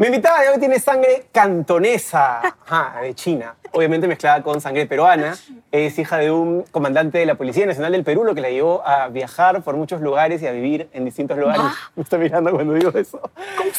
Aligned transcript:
Mi 0.00 0.06
invitada 0.06 0.42
de 0.42 0.50
hoy 0.50 0.60
tiene 0.60 0.78
sangre 0.78 1.24
cantonesa, 1.32 2.38
ajá, 2.66 3.00
de 3.02 3.14
China, 3.16 3.56
obviamente 3.72 4.06
mezclada 4.06 4.44
con 4.44 4.60
sangre 4.60 4.86
peruana. 4.86 5.36
Es 5.72 5.98
hija 5.98 6.18
de 6.18 6.30
un 6.30 6.62
comandante 6.70 7.18
de 7.18 7.26
la 7.26 7.34
Policía 7.34 7.66
Nacional 7.66 7.90
del 7.90 8.04
Perú, 8.04 8.22
lo 8.22 8.32
que 8.32 8.40
la 8.40 8.48
llevó 8.48 8.86
a 8.86 9.08
viajar 9.08 9.60
por 9.62 9.76
muchos 9.76 10.00
lugares 10.00 10.40
y 10.40 10.46
a 10.46 10.52
vivir 10.52 10.88
en 10.92 11.04
distintos 11.04 11.36
lugares. 11.36 11.64
Me 11.96 12.04
está 12.04 12.16
mirando 12.16 12.52
cuando 12.52 12.74
digo 12.74 12.96
eso. 12.96 13.20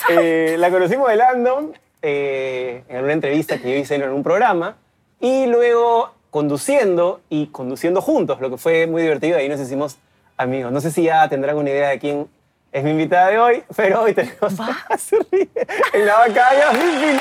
Eh, 0.09 0.57
la 0.59 0.69
conocí 0.69 0.97
modelando 0.97 1.71
eh, 2.01 2.83
en 2.89 3.01
una 3.01 3.13
entrevista 3.13 3.57
que 3.57 3.71
yo 3.71 3.77
hice 3.77 3.95
en 3.95 4.09
un 4.09 4.21
programa 4.21 4.75
y 5.21 5.45
luego 5.45 6.13
conduciendo 6.31 7.21
y 7.29 7.47
conduciendo 7.47 8.01
juntos, 8.01 8.41
lo 8.41 8.49
que 8.49 8.57
fue 8.57 8.87
muy 8.87 9.03
divertido. 9.03 9.37
Ahí 9.37 9.47
nos 9.47 9.61
hicimos 9.61 9.97
amigos. 10.35 10.73
No 10.73 10.81
sé 10.81 10.91
si 10.91 11.03
ya 11.03 11.29
tendrán 11.29 11.55
una 11.55 11.69
idea 11.69 11.87
de 11.87 11.99
quién 11.99 12.27
es 12.71 12.83
mi 12.83 12.91
invitada 12.91 13.29
de 13.29 13.39
hoy, 13.39 13.63
pero 13.75 14.03
hoy 14.03 14.13
tenemos 14.13 14.59
a 14.59 14.97
se 14.97 15.17
ríe, 15.31 15.49
en 15.93 16.05
la 16.05 16.17
vaca 16.17 16.53
de 16.53 16.61
Pineo. 16.77 17.19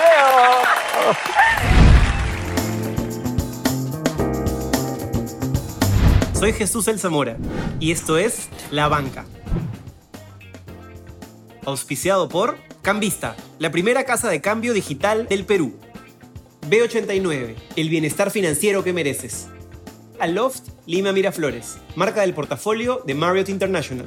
Soy 6.35 6.53
Jesús 6.53 6.87
El 6.87 7.01
Zamora 7.01 7.37
y 7.81 7.91
esto 7.91 8.17
es 8.19 8.49
La 8.71 8.89
Banca. 8.89 9.25
Auspiciado 11.65 12.29
por 12.29 12.57
Cambista, 12.83 13.35
la 13.59 13.71
primera 13.71 14.05
casa 14.05 14.29
de 14.29 14.41
cambio 14.41 14.73
digital 14.73 15.27
del 15.27 15.45
Perú. 15.45 15.79
B89, 16.71 17.57
el 17.77 17.89
bienestar 17.89 18.31
financiero 18.31 18.85
que 18.85 18.93
mereces. 18.93 19.49
Aloft 20.21 20.69
Lima 20.87 21.13
Miraflores, 21.13 21.79
marca 21.97 22.21
del 22.23 22.35
portafolio 22.35 23.03
de 23.05 23.15
Marriott 23.15 23.49
International. 23.49 24.07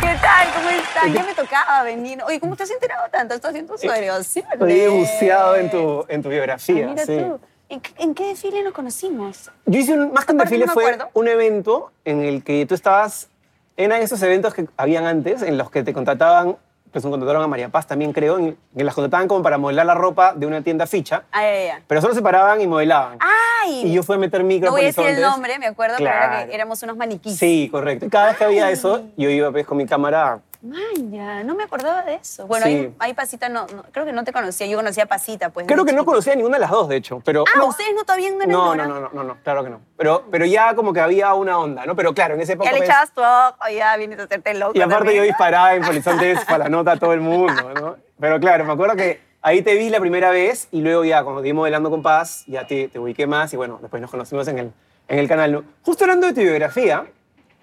¿Qué 0.00 0.16
tal? 0.20 0.43
¿Cómo 0.74 0.86
estás? 0.86 1.12
Ya 1.12 1.22
me 1.24 1.34
tocaba 1.34 1.82
venir. 1.82 2.18
Oye, 2.26 2.40
¿cómo 2.40 2.56
te 2.56 2.62
has 2.64 2.70
enterado 2.70 3.04
tanto? 3.10 3.34
Estás 3.34 3.50
haciendo 3.50 3.74
su 3.76 3.88
sí. 4.22 4.42
Estoy 4.52 4.86
buceado 4.88 5.56
en 5.56 5.70
tu, 5.70 6.04
en 6.08 6.22
tu 6.22 6.28
biografía. 6.28 6.86
Ah, 6.86 6.90
mira 6.90 7.04
sí. 7.06 7.16
tú. 7.18 7.40
¿En, 7.68 7.80
qué- 7.80 7.94
en 7.98 8.14
qué 8.14 8.26
desfile 8.28 8.62
nos 8.62 8.72
conocimos? 8.72 9.50
Yo 9.66 9.78
hice 9.80 9.94
un, 9.94 10.12
más 10.12 10.24
que 10.24 10.32
un 10.32 10.38
desfile, 10.38 10.66
no 10.66 10.72
fue 10.72 10.98
un 11.14 11.28
evento 11.28 11.92
en 12.04 12.22
el 12.22 12.42
que 12.44 12.66
tú 12.66 12.74
estabas. 12.74 13.28
Eran 13.76 14.02
esos 14.02 14.22
eventos 14.22 14.54
que 14.54 14.66
habían 14.76 15.04
antes, 15.06 15.42
en 15.42 15.58
los 15.58 15.70
que 15.70 15.82
te 15.82 15.92
contrataban, 15.92 16.56
pues 16.92 17.02
contrataron 17.04 17.42
a 17.42 17.48
María 17.48 17.70
Paz 17.70 17.88
también, 17.88 18.12
creo, 18.12 18.38
en 18.38 18.56
que 18.76 18.84
las 18.84 18.94
contrataban 18.94 19.26
como 19.26 19.42
para 19.42 19.58
modelar 19.58 19.84
la 19.86 19.94
ropa 19.94 20.32
de 20.34 20.46
una 20.46 20.62
tienda 20.62 20.86
ficha, 20.86 21.24
Ah, 21.32 21.42
ya, 21.42 21.64
ya. 21.64 21.82
pero 21.88 22.00
solo 22.00 22.14
se 22.14 22.22
paraban 22.22 22.60
y 22.60 22.68
modelaban. 22.68 23.18
¡Ay! 23.20 23.86
Y 23.86 23.92
yo 23.92 24.04
fui 24.04 24.14
a 24.14 24.18
meter 24.18 24.44
micro 24.44 24.66
no 24.66 24.72
voy 24.72 24.82
a 24.82 24.84
decir 24.84 25.04
el 25.04 25.20
nombre, 25.20 25.58
me 25.58 25.66
acuerdo, 25.66 25.96
pero 25.98 26.08
era 26.10 26.28
Claro. 26.28 26.48
que 26.48 26.54
éramos 26.54 26.80
unos 26.84 26.96
maniquís. 26.96 27.36
Sí, 27.36 27.68
correcto. 27.72 28.06
Cada 28.10 28.28
vez 28.28 28.36
que 28.36 28.44
había 28.44 28.70
eso, 28.70 29.02
yo 29.16 29.28
iba 29.30 29.50
pues, 29.50 29.66
con 29.66 29.76
mi 29.78 29.86
cámara. 29.86 30.38
Vaya, 30.66 31.44
no 31.44 31.54
me 31.54 31.64
acordaba 31.64 32.02
de 32.04 32.14
eso. 32.14 32.46
Bueno, 32.46 32.64
Sí. 32.64 32.72
ahí, 32.72 32.94
ahí 32.98 33.12
Pasita 33.14 33.50
no, 33.50 33.66
no- 33.66 33.82
creo 33.92 34.06
que 34.06 34.12
no 34.12 34.24
te 34.24 34.32
conocía. 34.32 34.66
Yo 34.66 34.78
conocía 34.78 35.04
a 35.04 35.06
Pasita, 35.06 35.50
pues. 35.50 35.66
Creo 35.66 35.84
que 35.84 35.92
no 35.92 36.06
conocía 36.06 36.32
a 36.32 36.36
ninguna 36.36 36.56
de 36.56 36.62
las 36.62 36.70
dos, 36.70 36.88
de 36.88 36.96
hecho. 36.96 37.20
Pero 37.22 37.44
Ah, 37.54 37.58
no, 37.58 37.66
¿ustedes 37.66 37.94
no 37.94 38.02
todavía 38.04 38.30
no 38.30 38.46
no, 38.46 38.74
no, 38.74 38.86
no, 38.86 39.00
no, 39.00 39.10
no, 39.12 39.24
no, 39.24 39.36
claro 39.42 39.62
que 39.62 39.68
no. 39.68 39.80
Pero, 39.98 40.24
pero 40.30 40.46
ya 40.46 40.74
como 40.74 40.94
que 40.94 41.00
había 41.00 41.34
una 41.34 41.58
onda, 41.58 41.84
¿no? 41.84 41.94
Pero 41.94 42.14
claro, 42.14 42.34
en 42.34 42.40
esa 42.40 42.54
época. 42.54 42.70
Ya 42.70 42.72
le 42.72 42.78
pues, 42.78 42.88
echabas 42.88 43.12
tu 43.12 43.20
ojo, 43.20 43.70
ya 43.76 43.94
vienes 43.98 44.18
a 44.18 44.22
hacerte 44.22 44.54
loco 44.54 44.72
Y 44.74 44.80
aparte 44.80 44.96
también. 45.04 45.16
yo 45.18 45.22
disparaba 45.24 45.74
en 45.74 45.84
Horizontes 45.84 46.42
para 46.46 46.64
la 46.64 46.70
nota 46.70 46.92
a 46.92 46.96
todo 46.98 47.12
el 47.12 47.20
mundo, 47.20 47.74
¿no? 47.74 47.96
Pero 48.18 48.40
claro, 48.40 48.64
me 48.64 48.72
acuerdo 48.72 48.96
que 48.96 49.20
ahí 49.42 49.60
te 49.60 49.74
vi 49.74 49.90
la 49.90 50.00
primera 50.00 50.30
vez 50.30 50.68
y 50.70 50.80
luego 50.80 51.04
ya 51.04 51.22
cuando 51.24 51.42
te 51.42 51.48
vi 51.48 51.52
modelando 51.52 51.90
con 51.90 52.00
Paz, 52.02 52.44
ya 52.46 52.66
te, 52.66 52.88
te 52.88 52.98
ubiqué 52.98 53.26
más 53.26 53.52
y 53.52 53.58
bueno, 53.58 53.78
después 53.82 54.00
nos 54.00 54.10
conocimos 54.10 54.48
en 54.48 54.58
el, 54.58 54.72
en 55.08 55.18
el 55.18 55.28
canal. 55.28 55.62
Justo 55.82 56.04
hablando 56.04 56.26
de 56.26 56.32
tu 56.32 56.40
biografía, 56.40 57.04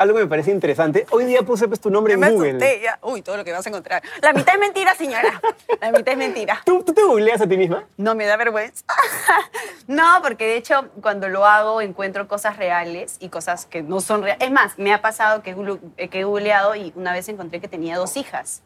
algo 0.01 0.17
que 0.17 0.23
me 0.23 0.29
parece 0.29 0.51
interesante, 0.51 1.05
hoy 1.11 1.25
día 1.25 1.41
puse 1.43 1.67
pues, 1.67 1.79
tu 1.79 1.89
nombre 1.89 2.13
en 2.15 2.19
me 2.19 2.31
Google. 2.31 2.49
asusté, 2.51 2.81
ya. 2.81 2.99
Uy, 3.01 3.21
todo 3.21 3.37
lo 3.37 3.43
que 3.43 3.51
vas 3.51 3.65
a 3.65 3.69
encontrar. 3.69 4.01
La 4.21 4.33
mitad 4.33 4.55
es 4.55 4.59
mentira, 4.59 4.95
señora. 4.95 5.41
La 5.79 5.91
mitad 5.91 6.13
es 6.13 6.17
mentira. 6.17 6.61
¿Tú, 6.65 6.83
¿Tú 6.83 6.93
te 6.93 7.03
googleas 7.03 7.41
a 7.41 7.47
ti 7.47 7.57
misma? 7.57 7.85
No 7.97 8.15
me 8.15 8.25
da 8.25 8.35
vergüenza. 8.37 8.83
no, 9.87 10.19
porque 10.21 10.45
de 10.45 10.57
hecho 10.57 10.89
cuando 11.01 11.27
lo 11.29 11.45
hago 11.45 11.81
encuentro 11.81 12.27
cosas 12.27 12.57
reales 12.57 13.17
y 13.19 13.29
cosas 13.29 13.65
que 13.65 13.81
no 13.81 14.01
son 14.01 14.23
reales. 14.23 14.43
Es 14.45 14.51
más, 14.51 14.77
me 14.77 14.93
ha 14.93 15.01
pasado 15.01 15.43
que, 15.43 15.51
he 15.51 15.55
glu- 15.55 15.79
eh, 15.97 16.09
que 16.09 16.19
he 16.21 16.23
googleado 16.23 16.75
y 16.75 16.91
una 16.95 17.13
vez 17.13 17.27
encontré 17.29 17.59
que 17.61 17.67
tenía 17.67 17.97
dos 17.97 18.17
hijas. 18.17 18.61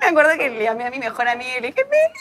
Me 0.00 0.06
acuerdo 0.06 0.32
que 0.38 0.50
le 0.50 0.62
llamé 0.62 0.84
a 0.86 0.90
mi 0.90 0.98
mejor 0.98 1.28
amiga 1.28 1.50
y 1.58 1.60
le 1.62 1.68
dije, 1.68 1.84
mira, 1.84 2.12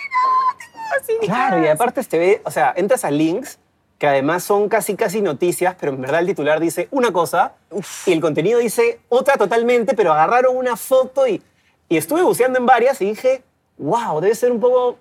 tengo 0.57 0.79
dos 0.99 1.09
hijas. 1.09 1.25
Claro, 1.35 1.63
y 1.63 1.67
aparte 1.67 2.03
te 2.03 2.17
ve, 2.17 2.41
o 2.45 2.51
sea, 2.51 2.73
entras 2.75 3.03
a 3.05 3.11
links 3.11 3.59
que 3.97 4.07
además 4.07 4.43
son 4.43 4.69
casi 4.69 4.95
casi 4.95 5.21
noticias, 5.21 5.75
pero 5.79 5.93
en 5.93 6.01
verdad 6.01 6.19
el 6.19 6.27
titular 6.27 6.59
dice 6.59 6.87
una 6.91 7.11
cosa 7.11 7.53
y 8.05 8.13
el 8.13 8.21
contenido 8.21 8.59
dice 8.59 8.99
otra 9.09 9.37
totalmente, 9.37 9.95
pero 9.95 10.13
agarraron 10.13 10.55
una 10.55 10.75
foto 10.75 11.27
y, 11.27 11.41
y 11.89 11.97
estuve 11.97 12.21
buceando 12.21 12.59
en 12.59 12.65
varias 12.65 13.01
y 13.01 13.05
dije, 13.05 13.43
wow, 13.77 14.21
debe 14.21 14.35
ser 14.35 14.51
un 14.51 14.59
poco, 14.59 14.97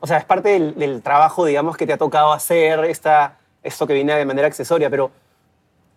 o 0.00 0.06
sea, 0.06 0.18
es 0.18 0.24
parte 0.24 0.50
del, 0.50 0.74
del 0.76 1.02
trabajo, 1.02 1.44
digamos, 1.44 1.76
que 1.76 1.86
te 1.86 1.92
ha 1.92 1.98
tocado 1.98 2.32
hacer 2.32 2.84
esta, 2.84 3.36
esto 3.62 3.86
que 3.86 3.92
viene 3.92 4.14
de 4.14 4.24
manera 4.24 4.46
accesoria, 4.46 4.88
pero 4.88 5.10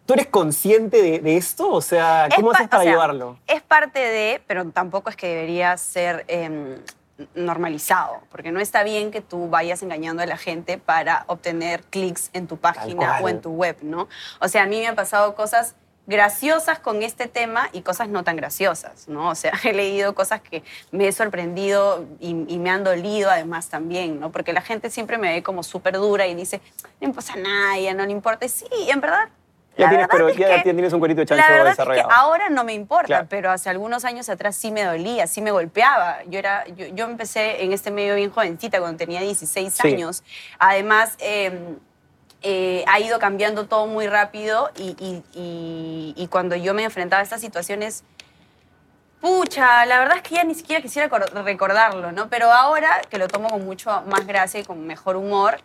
¿tú 0.05 0.13
eres 0.13 0.27
consciente 0.27 1.01
de, 1.01 1.19
de 1.19 1.37
esto? 1.37 1.71
O 1.71 1.81
sea, 1.81 2.27
¿cómo 2.35 2.51
haces 2.51 2.67
para 2.67 2.81
o 2.81 2.83
sea, 2.83 2.91
llevarlo? 2.91 3.37
Es 3.47 3.61
parte 3.61 3.99
de, 3.99 4.41
pero 4.45 4.65
tampoco 4.71 5.09
es 5.09 5.15
que 5.15 5.27
debería 5.27 5.77
ser 5.77 6.25
em, 6.27 6.75
normalizado, 7.35 8.21
porque 8.29 8.51
no 8.51 8.59
está 8.59 8.83
bien 8.83 9.11
que 9.11 9.21
tú 9.21 9.49
vayas 9.49 9.83
engañando 9.83 10.23
a 10.23 10.25
la 10.25 10.37
gente 10.37 10.77
para 10.77 11.23
obtener 11.27 11.83
clics 11.83 12.29
en 12.33 12.47
tu 12.47 12.57
página 12.57 13.19
o 13.21 13.29
en 13.29 13.41
tu 13.41 13.51
web, 13.51 13.77
¿no? 13.81 14.07
O 14.39 14.47
sea, 14.47 14.63
a 14.63 14.65
mí 14.65 14.79
me 14.79 14.87
han 14.87 14.95
pasado 14.95 15.35
cosas 15.35 15.75
graciosas 16.09 16.79
con 16.79 17.03
este 17.03 17.27
tema 17.27 17.69
y 17.71 17.81
cosas 17.81 18.09
no 18.09 18.23
tan 18.23 18.35
graciosas, 18.35 19.07
¿no? 19.07 19.29
O 19.29 19.35
sea, 19.35 19.53
he 19.63 19.73
leído 19.73 20.15
cosas 20.15 20.41
que 20.41 20.63
me 20.91 21.07
he 21.07 21.11
sorprendido 21.11 22.05
y, 22.19 22.45
y 22.47 22.57
me 22.57 22.71
han 22.71 22.83
dolido 22.83 23.29
además 23.29 23.69
también, 23.69 24.19
¿no? 24.19 24.31
Porque 24.31 24.51
la 24.51 24.61
gente 24.61 24.89
siempre 24.89 25.17
me 25.17 25.31
ve 25.31 25.43
como 25.43 25.61
súper 25.61 25.97
dura 25.97 26.25
y 26.25 26.33
dice, 26.33 26.61
no 26.99 27.13
pasa 27.13 27.35
nada, 27.35 27.77
ya 27.77 27.93
no 27.93 28.05
le 28.05 28.11
importa. 28.11 28.45
Y 28.45 28.49
Sí, 28.49 28.67
en 28.89 28.99
verdad... 28.99 29.29
Ya 29.79 29.85
la 29.85 29.89
tienes, 29.89 30.07
verdad 30.07 30.17
pero 30.17 30.29
es 30.29 30.37
ya 30.37 30.55
que- 30.63 30.73
tienes 30.73 30.93
un 30.93 30.99
cuerito 30.99 31.21
de 31.21 31.25
chancho 31.27 31.43
la 31.47 31.53
verdad 31.57 31.69
desarrollado. 31.71 32.09
es 32.09 32.13
que 32.15 32.19
ahora 32.21 32.49
no 32.49 32.63
me 32.63 32.73
importa, 32.73 33.05
Claro. 33.07 33.27
pero 33.29 33.51
hace 33.51 33.69
algunos 33.69 34.05
años 34.05 34.29
atrás 34.29 34.55
sí 34.55 34.71
me 34.71 34.83
dolía, 34.83 35.25
sí 35.27 35.41
me 35.41 35.51
golpeaba. 35.51 36.19
Yo, 36.27 36.37
era, 36.39 36.65
yo, 36.67 36.85
yo 36.87 37.05
empecé 37.05 37.63
en 37.63 37.73
este 37.73 37.91
medio 37.91 38.15
bien 38.15 38.29
jovencita, 38.31 38.79
cuando 38.79 38.97
tenía 38.97 39.21
16 39.21 39.73
Sí. 39.81 39.87
años. 39.87 40.23
Además, 40.59 41.15
eh, 41.19 41.75
eh, 42.41 42.85
ha 42.87 42.99
ido 42.99 43.19
cambiando 43.19 43.65
todo 43.67 43.85
muy 43.87 44.07
rápido 44.07 44.69
y, 44.77 44.95
y- 44.99 45.23
y- 45.33 46.13
y 46.15 46.27
cuando 46.27 46.55
yo 46.55 46.73
me 46.73 46.83
enfrentaba 46.83 47.19
a 47.19 47.23
estas 47.23 47.41
situaciones, 47.41 48.03
pucha, 49.21 49.85
la 49.85 49.99
verdad 49.99 50.17
es 50.17 50.23
que 50.23 50.35
ya 50.35 50.43
ni 50.45 50.55
siquiera 50.55 50.81
quisiera 50.81 51.09
cor- 51.09 51.29
recordarlo, 51.43 52.11
¿no? 52.13 52.29
Pero 52.29 52.51
ahora 52.51 53.01
que 53.09 53.17
lo 53.17 53.27
tomo 53.27 53.49
con 53.49 53.65
mucho 53.65 54.01
más 54.07 54.25
gracia 54.25 54.59
y 54.61 54.63
con 54.63 54.87
mejor 54.87 55.17
humor, 55.17 55.57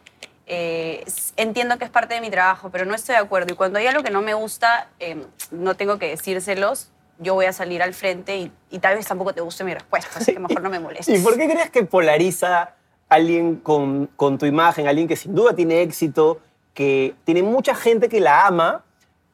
eh, 0.46 1.04
entiendo 1.36 1.78
que 1.78 1.84
es 1.84 1.90
parte 1.90 2.14
de 2.14 2.20
mi 2.20 2.30
trabajo, 2.30 2.70
pero 2.70 2.84
no 2.84 2.94
estoy 2.94 3.14
de 3.14 3.20
acuerdo. 3.20 3.52
Y 3.52 3.56
cuando 3.56 3.78
hay 3.78 3.86
algo 3.86 4.02
que 4.02 4.10
no 4.10 4.20
me 4.22 4.34
gusta, 4.34 4.88
eh, 5.00 5.24
no 5.50 5.74
tengo 5.74 5.98
que 5.98 6.08
decírselos. 6.08 6.90
Yo 7.18 7.34
voy 7.34 7.46
a 7.46 7.52
salir 7.52 7.82
al 7.82 7.94
frente 7.94 8.36
y, 8.36 8.52
y 8.70 8.78
tal 8.80 8.96
vez 8.96 9.06
tampoco 9.06 9.32
te 9.32 9.40
guste 9.40 9.62
mi 9.64 9.72
respuesta, 9.72 10.10
así 10.18 10.32
que 10.32 10.40
mejor 10.40 10.60
no 10.62 10.68
me 10.70 10.80
molestes. 10.80 11.18
¿Y 11.20 11.22
por 11.22 11.36
qué 11.36 11.48
crees 11.48 11.70
que 11.70 11.84
polariza 11.84 12.74
alguien 13.08 13.56
con, 13.56 14.06
con 14.16 14.36
tu 14.38 14.46
imagen, 14.46 14.88
alguien 14.88 15.06
que 15.06 15.14
sin 15.16 15.34
duda 15.34 15.54
tiene 15.54 15.82
éxito, 15.82 16.40
que 16.74 17.14
tiene 17.24 17.42
mucha 17.44 17.74
gente 17.74 18.08
que 18.08 18.18
la 18.20 18.46
ama, 18.46 18.82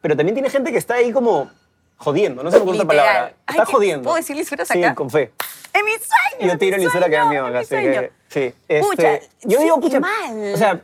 pero 0.02 0.14
también 0.16 0.34
tiene 0.34 0.50
gente 0.50 0.70
que 0.72 0.78
está 0.78 0.94
ahí 0.94 1.10
como 1.12 1.50
jodiendo, 1.96 2.42
no 2.42 2.50
sé 2.50 2.58
cómo 2.58 2.72
otra 2.72 2.82
Literal. 2.84 3.06
palabra. 3.06 3.34
Está 3.48 3.64
¿qué- 3.64 3.72
jodiendo. 3.72 4.04
¿puedo 4.04 4.16
decir 4.16 4.36
lisuras 4.36 4.68
Sí, 4.68 4.82
acá? 4.84 4.94
con 4.94 5.08
fe. 5.10 5.32
¡En 5.72 5.84
mi 5.84 5.92
sueño! 5.92 6.52
Yo 6.52 6.58
tiro 6.58 6.76
lisura 6.76 7.06
que 7.08 7.16
da 7.16 7.24
miedo, 7.26 7.46
así 7.46 7.68
que 7.76 8.12
sí. 8.28 8.54
Este, 8.68 8.80
Pucha, 8.80 9.18
yo 9.42 9.58
sí, 9.58 9.64
digo, 9.64 9.76
qué 9.76 9.86
pucha, 9.86 10.00
mal. 10.00 10.52
o 10.54 10.56
sea, 10.56 10.80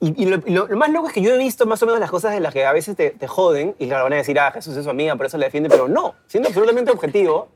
y, 0.00 0.22
y 0.22 0.26
lo, 0.26 0.40
y 0.46 0.50
lo- 0.52 0.66
lo 0.68 0.76
más 0.76 0.90
loco 0.90 1.08
es 1.08 1.12
que 1.14 1.22
yo 1.22 1.34
he 1.34 1.38
visto 1.38 1.66
más 1.66 1.82
o 1.82 1.86
menos 1.86 2.00
las 2.00 2.10
cosas 2.10 2.32
de 2.32 2.40
las 2.40 2.52
que 2.54 2.64
a 2.64 2.72
veces 2.72 2.96
te, 2.96 3.10
te 3.10 3.26
joden 3.26 3.74
y 3.78 3.88
claro, 3.88 4.04
van 4.04 4.12
a 4.14 4.16
decir, 4.16 4.38
ah, 4.38 4.50
Jesús 4.52 4.76
es 4.76 4.84
su 4.84 4.90
amiga, 4.90 5.16
por 5.16 5.26
eso 5.26 5.38
la 5.38 5.46
defiende, 5.46 5.68
pero 5.68 5.88
no, 5.88 6.14
siendo 6.26 6.48
absolutamente 6.48 6.90
objetivo, 6.92 7.48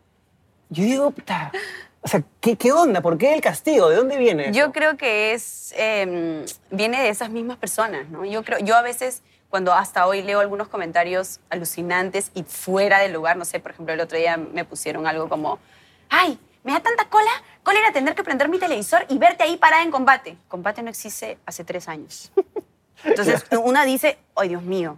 yo 0.71 0.85
digo, 0.85 1.11
puta, 1.11 1.53
o 2.01 2.09
sea, 2.09 2.23
¿qué, 2.41 2.57
qué 2.57 2.73
onda? 2.73 3.01
¿Por 3.01 3.17
qué 3.19 3.35
el 3.35 3.41
castigo? 3.41 3.89
¿De 3.89 3.97
dónde 3.97 4.17
viene? 4.17 4.49
eso? 4.49 4.59
Yo 4.59 4.73
creo 4.73 4.97
que 4.97 5.33
es 5.35 5.73
eh, 5.77 6.45
viene 6.71 7.01
de 7.03 7.09
esas 7.11 7.31
mismas 7.31 7.59
personas, 7.59 8.09
¿no? 8.09 8.25
Yo 8.25 8.43
creo, 8.43 8.59
yo 8.59 8.75
a 8.75 8.83
veces 8.83 9.23
cuando 9.51 9.73
hasta 9.75 10.07
hoy 10.07 10.23
leo 10.23 10.41
algunos 10.41 10.69
comentarios 10.69 11.39
alucinantes 11.51 12.31
y 12.35 12.43
fuera 12.43 12.99
del 13.01 13.13
lugar, 13.13 13.37
no 13.37 13.45
sé, 13.45 13.61
por 13.61 13.71
ejemplo, 13.73 13.93
el 13.95 14.01
otro 14.01 14.17
día 14.19 14.37
me 14.39 14.65
pusieron 14.65 15.07
algo 15.07 15.29
como, 15.29 15.59
ay, 16.09 16.39
me 16.65 16.73
da 16.73 16.81
tanta 16.81 17.09
cola, 17.09 17.31
cola 17.63 17.79
era 17.81 17.93
tener 17.93 18.15
que 18.15 18.23
prender 18.23 18.49
mi 18.49 18.59
televisor 18.59 19.05
y 19.09 19.19
verte 19.19 19.43
ahí 19.45 19.57
parada 19.57 19.83
en 19.83 19.91
combate. 19.91 20.37
Combate 20.49 20.83
no 20.83 20.91
existe 20.91 21.39
hace 21.47 21.65
tres 21.65 21.89
años. 21.89 22.33
Entonces 23.05 23.45
una 23.63 23.85
dice, 23.85 24.19
ay 24.37 24.51
Dios 24.51 24.63
mío, 24.63 24.97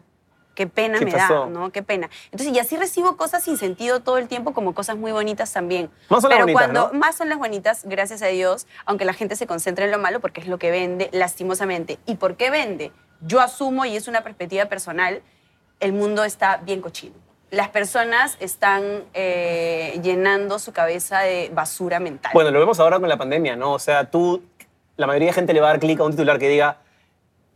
qué 0.54 0.66
pena 0.66 0.98
¿Qué 0.98 1.06
me 1.06 1.12
pasó? 1.12 1.40
da, 1.40 1.46
¿no? 1.46 1.70
Qué 1.72 1.82
pena. 1.82 2.10
Entonces 2.30 2.54
y 2.54 2.58
así 2.58 2.76
recibo 2.76 3.16
cosas 3.16 3.42
sin 3.42 3.56
sentido 3.56 4.00
todo 4.00 4.18
el 4.18 4.28
tiempo 4.28 4.52
como 4.52 4.74
cosas 4.74 4.96
muy 4.96 5.10
bonitas 5.10 5.52
también. 5.52 5.90
Más 6.10 6.20
son 6.20 6.30
las 6.30 6.36
Pero 6.36 6.44
bonitas, 6.44 6.62
cuando 6.62 6.92
¿no? 6.92 6.98
más 6.98 7.16
son 7.16 7.28
las 7.30 7.38
bonitas, 7.38 7.82
gracias 7.84 8.20
a 8.22 8.26
Dios, 8.26 8.66
aunque 8.84 9.04
la 9.06 9.14
gente 9.14 9.36
se 9.36 9.46
concentre 9.46 9.86
en 9.86 9.90
lo 9.90 9.98
malo 9.98 10.20
porque 10.20 10.42
es 10.42 10.48
lo 10.48 10.58
que 10.58 10.70
vende 10.70 11.08
lastimosamente. 11.12 11.98
¿Y 12.06 12.16
por 12.16 12.36
qué 12.36 12.50
vende? 12.50 12.92
Yo 13.22 13.40
asumo, 13.40 13.86
y 13.86 13.96
es 13.96 14.06
una 14.06 14.22
perspectiva 14.22 14.66
personal, 14.66 15.22
el 15.80 15.94
mundo 15.94 16.24
está 16.24 16.58
bien 16.58 16.82
cochino. 16.82 17.23
Las 17.54 17.68
personas 17.70 18.36
están 18.40 19.04
eh, 19.14 19.98
llenando 20.02 20.58
su 20.58 20.72
cabeza 20.72 21.20
de 21.20 21.50
basura 21.54 22.00
mental. 22.00 22.30
Bueno, 22.34 22.50
lo 22.50 22.58
vemos 22.58 22.80
ahora 22.80 22.98
con 23.00 23.08
la 23.08 23.16
pandemia, 23.16 23.56
¿no? 23.56 23.72
O 23.72 23.78
sea, 23.78 24.10
tú, 24.10 24.42
la 24.96 25.06
mayoría 25.06 25.28
de 25.28 25.32
gente 25.34 25.52
le 25.54 25.60
va 25.60 25.68
a 25.68 25.70
dar 25.70 25.80
clic 25.80 25.98
a 26.00 26.04
un 26.04 26.10
titular 26.12 26.38
que 26.38 26.48
diga, 26.48 26.78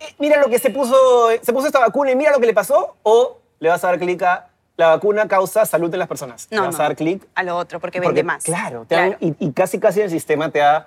"Eh, 0.01 0.15
mira 0.19 0.41
lo 0.41 0.49
que 0.49 0.59
se 0.59 0.71
puso, 0.71 0.97
se 1.43 1.53
puso 1.53 1.67
esta 1.67 1.81
vacuna 1.81 2.11
y 2.13 2.17
mira 2.17 2.31
lo 2.33 2.41
que 2.41 2.47
le 2.47 2.55
pasó, 2.55 2.97
o 3.03 3.39
le 3.61 3.69
vas 3.69 3.83
a 3.85 3.89
dar 3.89 3.99
clic 3.99 4.23
a 4.23 4.49
la 4.77 4.89
vacuna 4.89 5.27
causa 5.27 5.67
salud 5.67 5.93
en 5.93 5.99
las 5.99 6.07
personas. 6.09 6.47
No, 6.51 6.61
le 6.63 6.67
vas 6.69 6.77
no. 6.79 6.85
a 6.85 6.89
dar 6.89 6.97
clic 6.97 7.27
a 7.35 7.43
lo 7.43 7.57
otro, 7.57 7.81
porque, 7.81 7.99
porque, 7.99 8.09
vende 8.09 8.23
más. 8.23 8.45
Claro, 8.45 8.85
te 8.89 8.95
han- 8.97 9.17
y, 9.21 9.35
y 9.41 9.53
casi 9.53 9.81
casi 9.81 10.01
el 10.01 10.11
sistema 10.11 10.51
te 10.51 10.63
ha, 10.63 10.87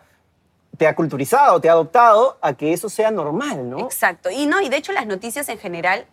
te 0.78 0.88
ha 0.88 0.96
culturizado, 0.96 1.60
te 1.60 1.68
ha 1.68 1.74
adoptado 1.74 2.38
a 2.42 2.54
que 2.54 2.72
eso 2.72 2.88
sea 2.88 3.12
normal, 3.12 3.70
¿no? 3.70 3.80
Exacto. 3.80 4.32
Y 4.32 4.46
no, 4.46 4.62
y 4.62 4.70
de 4.70 4.78
hecho 4.78 4.94
las 4.94 5.06
noticias 5.06 5.50
en 5.50 5.58
general, 5.60 6.06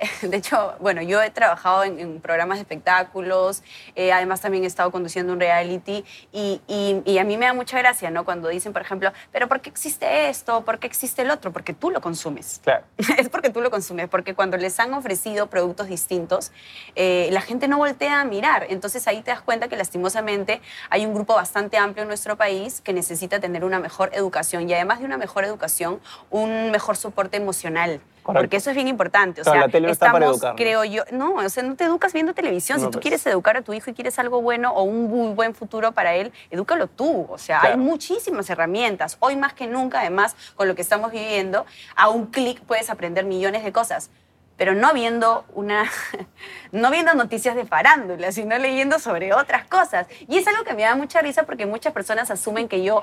de 0.22 0.36
hecho, 0.36 0.74
bueno, 0.80 1.02
yo 1.02 1.20
he 1.22 1.30
trabajado 1.30 1.82
en, 1.84 1.98
en 1.98 2.20
programas 2.20 2.58
de 2.58 2.62
espectáculos, 2.62 3.62
eh, 3.96 4.12
además 4.12 4.40
también 4.40 4.62
he 4.64 4.66
estado 4.66 4.90
conduciendo 4.92 5.32
un 5.32 5.40
reality 5.40 6.04
y, 6.32 6.60
y- 6.68 7.02
y 7.04 7.18
a 7.18 7.24
mí 7.24 7.36
me 7.36 7.46
da 7.46 7.52
mucha 7.52 7.78
gracia, 7.78 8.10
¿no? 8.10 8.24
Cuando 8.24 8.48
dicen, 8.48 8.72
por 8.72 8.82
ejemplo, 8.82 9.12
pero 9.32 9.48
¿por 9.48 9.60
qué 9.60 9.70
existe 9.70 10.28
esto? 10.28 10.64
¿Por 10.64 10.78
qué 10.78 10.86
existe 10.86 11.22
el 11.22 11.30
otro? 11.30 11.52
Porque 11.52 11.72
tú 11.72 11.90
lo 11.90 12.00
consumes. 12.00 12.60
Claro. 12.62 12.84
es 13.18 13.28
porque 13.28 13.50
tú 13.50 13.60
lo 13.60 13.70
consumes, 13.70 14.08
porque 14.08 14.34
cuando 14.34 14.56
les 14.56 14.78
han 14.78 14.94
ofrecido 14.94 15.48
productos 15.48 15.88
distintos, 15.88 16.52
eh, 16.94 17.28
la 17.32 17.40
gente 17.40 17.66
no 17.66 17.78
voltea 17.78 18.20
a 18.20 18.24
mirar. 18.24 18.66
Entonces 18.68 19.06
ahí 19.08 19.22
te 19.22 19.30
das 19.32 19.40
cuenta 19.42 19.68
que 19.68 19.76
lastimosamente 19.76 20.60
hay 20.90 21.06
un 21.06 21.14
grupo 21.14 21.34
bastante 21.34 21.76
amplio 21.76 22.02
en 22.02 22.08
nuestro 22.08 22.36
país 22.36 22.80
que 22.80 22.92
necesita 22.92 23.40
tener 23.40 23.64
una 23.64 23.80
mejor 23.80 24.10
educación 24.12 24.68
y 24.70 24.74
además 24.74 25.00
de 25.00 25.06
una 25.06 25.16
mejor 25.16 25.44
educación, 25.44 26.00
un 26.30 26.70
mejor 26.70 26.96
soporte 26.96 27.36
emocional. 27.36 28.00
Correcto. 28.28 28.44
Porque 28.44 28.58
eso 28.58 28.68
es 28.68 28.76
bien 28.76 28.88
importante. 28.88 29.40
O 29.40 29.44
sea, 29.44 29.54
la 29.54 29.68
tele 29.68 29.86
no 29.86 29.92
está 29.94 30.12
para 30.12 30.30
estamos, 30.30 30.54
creo 30.54 30.84
yo, 30.84 31.02
no, 31.12 31.36
o 31.36 31.48
sea, 31.48 31.62
no 31.62 31.76
te 31.76 31.84
educas 31.84 32.12
viendo 32.12 32.34
televisión. 32.34 32.76
No, 32.78 32.84
si 32.84 32.86
tú 32.88 32.98
pues. 32.98 33.02
quieres 33.04 33.26
educar 33.26 33.56
a 33.56 33.62
tu 33.62 33.72
hijo 33.72 33.88
y 33.90 33.94
quieres 33.94 34.18
algo 34.18 34.42
bueno 34.42 34.70
o 34.70 34.82
un 34.82 35.04
muy 35.04 35.32
buen 35.32 35.54
futuro 35.54 35.92
para 35.92 36.14
él, 36.14 36.30
edúcalo 36.50 36.88
tú. 36.88 37.26
O 37.30 37.38
sea, 37.38 37.60
Claro. 37.60 37.76
hay 37.76 37.80
muchísimas 37.80 38.50
herramientas. 38.50 39.16
Hoy 39.20 39.36
más 39.36 39.54
que 39.54 39.66
nunca, 39.66 40.00
además, 40.00 40.36
con 40.56 40.68
lo 40.68 40.74
que 40.74 40.82
estamos 40.82 41.10
viviendo, 41.10 41.64
a 41.96 42.10
un 42.10 42.26
clic 42.26 42.60
puedes 42.60 42.90
aprender 42.90 43.24
millones 43.24 43.64
de 43.64 43.72
cosas. 43.72 44.10
Pero 44.58 44.74
no 44.74 44.92
viendo 44.92 45.46
una, 45.54 45.90
no 46.72 46.90
viendo 46.90 47.14
noticias 47.14 47.56
de 47.56 47.64
farándula, 47.64 48.30
sino 48.30 48.58
leyendo 48.58 48.98
sobre 48.98 49.32
otras 49.32 49.64
cosas. 49.66 50.06
Y 50.28 50.36
es 50.36 50.46
algo 50.46 50.64
que 50.64 50.74
me 50.74 50.82
da 50.82 50.94
mucha 50.96 51.22
risa 51.22 51.44
porque 51.44 51.64
muchas 51.64 51.94
personas 51.94 52.30
asumen 52.30 52.68
que 52.68 52.82
yo 52.82 53.02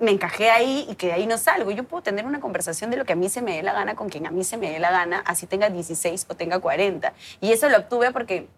me 0.00 0.10
encajé 0.10 0.50
ahí 0.50 0.86
y 0.88 0.94
que 0.94 1.08
de 1.08 1.12
ahí 1.14 1.26
no 1.26 1.38
salgo. 1.38 1.70
Yo 1.70 1.84
puedo 1.84 2.02
tener 2.02 2.26
una 2.26 2.40
conversación 2.40 2.90
de 2.90 2.96
lo 2.96 3.04
que 3.04 3.14
a 3.14 3.16
mí 3.16 3.28
se 3.28 3.42
me 3.42 3.56
dé 3.56 3.62
la 3.62 3.72
gana 3.72 3.94
con 3.94 4.08
quien 4.08 4.26
a 4.26 4.30
mí 4.30 4.44
se 4.44 4.56
me 4.56 4.70
dé 4.70 4.78
la 4.78 4.90
gana, 4.90 5.22
así 5.26 5.46
tenga 5.46 5.70
16 5.70 6.26
o 6.28 6.34
tenga 6.34 6.58
40. 6.58 7.12
Y 7.40 7.52
eso 7.52 7.68
lo 7.68 7.78
obtuve 7.78 8.12
porque 8.12 8.48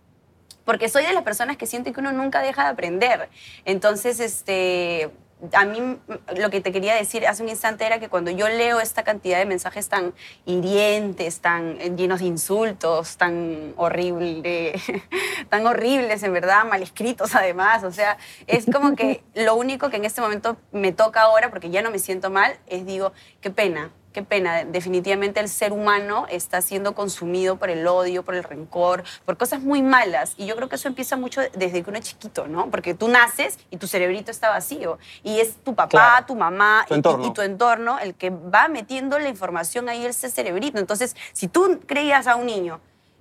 porque 0.64 0.88
soy 0.88 1.04
de 1.04 1.12
las 1.12 1.24
personas 1.24 1.56
que 1.56 1.66
sienten 1.66 1.92
que 1.94 2.00
uno 2.00 2.12
nunca 2.12 2.42
deja 2.42 2.64
de 2.64 2.68
aprender. 2.68 3.28
Entonces, 3.64 4.20
este, 4.20 5.10
a 5.52 5.64
mí 5.64 5.98
lo 6.36 6.50
que 6.50 6.60
te 6.60 6.72
quería 6.72 6.94
decir 6.94 7.26
hace 7.26 7.42
un 7.42 7.48
instante 7.48 7.86
era 7.86 7.98
que 7.98 8.08
cuando 8.08 8.30
yo 8.30 8.48
leo 8.48 8.80
esta 8.80 9.04
cantidad 9.04 9.38
de 9.38 9.46
mensajes 9.46 9.88
tan 9.88 10.12
hirientes, 10.44 11.40
tan 11.40 11.80
eh, 11.80 11.92
llenos 11.96 12.20
de 12.20 12.26
insultos, 12.26 13.16
tan 13.16 13.74
horrible, 13.76 14.74
tan 15.48 15.66
horribles 15.66 16.22
en 16.22 16.32
verdad, 16.32 16.64
mal 16.64 16.82
escritos 16.82 17.34
además, 17.34 17.84
o 17.84 17.92
sea, 17.92 18.18
es 18.46 18.66
como 18.66 18.94
que 18.94 19.22
lo 19.34 19.54
único 19.54 19.90
que 19.90 19.96
en 19.96 20.04
este 20.04 20.20
momento 20.20 20.56
me 20.72 20.92
toca 20.92 21.22
ahora, 21.22 21.50
porque 21.50 21.70
ya 21.70 21.82
no 21.82 21.90
me 21.90 21.98
siento 21.98 22.30
mal, 22.30 22.56
es 22.66 22.86
digo, 22.86 23.12
qué 23.40 23.50
pena, 23.50 23.90
Qué 24.12 24.24
pena, 24.24 24.64
definitivamente 24.64 25.38
el 25.38 25.48
ser 25.48 25.72
humano 25.72 26.26
está 26.28 26.60
siendo 26.62 26.96
consumido 26.96 27.56
por 27.56 27.70
el 27.70 27.86
odio, 27.86 28.24
por 28.24 28.34
el 28.34 28.42
rencor, 28.42 29.04
por 29.24 29.36
cosas 29.36 29.60
muy 29.62 29.82
malas. 29.82 30.34
Y 30.36 30.46
yo 30.46 30.56
creo 30.56 30.68
que 30.68 30.74
eso 30.74 30.88
empieza 30.88 31.16
mucho 31.16 31.40
desde 31.54 31.82
que 31.84 31.90
uno 31.90 31.98
es 31.98 32.04
chiquito, 32.06 32.48
¿no? 32.48 32.70
Porque 32.70 32.94
tú 32.94 33.06
naces 33.06 33.58
y 33.70 33.76
tu 33.76 33.86
cerebrito 33.86 34.32
está 34.32 34.48
vacío. 34.50 34.98
Y 35.22 35.38
es 35.38 35.54
tu 35.62 35.76
papá, 35.76 35.88
Claro. 35.90 36.26
tu 36.26 36.34
mamá 36.34 36.84
Tu 36.88 36.94
y- 36.96 36.98
y 37.28 37.32
tu 37.32 37.42
entorno 37.42 38.00
el 38.00 38.14
que 38.14 38.30
va 38.30 38.66
metiendo 38.66 39.16
la 39.20 39.28
información 39.28 39.88
ahí 39.88 40.04
ese 40.04 40.28
cerebrito. 40.28 40.78
Entonces, 40.80 41.14
si 41.32 41.46
tú 41.46 41.78
creías 41.86 42.26
a 42.26 42.34
un 42.34 42.46
niño 42.46 42.80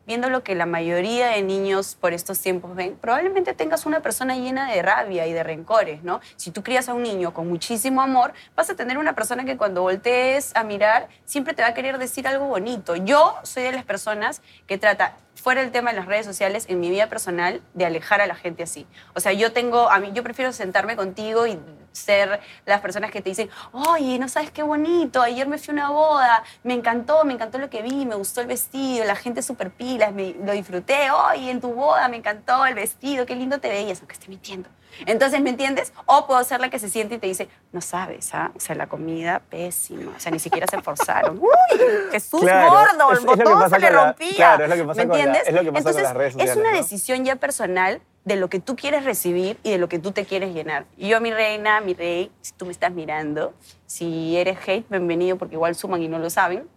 viendo 0.10 0.32
lo 0.32 0.44
que 0.44 0.56
la 0.56 0.66
mayoría 0.66 1.28
de 1.28 1.44
niños 1.44 1.94
por 1.94 2.14
estos 2.14 2.40
tiempos 2.40 2.76
ven, 2.76 2.98
probablemente 3.00 3.54
tengas 3.54 3.86
una 3.86 4.00
persona 4.00 4.36
llena 4.36 4.72
de 4.72 4.82
rabia 4.82 5.28
y 5.28 5.34
de 5.34 5.44
rencores, 5.44 6.04
¿no? 6.04 6.20
Si 6.36 6.50
tú 6.50 6.64
crías 6.64 6.90
a 6.90 6.96
un 6.96 7.04
niño 7.04 7.32
con 7.32 7.48
muchísimo 7.48 8.02
amor, 8.02 8.34
vas 8.56 8.72
a 8.72 8.76
tener 8.76 8.98
una 8.98 9.14
persona 9.14 9.46
que 9.46 9.56
cuando 9.56 9.84
voltees 9.84 10.52
a 10.56 10.64
mirar 10.64 11.10
siempre 11.26 11.54
te 11.54 11.62
va 11.62 11.68
a 11.68 11.74
querer 11.76 12.00
decir 12.00 12.28
algo 12.28 12.48
bonito. 12.48 12.96
Yo 12.96 13.38
soy 13.44 13.62
de 13.62 13.72
las 13.72 13.86
personas 13.86 14.42
que 14.66 14.80
trata 14.80 15.16
fuera 15.42 15.62
el 15.62 15.72
tema 15.72 15.92
de 15.92 15.98
las 15.98 16.06
redes 16.06 16.26
sociales 16.26 16.66
en 16.68 16.80
mi 16.80 16.90
vida 16.90 17.08
personal 17.08 17.62
de 17.74 17.86
alejar 17.86 18.22
a 18.22 18.28
la 18.28 18.36
gente 18.36 18.64
así. 18.64 18.86
O 19.16 19.20
sea, 19.20 19.34
yo 19.34 19.52
tengo 19.52 19.90
a 19.90 20.00
mí 20.00 20.12
yo 20.14 20.24
prefiero 20.24 20.52
sentarme 20.52 20.96
contigo 20.96 21.48
y 21.48 21.60
ser 21.92 22.40
las 22.66 22.82
personas 22.82 23.12
que 23.12 23.22
te 23.22 23.30
dicen, 23.30 23.50
oye, 23.72 24.20
no 24.20 24.30
sabes 24.30 24.52
qué 24.52 24.64
bonito, 24.64 25.22
ayer 25.22 25.48
me 25.48 25.58
fui 25.58 25.72
a 25.72 25.74
una 25.74 25.90
boda, 25.90 26.44
me 26.64 26.74
encantó, 26.74 27.24
me 27.26 27.34
encantó 27.34 27.58
lo 27.58 27.70
que 27.70 27.82
vi, 27.82 28.06
me 28.06 28.16
gustó 28.16 28.42
el 28.42 28.48
vestido, 28.48 29.06
la 29.06 29.16
gente 29.16 29.42
súper 29.42 29.72
pilas, 29.72 30.14
me, 30.14 30.36
lo 30.44 30.52
disfruté, 30.54 31.12
oye, 31.12 31.52
en 31.52 31.62
tu 31.62 31.74
boda 31.74 32.08
me 32.08 32.18
encantó 32.18 32.66
el 32.66 32.76
vestido, 32.76 33.26
qué 33.26 33.36
lindo 33.36 33.60
te 33.60 33.70
veías, 33.70 34.00
aunque 34.00 34.14
esté 34.14 34.28
mintiendo. 34.28 34.70
Entonces, 35.06 35.42
¿me 35.42 35.50
entiendes? 35.50 35.94
O 36.06 36.28
puedo 36.28 36.44
ser 36.44 36.60
la 36.60 36.70
que 36.70 36.80
se 36.80 36.90
siente 36.90 37.16
y 37.16 37.18
te 37.20 37.28
dice, 37.28 37.48
no 37.72 37.82
sabes, 37.82 38.34
¿ah? 38.34 38.52
O 38.56 38.60
sea, 38.60 38.76
la 38.76 38.88
comida 38.88 39.42
pésima, 39.50 40.12
o 40.16 40.20
sea, 40.20 40.32
ni 40.32 40.40
siquiera 40.40 40.68
se 40.70 40.76
esforzaron. 40.78 41.38
¡Uy! 41.42 41.80
Jesús 42.12 42.42
Claro, 42.42 42.70
gordo, 42.72 43.14
es- 43.14 43.20
el 43.20 43.26
botón 43.26 43.70
se 43.70 43.80
le 43.80 43.92
la- 43.92 44.06
rompía. 44.08 44.36
claro, 44.36 44.64
es 44.66 44.70
lo 44.70 44.76
que 44.76 44.84
pasa 44.84 45.02
¿Me 45.02 45.08
con 45.08 45.18
la- 45.18 45.24
entiendes? 45.24 45.48
es 45.48 45.54
lo 45.54 45.62
que 45.62 45.72
pasa 45.72 45.84
con 45.84 45.90
Entonces, 45.92 46.04
las 46.04 46.14
redes 46.14 46.36
es 46.50 46.56
una 46.58 46.72
¿no? 46.72 46.78
decisión 46.78 47.24
ya 47.26 47.36
personal 47.38 48.02
de 48.26 48.36
lo 48.36 48.50
que 48.50 48.60
tú 48.60 48.76
quieres 48.76 49.06
recibir 49.06 49.58
y 49.64 49.72
de 49.72 49.78
lo 49.78 49.88
que 49.90 49.98
tú 50.00 50.12
te 50.12 50.26
quieres 50.26 50.54
llenar. 50.54 50.86
Y 50.98 51.08
yo, 51.08 51.22
mi 51.22 51.32
reina, 51.32 51.80
mi 51.82 51.94
rey, 51.94 52.32
si 52.42 52.52
tú 52.54 52.66
me 52.66 52.72
estás 52.72 52.92
mirando, 52.92 53.54
si 53.88 54.38
eres 54.38 54.58
hate, 54.68 54.86
bienvenido, 54.90 55.38
porque 55.38 55.56
igual 55.56 55.74
suman 55.76 56.02
y 56.04 56.08
no 56.10 56.20
lo 56.20 56.30
saben. 56.30 56.68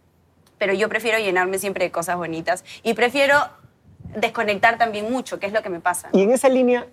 Pero 0.58 0.72
yo 0.74 0.88
prefiero 0.88 1.18
llenarme 1.18 1.58
siempre 1.58 1.84
de 1.84 1.90
cosas 1.90 2.16
bonitas 2.16 2.64
y 2.84 2.94
prefiero 2.94 3.36
desconectar 4.16 4.78
también 4.78 5.10
mucho, 5.10 5.38
que 5.40 5.46
es 5.46 5.52
lo 5.52 5.62
que 5.62 5.68
me 5.68 5.80
pasa. 5.80 6.08
Y 6.12 6.22
en 6.22 6.30
esa 6.30 6.48
línea, 6.48 6.86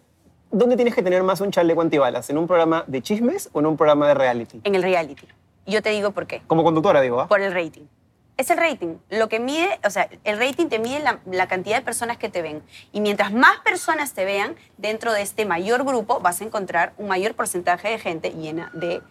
¿dónde 0.51 0.75
tienes 0.75 0.96
que 0.96 1.04
tener 1.04 1.24
más 1.24 1.42
un 1.42 1.51
chaleco 1.51 1.81
antibalas? 1.81 2.30
¿En 2.30 2.38
un 2.38 2.48
programa 2.48 2.84
de 2.88 3.01
chismes 3.01 3.50
o 3.54 3.60
en 3.60 3.66
un 3.66 3.78
programa 3.78 4.07
de 4.07 4.13
reality? 4.13 4.62
En 4.63 4.75
el 4.75 4.84
reality. 4.84 5.28
Yo 5.66 5.81
te 5.81 5.90
digo 5.90 6.12
por 6.12 6.25
qué. 6.28 6.42
Como 6.48 6.63
conductora, 6.63 7.01
digo, 7.01 7.22
¿ah? 7.22 7.28
Por 7.28 7.42
el 7.42 7.54
rating. 7.54 7.84
Es 8.38 8.50
el 8.50 8.57
rating. 8.57 8.96
Lo 9.10 9.28
que 9.28 9.40
mide, 9.40 9.80
o 9.86 9.90
sea, 9.90 10.10
el 10.24 10.40
rating 10.40 10.68
te 10.68 10.80
mide 10.80 11.00
la, 11.00 11.19
la 11.30 11.48
cantidad 11.48 11.75
de 11.78 11.81
personas 11.84 12.18
que 12.18 12.30
te 12.30 12.42
ven. 12.42 12.63
Y 12.94 13.01
mientras 13.01 13.34
más 13.34 13.60
personas 13.60 14.13
te 14.13 14.24
vean, 14.25 14.56
dentro 14.78 15.12
de 15.12 15.22
este 15.22 15.46
mayor 15.46 15.84
grupo 15.84 16.22
vas 16.22 16.40
a 16.42 16.46
encontrar 16.46 16.94
un 16.98 17.07
mayor 17.10 17.36
porcentaje 17.36 17.90
de 17.90 18.00
gente 18.00 18.31
llena 18.31 18.72
de, 18.74 19.02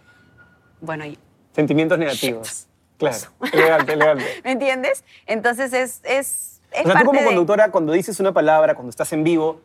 bueno, 0.80 1.04
Sentimientos 1.52 1.98
negativos. 1.98 2.66
Claro, 2.96 3.16
elegante, 3.52 3.92
elegante. 3.92 4.24
¿me 4.44 4.52
entiendes? 4.52 5.04
Entonces 5.26 5.72
es... 5.72 6.00
es, 6.04 6.60
es 6.72 6.86
O 6.86 6.90
sea, 6.90 7.00
tú 7.00 7.06
como 7.06 7.20
de- 7.20 7.26
conductora, 7.26 7.70
cuando 7.70 7.92
dices 7.92 8.18
una 8.20 8.32
palabra, 8.32 8.74
cuando 8.74 8.90
estás 8.90 9.12
en 9.12 9.24
vivo, 9.24 9.60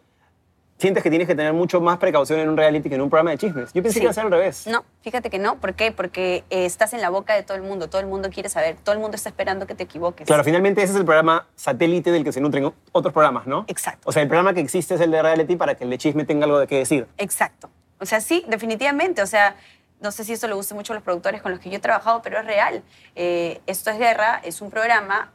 sientes 0.77 1.01
que 1.03 1.09
tienes 1.09 1.27
que 1.27 1.35
tener 1.35 1.53
mucho 1.53 1.79
más 1.79 1.97
precaución 1.97 2.39
en 2.39 2.49
un 2.49 2.57
reality 2.57 2.89
que 2.89 2.95
en 2.95 3.01
un 3.01 3.09
programa 3.09 3.31
de 3.31 3.37
chismes. 3.37 3.71
Yo 3.73 3.81
pensé 3.81 3.93
Sí. 3.95 3.99
que 3.99 4.03
iba 4.05 4.11
a 4.11 4.13
ser 4.13 4.25
al 4.25 4.31
revés. 4.31 4.67
No, 4.67 4.83
fíjate 5.01 5.29
que 5.29 5.39
no. 5.39 5.55
¿Por 5.59 5.75
qué? 5.75 5.91
Porque 5.91 6.43
eh, 6.49 6.65
estás 6.65 6.93
en 6.93 7.01
la 7.01 7.09
boca 7.09 7.35
de 7.35 7.43
todo 7.43 7.55
el 7.55 7.63
mundo. 7.63 7.89
Todo 7.89 8.01
el 8.01 8.07
mundo 8.07 8.29
quiere 8.29 8.49
saber. 8.49 8.75
Todo 8.83 8.93
el 8.93 8.99
mundo 8.99 9.15
está 9.15 9.29
esperando 9.29 9.65
que 9.67 9.75
te 9.75 9.83
equivoques. 9.83 10.27
Claro, 10.27 10.43
finalmente 10.43 10.81
ese 10.83 10.93
es 10.93 10.99
el 10.99 11.05
programa 11.05 11.47
satélite 11.55 12.11
del 12.11 12.23
que 12.23 12.31
se 12.31 12.41
nutren 12.41 12.73
otros 12.91 13.13
programas, 13.13 13.47
¿no? 13.47 13.65
Exacto. 13.67 14.09
O 14.09 14.11
sea, 14.11 14.21
el 14.21 14.27
programa 14.27 14.53
que 14.53 14.59
existe 14.59 14.95
es 14.95 15.01
el 15.01 15.11
de 15.11 15.21
reality 15.21 15.55
para 15.55 15.75
que 15.75 15.83
el 15.85 15.89
de 15.89 15.97
chisme 15.97 16.25
tenga 16.25 16.45
algo 16.45 16.59
de 16.59 16.67
qué 16.67 16.77
decir. 16.79 17.07
Exacto. 17.17 17.69
O 17.99 18.05
sea, 18.05 18.19
sí, 18.19 18.43
definitivamente. 18.49 19.21
O 19.21 19.27
sea, 19.27 19.55
no 20.01 20.11
sé 20.11 20.25
si 20.25 20.33
eso 20.33 20.47
le 20.47 20.53
gusta 20.53 20.75
mucho 20.75 20.91
a 20.91 20.95
los 20.95 21.03
productores 21.03 21.41
con 21.41 21.51
los 21.51 21.61
que 21.61 21.69
yo 21.69 21.77
he 21.77 21.79
trabajado, 21.79 22.21
pero 22.21 22.39
es 22.39 22.45
real. 22.45 22.83
Eh, 23.15 23.61
Esto 23.67 23.89
es 23.89 23.97
Guerra 23.99 24.41
es 24.43 24.59
un 24.61 24.69
programa, 24.69 25.31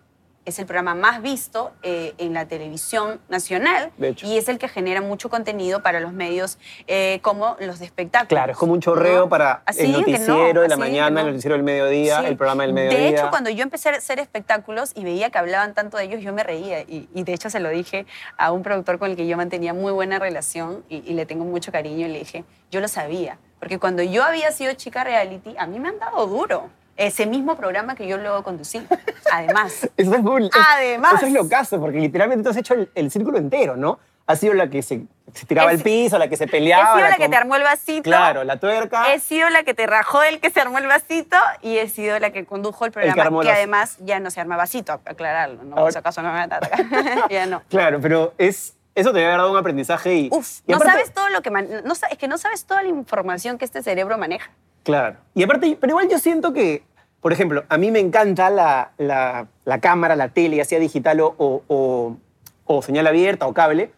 es 0.49 0.59
el 0.59 0.67
programa 0.67 0.95
más 0.95 1.23
visto 1.23 1.73
eh, 1.83 2.15
en 2.19 2.33
la 2.35 2.47
televisión 2.49 3.21
nacional 3.29 3.93
De 3.99 4.09
hecho. 4.09 4.27
y 4.27 4.37
es 4.39 4.49
el 4.49 4.59
que 4.59 4.69
genera 4.69 5.01
mucho 5.01 5.29
contenido 5.31 5.83
para 5.83 6.01
los 6.01 6.13
medios 6.13 6.59
eh, 6.87 7.21
como 7.23 7.57
los 7.61 7.79
de 7.79 7.85
espectáculos. 7.85 8.29
Claro, 8.29 8.53
es 8.53 8.59
como 8.59 8.73
un 8.73 8.81
chorreo 8.81 9.21
¿no? 9.21 9.29
para 9.29 9.63
Así 9.67 9.83
el 9.85 9.93
no, 9.93 9.99
noticiero 10.01 10.63
de 10.63 10.69
la 10.69 10.77
mañana, 10.77 11.11
no. 11.11 11.21
el 11.21 11.27
noticiero 11.35 11.55
del 11.57 11.63
mediodía, 11.65 12.21
Sí. 12.21 12.27
el 12.27 12.37
programa 12.37 12.63
del 12.65 12.73
mediodía. 12.73 12.99
De 12.99 13.09
hecho, 13.11 13.31
cuando 13.31 13.51
yo 13.51 13.63
empecé 13.63 13.91
a 13.91 13.93
hacer 13.93 14.19
espectáculos 14.19 14.93
y 14.95 15.05
veía 15.05 15.31
que 15.31 15.39
hablaban 15.39 15.75
tanto 15.75 15.97
de 15.97 16.05
ellos, 16.05 16.23
yo 16.23 16.33
me 16.33 16.43
reía. 16.43 16.81
Y, 16.81 17.09
y 17.15 17.23
de 17.23 17.35
hecho 17.35 17.51
se 17.51 17.61
lo 17.61 17.69
dije 17.69 18.07
a 18.37 18.51
un 18.53 18.63
productor 18.63 18.99
con 18.99 19.11
el 19.11 19.17
que 19.17 19.27
yo 19.27 19.37
mantenía 19.37 19.75
muy 19.75 19.93
buena 19.93 20.19
relación 20.19 20.85
y, 20.89 20.97
y 21.09 21.15
le 21.15 21.27
tengo 21.27 21.45
mucho 21.45 21.71
cariño. 21.73 22.07
Y 22.07 22.11
le 22.11 22.19
dije, 22.21 22.45
yo 22.71 22.81
lo 22.81 22.89
sabía. 22.89 23.39
Porque 23.61 23.79
cuando 23.79 24.03
yo 24.03 24.23
había 24.25 24.51
sido 24.53 24.73
chica 24.75 25.05
reality, 25.05 25.55
a 25.59 25.67
mí 25.67 25.79
me 25.81 25.89
han 25.89 25.99
dado 25.99 26.27
duro. 26.27 26.71
Ese 26.99 27.25
mismo 27.27 27.57
programa 27.57 27.95
que 27.95 28.07
yo 28.07 28.19
luego 28.19 28.43
conducí. 28.43 28.87
Además. 29.33 29.89
Eso 29.97 30.15
es, 30.15 30.23
muy- 30.23 30.51
Además. 30.53 31.15
Eso 31.15 31.27
es 31.27 31.33
lo 31.33 31.49
caso, 31.49 31.81
porque 31.81 31.99
literalmente 32.01 32.43
tú 32.45 32.51
has 32.51 32.57
hecho 32.59 32.75
el, 32.75 32.91
el 32.95 33.11
círculo 33.11 33.39
entero, 33.39 33.77
¿no? 33.77 33.99
Has 34.27 34.41
sido 34.41 34.53
la 34.53 34.69
que 34.69 34.83
se, 34.83 35.05
se 35.33 35.47
tiraba 35.47 35.71
He 35.71 35.77
al 35.77 35.81
piso, 35.81 36.19
la 36.19 36.29
que 36.29 36.37
se 36.37 36.45
He 36.45 36.49
peleaba. 36.49 36.97
sido 36.97 37.09
la 37.09 37.17
que 37.17 37.23
com- 37.23 37.31
te 37.31 37.37
armó 37.39 37.57
el 37.57 37.63
vasito. 37.63 38.03
Claro, 38.03 38.45
la 38.45 38.59
tuerca. 38.59 39.15
He 39.15 39.21
sido 39.21 39.49
la 39.49 39.63
que 39.63 39.73
te 39.73 39.87
rajó 39.87 40.23
el 40.23 40.39
que 40.41 40.51
se 40.51 40.61
armó 40.61 40.77
el 40.79 40.87
vasito 40.87 41.37
y 41.63 41.79
he 41.79 41.89
sido 41.89 42.19
la 42.19 42.29
que 42.31 42.45
condujo 42.45 42.85
el 42.85 42.93
programa, 42.93 43.23
armó 43.23 43.41
que 43.41 43.47
las- 43.47 43.57
además 43.57 43.97
ya 44.01 44.21
no 44.21 44.31
se 44.31 44.41
arma 44.43 44.57
vasito, 44.59 44.93
aclararlo, 44.93 45.63
¿no? 45.63 45.77
Por 45.77 45.93
si 45.93 45.99
acaso 45.99 46.21
no 46.21 46.29
me 46.31 46.35
van 46.41 46.53
a 46.53 46.57
atacar. 46.57 46.85
ya 47.31 47.47
no. 47.47 47.63
Claro, 47.71 48.01
pero 48.03 48.35
es, 48.37 48.75
eso 48.95 49.13
te 49.15 49.25
haber 49.25 49.39
dado 49.39 49.51
un 49.51 49.57
aprendizaje 49.57 50.15
y... 50.15 50.29
Uf, 50.31 50.59
y 50.67 50.73
no 50.73 50.77
aparte- 50.79 50.93
sabes 50.93 51.15
todo 51.15 51.29
lo 51.31 51.41
que... 51.41 51.51
man- 51.51 51.69
no, 51.85 51.95
es 51.95 52.19
que 52.19 52.29
no 52.29 52.37
sabes 52.37 52.67
toda 52.67 52.83
la 52.83 52.89
información 52.91 53.57
que 53.57 53.65
este 53.65 53.83
cerebro 53.83 54.19
maneja. 54.19 54.51
Claro. 54.83 55.17
Y 55.35 55.43
aparte, 55.43 55.77
pero 55.81 55.93
igual 55.93 56.09
yo 56.11 56.19
siento 56.19 56.53
que, 56.53 56.83
por 57.21 57.33
ejemplo, 57.33 57.65
a 57.69 57.77
mí 57.79 57.91
me 57.91 57.99
encanta 58.01 58.49
la, 58.51 58.93
la- 58.99 59.49
cámara, 59.81 60.15
la 60.17 60.29
tele, 60.29 60.57
ya 60.57 60.65
sea 60.65 60.79
digital 60.79 61.21
o, 61.21 61.35
o- 61.37 62.83
señal 62.83 63.07
abierta 63.07 63.47
o 63.47 63.55
cable, 63.55 63.91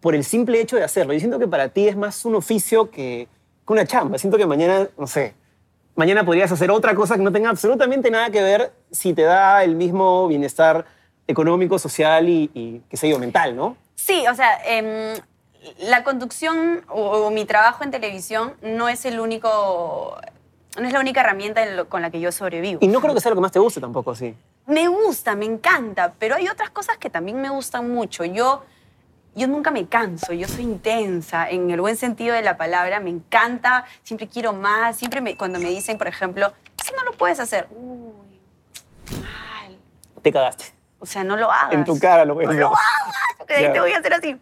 por 0.00 0.14
el 0.14 0.24
simple 0.24 0.60
hecho 0.60 0.76
de 0.76 0.84
hacerlo. 0.84 1.12
Yo 1.12 1.18
siento 1.18 1.38
que 1.38 1.48
para 1.48 1.68
ti 1.68 1.88
es 1.88 1.96
más 1.96 2.24
un 2.24 2.34
oficio 2.36 2.90
que, 2.90 3.28
una 3.66 3.84
chamba. 3.86 4.16
Siento 4.18 4.38
que 4.38 4.46
mañana, 4.46 4.88
no 4.96 5.06
sé, 5.06 5.34
mañana 5.96 6.24
podrías 6.24 6.50
hacer 6.52 6.70
otra 6.70 6.94
cosa 6.94 7.16
que 7.16 7.22
no 7.22 7.32
tenga 7.32 7.50
absolutamente 7.50 8.10
nada 8.10 8.30
que 8.30 8.40
ver 8.42 8.72
si 8.90 9.12
te 9.12 9.22
da 9.22 9.64
el 9.64 9.74
mismo 9.74 10.28
bienestar 10.28 10.84
económico, 11.26 11.78
social 11.78 12.28
y, 12.28 12.50
y 12.54 12.80
qué 12.88 12.96
sé 12.96 13.08
yo, 13.08 13.18
mental, 13.18 13.56
¿no? 13.56 13.76
Sí, 13.96 14.24
o 14.30 14.34
sea, 14.36 14.58
em, 14.64 15.18
la 15.80 16.04
conducción 16.04 16.84
o 16.88 17.28
mi 17.30 17.44
trabajo 17.44 17.82
en 17.82 17.90
televisión 17.90 18.54
no 18.62 18.88
es 18.88 19.04
el 19.04 19.18
único... 19.18 20.16
No 20.78 20.86
es 20.86 20.92
la 20.92 21.00
única 21.00 21.20
herramienta 21.20 21.62
en 21.62 21.76
lo- 21.76 21.88
con 21.88 22.02
la 22.02 22.10
que 22.10 22.20
yo 22.20 22.30
sobrevivo. 22.32 22.78
Y 22.82 22.88
no 22.88 23.00
creo 23.00 23.14
que 23.14 23.20
sea 23.20 23.30
lo 23.30 23.36
que 23.36 23.40
más 23.40 23.52
te 23.52 23.58
guste 23.58 23.80
tampoco, 23.80 24.14
sí. 24.14 24.34
Me 24.66 24.88
gusta, 24.88 25.34
me 25.34 25.44
encanta, 25.46 26.12
pero 26.18 26.34
hay 26.34 26.48
otras 26.48 26.70
cosas 26.70 26.98
que 26.98 27.08
también 27.08 27.40
me 27.40 27.48
gustan 27.48 27.90
mucho. 27.90 28.24
Yo, 28.24 28.64
yo 29.34 29.46
nunca 29.48 29.70
me 29.70 29.86
canso, 29.86 30.32
yo 30.32 30.46
soy 30.48 30.64
intensa, 30.64 31.48
en 31.48 31.70
el 31.70 31.80
buen 31.80 31.96
sentido 31.96 32.34
de 32.34 32.42
la 32.42 32.56
palabra, 32.56 33.00
me 33.00 33.10
encanta, 33.10 33.84
siempre 34.02 34.28
quiero 34.28 34.52
más, 34.52 34.96
siempre 34.96 35.20
me- 35.20 35.36
cuando 35.36 35.58
me 35.58 35.68
dicen, 35.70 35.96
por 35.98 36.08
ejemplo, 36.08 36.52
eso 36.82 36.92
no 36.96 37.04
lo 37.04 37.12
puedes 37.12 37.40
hacer, 37.40 37.68
uy, 37.70 38.12
mal, 39.20 39.78
Te 40.22 40.32
cagaste. 40.32 40.64
o 40.98 41.06
sea, 41.06 41.24
no 41.24 41.36
lo 41.36 41.50
hagas. 41.50 41.72
En 41.72 41.84
tu 41.84 41.98
cara 41.98 42.24
lo 42.24 42.34
ves. 42.34 42.48
No 42.48 42.52
lo 42.54 42.66
hagas, 42.68 42.80
porque 43.38 43.54
ahí 43.54 43.62
Ya. 43.64 43.72
te 43.72 43.80
voy 43.80 43.92
a 43.92 43.98
hacer 43.98 44.12
así. 44.14 44.38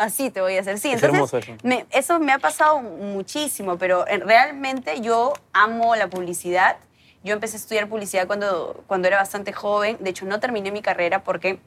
Así 0.00 0.30
te 0.30 0.40
voy 0.40 0.56
a 0.56 0.60
hacer, 0.62 0.78
sí. 0.78 0.88
Es 0.88 0.94
Entonces, 1.02 1.14
hermoso 1.14 1.36
eso. 1.36 1.52
Me, 1.62 1.84
eso 1.90 2.18
me 2.20 2.32
ha 2.32 2.38
pasado 2.38 2.80
muchísimo, 2.80 3.76
pero 3.76 4.08
en- 4.08 4.22
realmente 4.22 5.02
yo 5.02 5.34
amo 5.52 5.94
la 5.94 6.08
publicidad. 6.08 6.78
Yo 7.22 7.34
empecé 7.34 7.56
a 7.56 7.60
estudiar 7.60 7.86
publicidad 7.86 8.26
cuando, 8.26 8.82
cuando 8.86 9.08
era 9.08 9.18
bastante 9.18 9.52
joven. 9.52 9.98
De 10.00 10.08
hecho, 10.08 10.24
no 10.24 10.40
terminé 10.40 10.72
mi 10.72 10.80
carrera 10.80 11.22
porque 11.22 11.60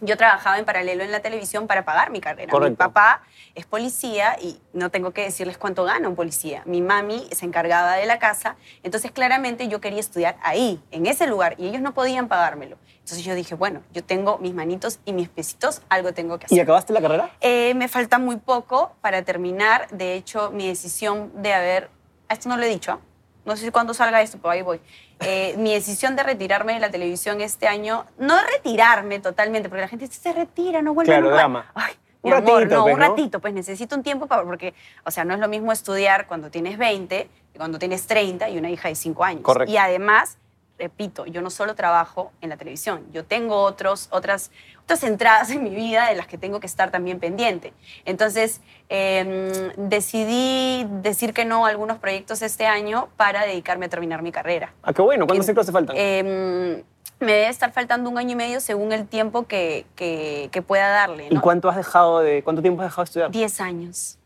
yo 0.00 0.16
trabajaba 0.16 0.58
en 0.60 0.64
paralelo 0.64 1.02
en 1.02 1.10
la 1.10 1.20
televisión 1.22 1.66
para 1.66 1.84
pagar 1.84 2.10
mi 2.10 2.20
carrera. 2.20 2.46
Mi 2.46 2.50
Correcto. 2.52 2.76
papá 2.78 3.22
es 3.56 3.66
policía 3.66 4.36
y 4.40 4.60
no 4.72 4.90
tengo 4.90 5.10
que 5.10 5.22
decirles 5.22 5.58
cuánto 5.58 5.82
gana 5.82 6.08
un 6.08 6.14
policía. 6.14 6.62
Mi 6.66 6.80
mami 6.82 7.26
se 7.32 7.46
encargaba 7.46 7.94
de 7.96 8.06
la 8.06 8.20
casa, 8.20 8.54
entonces 8.84 9.10
claramente 9.10 9.66
yo 9.66 9.80
quería 9.80 9.98
estudiar 9.98 10.36
ahí, 10.42 10.80
en 10.92 11.06
ese 11.06 11.26
lugar, 11.26 11.56
y 11.58 11.66
ellos 11.66 11.82
no 11.82 11.94
podían 11.94 12.28
pagármelo. 12.28 12.78
Entonces 13.04 13.24
yo 13.24 13.34
dije, 13.34 13.54
bueno, 13.56 13.82
yo 13.92 14.04
tengo 14.04 14.38
mis 14.38 14.54
manitos 14.54 15.00
y 15.04 15.12
mis 15.12 15.28
pesitos, 15.28 15.82
algo 15.88 16.12
tengo 16.14 16.38
que 16.38 16.46
hacer. 16.46 16.56
¿Y 16.56 16.60
acabaste 16.60 16.92
la 16.92 17.00
carrera? 17.00 17.30
Eh, 17.40 17.74
me 17.74 17.88
falta 17.88 18.18
muy 18.18 18.36
poco 18.36 18.92
para 19.00 19.22
terminar. 19.22 19.88
De 19.90 20.14
hecho, 20.14 20.50
mi 20.52 20.68
decisión 20.68 21.32
de 21.42 21.52
haber... 21.52 21.90
Esto 22.28 22.48
no 22.48 22.56
lo 22.56 22.62
he 22.62 22.68
dicho. 22.68 23.00
No 23.44 23.56
sé 23.56 23.72
cuándo 23.72 23.92
salga 23.92 24.22
esto, 24.22 24.38
pero 24.40 24.50
ahí 24.50 24.62
voy. 24.62 24.80
Eh, 25.18 25.54
mi 25.58 25.74
decisión 25.74 26.14
de 26.14 26.22
retirarme 26.22 26.74
de 26.74 26.78
la 26.80 26.90
televisión 26.92 27.40
este 27.40 27.66
año, 27.66 28.06
no 28.18 28.36
retirarme 28.54 29.18
totalmente, 29.18 29.68
porque 29.68 29.82
la 29.82 29.88
gente 29.88 30.06
dice, 30.06 30.20
se 30.20 30.32
retira, 30.32 30.80
no 30.80 30.94
vuelve 30.94 31.08
Claro, 31.10 31.22
nunca". 31.24 31.36
drama. 31.36 31.72
Ay, 31.74 31.94
Un 32.22 32.30
mi 32.30 32.36
amor, 32.36 32.52
ratito, 32.62 32.74
no, 32.76 32.82
pues, 32.84 32.94
un 32.94 33.00
¿no? 33.00 33.08
ratito, 33.08 33.40
pues 33.40 33.52
necesito 33.52 33.96
un 33.96 34.04
tiempo 34.04 34.28
para, 34.28 34.44
porque, 34.44 34.74
o 35.04 35.10
sea, 35.10 35.24
no 35.24 35.34
es 35.34 35.40
lo 35.40 35.48
mismo 35.48 35.72
estudiar 35.72 36.28
cuando 36.28 36.50
tienes 36.52 36.78
20 36.78 37.28
que 37.52 37.58
cuando 37.58 37.80
tienes 37.80 38.06
30 38.06 38.48
y 38.48 38.58
una 38.58 38.70
hija 38.70 38.88
de 38.88 38.94
5 38.94 39.24
años. 39.24 39.42
Correcto. 39.42 39.72
Y 39.72 39.76
además, 39.76 40.38
repito, 40.86 41.26
yo 41.26 41.42
no 41.42 41.50
solo 41.50 41.76
trabajo 41.76 42.32
en 42.40 42.48
la 42.50 42.56
televisión, 42.56 43.06
yo 43.12 43.24
tengo 43.24 43.62
otros, 43.62 44.08
otras, 44.10 44.50
otras 44.82 45.04
entradas 45.04 45.48
en 45.52 45.62
mi 45.62 45.70
vida 45.70 46.08
de 46.08 46.16
las 46.16 46.26
que 46.26 46.38
tengo 46.38 46.58
que 46.58 46.66
estar 46.66 46.90
también 46.90 47.20
pendiente. 47.20 47.72
Entonces, 48.04 48.60
eh, 48.88 49.72
decidí 49.76 50.84
decir 51.00 51.32
que 51.34 51.44
no 51.44 51.66
a 51.66 51.68
algunos 51.68 51.98
proyectos 51.98 52.42
este 52.42 52.66
año 52.66 53.08
para 53.16 53.44
dedicarme 53.46 53.86
a 53.86 53.88
terminar 53.88 54.22
mi 54.22 54.32
carrera. 54.32 54.74
Ah, 54.82 54.92
qué 54.92 55.02
bueno. 55.02 55.24
¿Cuántos 55.26 55.46
Eh, 55.46 55.50
ciclos 55.50 55.66
te 55.66 55.72
faltan? 55.72 55.94
Eh, 55.96 56.82
me 57.20 57.32
debe 57.32 57.48
estar 57.48 57.70
faltando 57.72 58.10
un 58.10 58.18
año 58.18 58.32
y 58.32 58.36
medio 58.36 58.60
según 58.60 58.92
el 58.92 59.06
tiempo 59.06 59.46
que, 59.46 59.86
que- 59.94 60.48
que 60.50 60.62
pueda 60.62 60.88
darle. 60.88 61.28
¿Y 61.30 61.36
cuánto 61.36 61.68
has 61.68 61.76
dejado 61.76 62.18
de, 62.18 62.42
cuánto 62.42 62.60
tiempo 62.60 62.82
has 62.82 62.88
dejado 62.88 63.04
de 63.04 63.08
estudiar? 63.08 63.30
10 63.30 63.60
años. 63.60 64.18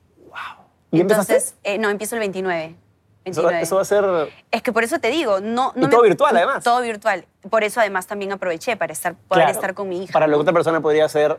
¿Y 0.91 1.01
empezaste? 1.01 1.35
Entonces, 1.35 1.55
eh, 1.65 1.77
no, 1.77 1.91
empiezo 1.91 2.15
el 2.15 2.21
29. 2.21 2.75
Eso, 3.27 3.43
va- 3.43 3.51
29. 3.51 3.63
eso 3.63 3.77
va 3.77 3.83
a 3.83 3.85
ser... 3.85 4.33
Es 4.53 4.63
que 4.63 4.73
por 4.73 4.85
eso 4.85 4.99
te 5.01 5.09
digo, 5.11 5.41
no... 5.41 5.73
no 5.75 5.87
Y 5.87 5.91
todo 5.91 6.03
virtual, 6.03 6.37
además. 6.37 6.63
Todo 6.63 6.81
virtual. 6.81 7.25
Por 7.51 7.65
eso 7.65 7.81
además 7.81 8.07
también 8.07 8.31
aproveché 8.33 8.77
para 8.77 8.93
estar, 8.93 9.15
poder 9.15 9.45
Claro, 9.45 9.51
estar 9.53 9.75
con 9.75 9.89
mi 9.89 10.05
hija. 10.05 10.13
Para 10.13 10.29
la 10.29 10.37
otra 10.37 10.53
persona 10.53 10.81
podría 10.81 11.09
ser 11.09 11.39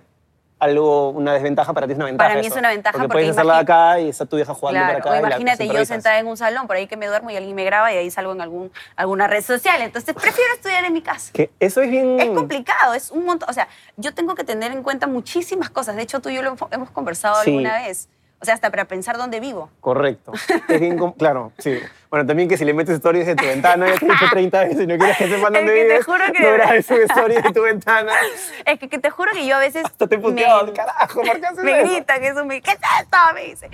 algo, 0.60 1.12
una 1.12 1.34
desventaja, 1.34 1.72
para 1.74 1.86
ti 1.88 1.94
es 1.94 1.98
una 1.98 2.08
ventaja. 2.08 2.30
Para 2.30 2.42
mí 2.42 2.48
es 2.48 2.56
una 2.56 2.70
ventaja 2.70 2.94
Porque, 2.94 3.08
porque 3.08 3.14
puedes 3.26 3.30
hacerla 3.38 3.60
acá 3.60 4.00
y 4.00 4.10
está 4.10 4.26
tu 4.26 4.36
vieja 4.38 4.54
jugando 4.56 4.80
Claro, 4.80 4.88
para 4.88 5.00
acá. 5.00 5.10
o 5.12 5.16
y 5.16 5.22
la- 5.22 5.28
imagínate 5.28 5.68
yo 5.68 5.86
sentada 5.86 6.18
en 6.20 6.28
un 6.28 6.36
salón, 6.36 6.68
por 6.68 6.76
ahí 6.76 6.88
que 6.88 6.98
me 6.98 7.06
duermo 7.08 7.30
y 7.30 7.38
alguien 7.38 7.56
me 7.56 7.64
graba 7.64 7.94
y 7.94 7.98
ahí 7.98 8.10
salgo 8.12 8.34
en 8.34 8.42
algún, 8.42 8.72
alguna 8.98 9.28
red 9.28 9.44
social. 9.44 9.82
Entonces 9.82 10.14
prefiero 10.14 10.54
estudiar 10.56 10.84
en 10.84 10.92
mi 10.94 11.02
casa. 11.02 11.32
Que 11.32 11.52
eso 11.60 11.82
es 11.82 11.90
bien... 11.92 12.20
Es 12.20 12.30
complicado, 12.32 12.96
es 12.96 13.12
un 13.12 13.24
montón. 13.26 13.50
O 13.50 13.54
sea, 13.54 13.68
yo 13.98 14.14
tengo 14.16 14.34
que 14.36 14.44
tener 14.44 14.72
en 14.72 14.82
cuenta 14.84 15.06
muchísimas 15.08 15.70
cosas. 15.70 15.96
De 15.96 16.02
hecho, 16.02 16.20
tú 16.22 16.30
y 16.30 16.36
yo 16.36 16.42
lo 16.42 16.50
hemos- 16.54 16.72
hemos 16.72 16.90
conversado 16.90 17.42
Sí. 17.44 17.52
alguna 17.52 17.76
vez. 17.78 18.10
O 18.40 18.46
sea, 18.46 18.54
hasta 18.54 18.70
para 18.70 18.86
pensar 18.86 19.18
dónde 19.18 19.40
vivo. 19.40 19.70
Correcto. 19.82 20.32
Es 20.70 20.80
bien 20.80 20.98
claro, 21.14 21.52
sí. 21.58 21.80
Bueno, 22.10 22.26
también 22.26 22.48
que 22.48 22.56
si 22.58 22.64
le 22.66 22.74
metes 22.74 22.96
stories 22.96 23.26
de 23.26 23.36
tu 23.36 23.46
ventana, 23.46 23.88
ya 23.88 23.98
te 23.98 24.06
he 24.06 24.10
dicho 24.10 24.26
30 24.32 24.60
veces 24.66 24.82
y 24.82 24.88
no 24.88 24.98
quieres 24.98 25.18
que 25.18 25.28
sepan 25.28 25.56
Es 25.56 25.62
dónde 25.62 25.74
que 25.74 25.80
te 25.80 25.84
vives, 25.84 26.06
juro 26.06 26.24
que- 26.32 26.40
no 26.40 26.84
su 26.84 26.94
stories 26.96 27.44
de 27.44 27.52
tu 27.52 27.62
ventana. 27.64 28.12
Es 28.66 28.80
que, 28.80 28.90
que 28.90 29.00
te 29.00 29.10
juro 29.10 29.32
que 29.34 29.46
yo 29.48 29.56
a 29.56 29.60
veces. 29.60 29.84
Hasta 29.86 30.08
te 30.08 30.16
he 30.16 30.18
me- 30.18 30.24
puteado, 30.24 30.74
carajo, 30.74 31.22
¿por 31.22 31.40
qué 31.40 31.46
haces 31.48 31.64
Me 31.64 31.82
eso? 31.82 31.92
gritan 31.92 32.24
eso, 32.24 32.46
me 32.46 32.62
¿qué 32.62 32.72
es 32.72 32.78
esto? 33.02 33.18
Me 33.34 33.44
dice. 33.46 33.70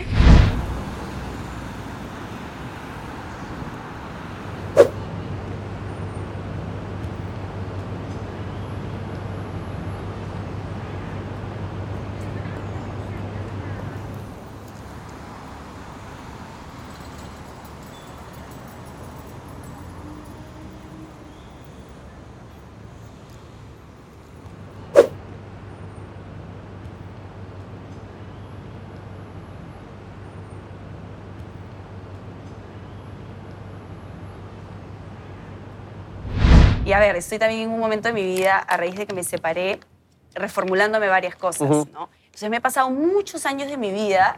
A 36.93 36.99
ver, 36.99 37.15
estoy 37.15 37.39
también 37.39 37.61
en 37.61 37.69
un 37.71 37.79
momento 37.79 38.07
de 38.07 38.13
mi 38.13 38.23
vida, 38.23 38.57
a 38.57 38.77
raíz 38.77 38.95
de 38.95 39.05
que 39.05 39.13
me 39.13 39.23
separé, 39.23 39.79
reformulándome 40.33 41.07
varias 41.07 41.35
cosas, 41.35 41.69
Ujú. 41.69 41.87
¿no? 41.91 42.09
Entonces 42.25 42.49
me 42.49 42.57
he 42.57 42.61
pasado 42.61 42.89
muchos 42.89 43.45
años 43.45 43.69
de 43.69 43.77
mi 43.77 43.91
vida 43.91 44.37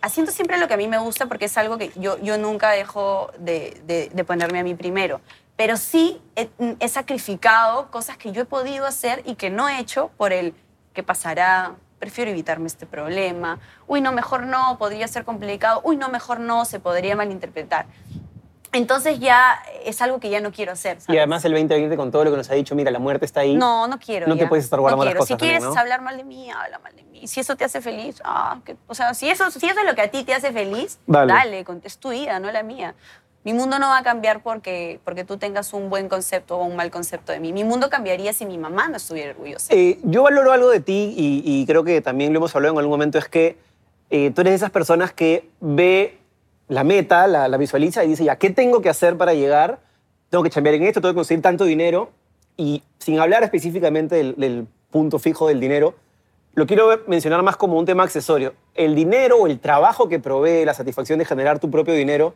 haciendo 0.00 0.32
siempre 0.32 0.58
lo 0.58 0.66
que 0.66 0.74
a 0.74 0.76
mí 0.76 0.88
me 0.88 0.98
gusta 0.98 1.26
porque 1.26 1.44
es 1.44 1.56
algo 1.56 1.78
que 1.78 1.92
yo, 1.96 2.18
yo 2.18 2.36
nunca 2.38 2.70
dejo 2.70 3.30
de, 3.38 3.80
de- 3.86 4.10
de 4.12 4.24
ponerme 4.24 4.58
a 4.58 4.64
mí 4.64 4.74
primero. 4.74 5.20
Pero 5.54 5.76
sí 5.76 6.20
he, 6.34 6.48
he 6.80 6.88
sacrificado 6.88 7.88
cosas 7.90 8.16
que 8.16 8.32
yo 8.32 8.42
he 8.42 8.44
podido 8.44 8.84
hacer 8.86 9.22
y 9.24 9.36
que 9.36 9.48
no 9.50 9.68
he 9.68 9.78
hecho 9.78 10.10
por 10.16 10.32
el 10.32 10.54
qué 10.92 11.04
pasará, 11.04 11.76
prefiero 12.00 12.32
evitarme 12.32 12.66
este 12.66 12.84
problema, 12.84 13.60
uy, 13.86 14.00
no, 14.00 14.10
mejor 14.10 14.42
no, 14.42 14.76
podría 14.76 15.06
ser 15.06 15.24
complicado, 15.24 15.80
uy, 15.84 15.96
no, 15.96 16.08
mejor 16.08 16.40
no, 16.40 16.64
se 16.64 16.80
podría 16.80 17.14
malinterpretar. 17.14 17.86
Entonces 18.72 19.20
ya 19.20 19.62
es 19.84 20.00
algo 20.00 20.18
que 20.18 20.30
ya 20.30 20.40
no 20.40 20.50
quiero 20.50 20.72
hacer. 20.72 20.96
Y 21.08 21.18
además 21.18 21.44
el 21.44 21.52
2020 21.52 21.94
con 21.96 22.10
todo 22.10 22.24
lo 22.24 22.30
que 22.30 22.38
nos 22.38 22.50
ha 22.50 22.54
dicho, 22.54 22.74
mira, 22.74 22.90
la 22.90 22.98
muerte 22.98 23.26
está 23.26 23.40
ahí. 23.40 23.54
No, 23.54 23.86
no 23.86 23.98
quiero. 23.98 24.26
No 24.26 24.36
te 24.36 24.46
puedes 24.46 24.64
estar 24.64 24.80
guardando 24.80 25.04
no 25.04 25.10
las 25.10 25.18
cosas 25.18 25.28
Si 25.28 25.36
quieres 25.36 25.60
también, 25.60 25.74
¿no? 25.74 25.80
hablar 25.80 26.00
mal 26.00 26.16
de 26.16 26.24
mí, 26.24 26.50
habla 26.50 26.78
mal 26.78 26.96
de 26.96 27.02
mí. 27.04 27.26
Si 27.26 27.40
eso 27.40 27.54
te 27.54 27.64
hace 27.64 27.82
feliz, 27.82 28.20
ah, 28.24 28.60
que- 28.64 28.76
o 28.86 28.94
sea, 28.94 29.12
si 29.12 29.28
eso, 29.28 29.50
si 29.50 29.66
eso 29.66 29.78
es 29.80 29.86
lo 29.86 29.94
que 29.94 30.00
a 30.00 30.10
ti 30.10 30.24
te 30.24 30.32
hace 30.34 30.52
feliz, 30.52 30.98
Dale. 31.06 31.32
dale, 31.32 31.64
es 31.84 31.98
tu 31.98 32.10
vida, 32.10 32.38
no 32.40 32.50
la 32.50 32.62
mía. 32.62 32.94
Mi 33.44 33.52
mundo 33.52 33.78
no 33.78 33.88
va 33.88 33.98
a 33.98 34.02
cambiar 34.04 34.40
porque, 34.42 35.00
porque 35.04 35.24
tú 35.24 35.36
tengas 35.36 35.72
un 35.74 35.90
buen 35.90 36.08
concepto 36.08 36.56
o 36.58 36.64
un 36.64 36.76
mal 36.76 36.90
concepto 36.90 37.32
de 37.32 37.40
mí. 37.40 37.52
Mi 37.52 37.64
mundo 37.64 37.90
cambiaría 37.90 38.32
si 38.32 38.46
mi 38.46 38.56
mamá 38.56 38.88
no 38.88 38.96
estuviera 38.96 39.32
orgullosa. 39.32 39.74
Eh, 39.74 39.98
yo 40.04 40.22
valoro 40.22 40.52
algo 40.52 40.70
de 40.70 40.80
ti 40.80 41.12
y, 41.16 41.42
y 41.44 41.66
creo 41.66 41.82
que 41.84 42.00
también 42.00 42.32
lo 42.32 42.38
hemos 42.38 42.54
hablado 42.54 42.72
en 42.74 42.78
algún 42.78 42.92
momento, 42.92 43.18
es 43.18 43.28
que 43.28 43.58
eh, 44.10 44.30
tú 44.30 44.40
eres 44.42 44.52
de 44.52 44.56
esas 44.56 44.70
personas 44.70 45.12
que 45.12 45.48
ve 45.60 46.18
la 46.68 46.84
meta, 46.84 47.26
la, 47.26 47.56
visualiza 47.56 48.04
y 48.04 48.08
dice, 48.08 48.24
ya, 48.24 48.36
¿qué 48.36 48.50
tengo 48.50 48.80
que 48.80 48.88
hacer 48.88 49.16
para 49.16 49.34
llegar? 49.34 49.80
Tengo 50.30 50.44
que 50.44 50.50
cambiar 50.50 50.74
en 50.74 50.84
esto, 50.84 51.00
tengo 51.00 51.12
que 51.12 51.16
conseguir 51.16 51.42
tanto 51.42 51.64
dinero. 51.64 52.10
Y 52.56 52.82
sin 52.98 53.18
hablar 53.18 53.42
específicamente 53.42 54.16
del 54.16 54.66
punto 54.90 55.18
fijo 55.18 55.48
del 55.48 55.60
dinero, 55.60 55.94
lo 56.54 56.66
quiero 56.66 56.88
mencionar 57.06 57.42
más 57.42 57.56
como 57.56 57.78
un 57.78 57.86
tema 57.86 58.02
accesorio. 58.02 58.54
El 58.74 58.94
dinero 58.94 59.38
o 59.38 59.46
el 59.46 59.58
trabajo 59.58 60.08
que 60.08 60.18
provee 60.18 60.64
la 60.64 60.74
satisfacción 60.74 61.18
de 61.18 61.24
generar 61.24 61.58
tu 61.58 61.70
propio 61.70 61.94
dinero 61.94 62.34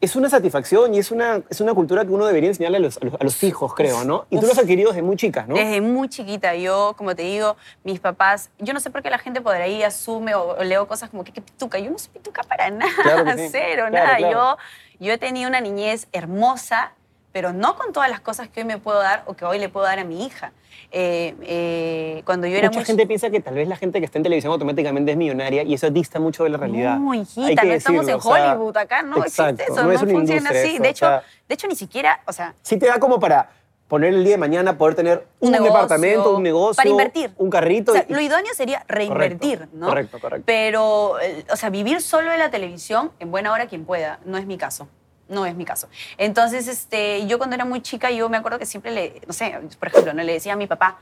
es 0.00 0.14
una 0.14 0.28
satisfacción 0.28 0.94
y 0.94 0.98
es 0.98 1.10
una, 1.10 1.40
es 1.48 1.60
una 1.60 1.72
cultura 1.72 2.04
que 2.04 2.10
uno 2.12 2.26
debería 2.26 2.50
enseñarle 2.50 2.76
a 2.76 2.80
los, 2.80 2.98
a 2.98 3.04
los, 3.06 3.14
a 3.14 3.24
los 3.24 3.42
hijos, 3.42 3.72
creo, 3.74 4.04
¿no? 4.04 4.26
Y 4.28 4.38
tú 4.38 4.44
lo 4.46 4.52
has 4.52 4.58
adquirido 4.58 4.90
desde 4.90 5.02
muy 5.02 5.16
chicas, 5.16 5.48
¿no? 5.48 5.54
Desde 5.54 5.80
muy 5.80 6.08
chiquita, 6.10 6.54
yo, 6.54 6.94
como 6.98 7.16
te 7.16 7.22
digo, 7.22 7.56
mis 7.82 7.98
papás, 7.98 8.50
yo 8.58 8.74
no 8.74 8.80
sé 8.80 8.90
por 8.90 9.02
qué 9.02 9.08
la 9.10 9.18
gente 9.18 9.40
por 9.40 9.54
ahí 9.54 9.82
asume 9.82 10.34
o, 10.34 10.56
o 10.58 10.62
leo 10.64 10.86
cosas 10.86 11.08
como 11.08 11.24
que 11.24 11.32
qué 11.32 11.40
pituca. 11.40 11.78
Yo 11.78 11.90
no 11.90 11.98
soy 11.98 12.10
pituca 12.12 12.42
para 12.42 12.68
nada, 12.70 12.92
Claro 13.02 13.24
que 13.24 13.38
sí. 13.38 13.48
cero, 13.52 13.84
Claro, 13.88 14.06
nada. 14.06 14.16
claro. 14.18 14.56
Yo, 15.00 15.06
yo 15.06 15.12
he 15.14 15.18
tenido 15.18 15.48
una 15.48 15.60
niñez 15.62 16.08
hermosa, 16.12 16.92
pero 17.36 17.52
no 17.52 17.76
con 17.76 17.92
todas 17.92 18.08
las 18.08 18.20
cosas 18.20 18.48
que 18.48 18.60
hoy 18.60 18.66
me 18.66 18.78
puedo 18.78 18.98
dar 18.98 19.22
o 19.26 19.34
que 19.34 19.44
hoy 19.44 19.58
le 19.58 19.68
puedo 19.68 19.84
dar 19.84 19.98
a 19.98 20.04
mi 20.04 20.24
hija. 20.24 20.52
Eh, 20.90 21.34
eh, 21.42 22.22
cuando 22.24 22.46
yo 22.46 22.56
era 22.56 22.68
Mucha 22.68 22.78
muy 22.78 22.86
gente 22.86 23.06
piensa 23.06 23.28
que 23.28 23.40
tal 23.40 23.52
vez 23.52 23.68
la 23.68 23.76
gente 23.76 23.98
que 23.98 24.06
está 24.06 24.18
en 24.18 24.22
televisión 24.22 24.54
automáticamente 24.54 25.10
es 25.12 25.18
millonaria 25.18 25.62
y 25.62 25.74
eso 25.74 25.90
dista 25.90 26.18
mucho 26.18 26.44
de 26.44 26.48
la 26.48 26.56
realidad. 26.56 26.96
No, 26.96 27.12
Hay 27.12 27.20
hijita, 27.20 27.60
que 27.60 27.68
no 27.68 27.74
estamos 27.74 28.00
en 28.00 28.06
decirlo, 28.06 28.30
o 28.30 28.34
sea, 28.36 28.52
Hollywood, 28.54 28.76
acá 28.78 29.02
no 29.02 29.18
exacto, 29.22 29.50
existe 29.52 29.64
eso, 29.70 29.82
no 29.82 29.88
no, 29.88 29.92
es 29.92 30.00
una 30.02 30.12
funciona 30.12 30.48
así. 30.48 30.58
eso, 30.76 30.82
de, 30.82 30.88
o 30.88 30.90
hecho, 30.90 31.06
sea- 31.06 31.22
de 31.46 31.54
hecho, 31.54 31.66
ni 31.68 31.76
siquiera, 31.76 32.20
o 32.26 32.32
sea, 32.32 32.54
Sí 32.62 32.78
te 32.78 32.86
da 32.86 32.98
como 32.98 33.20
para 33.20 33.50
poner 33.86 34.14
el 34.14 34.24
día 34.24 34.32
de 34.32 34.38
mañana, 34.38 34.78
poder 34.78 34.94
tener 34.94 35.26
un, 35.40 35.48
Un 35.48 35.52
negocio, 35.52 35.72
departamento, 35.74 36.36
un 36.38 36.42
negocio, 36.42 36.76
para 36.76 36.88
invertir. 36.88 37.32
un 37.36 37.50
carrito. 37.50 37.92
O 37.92 37.94
sea, 37.94 38.06
y- 38.08 38.14
lo 38.14 38.20
idóneo 38.22 38.54
sería 38.54 38.82
reinvertir, 38.88 39.58
Correcto, 39.58 39.76
¿no? 39.76 39.86
correcto, 39.88 40.18
correcto. 40.20 40.44
Pero, 40.46 41.20
eh, 41.20 41.44
o 41.52 41.56
sea, 41.56 41.68
vivir 41.68 42.00
solo 42.00 42.30
de 42.30 42.38
la 42.38 42.50
televisión, 42.50 43.12
en 43.18 43.30
buena 43.30 43.52
hora 43.52 43.66
quien 43.66 43.84
pueda, 43.84 44.20
no 44.24 44.38
es 44.38 44.46
mi 44.46 44.56
caso. 44.56 44.88
No 45.28 45.44
es 45.44 45.54
mi 45.54 45.64
caso. 45.64 45.88
Entonces, 46.18 46.68
este, 46.68 47.26
yo 47.26 47.38
cuando 47.38 47.54
era 47.54 47.64
muy 47.64 47.80
chica, 47.82 48.10
yo 48.10 48.28
me 48.28 48.36
acuerdo 48.36 48.58
que 48.58 48.66
siempre 48.66 48.92
le, 48.92 49.22
no 49.26 49.32
sé, 49.32 49.58
por 49.78 49.88
ejemplo, 49.88 50.12
no 50.12 50.22
le 50.22 50.32
decía 50.32 50.52
a 50.52 50.56
mi 50.56 50.66
papá, 50.66 50.98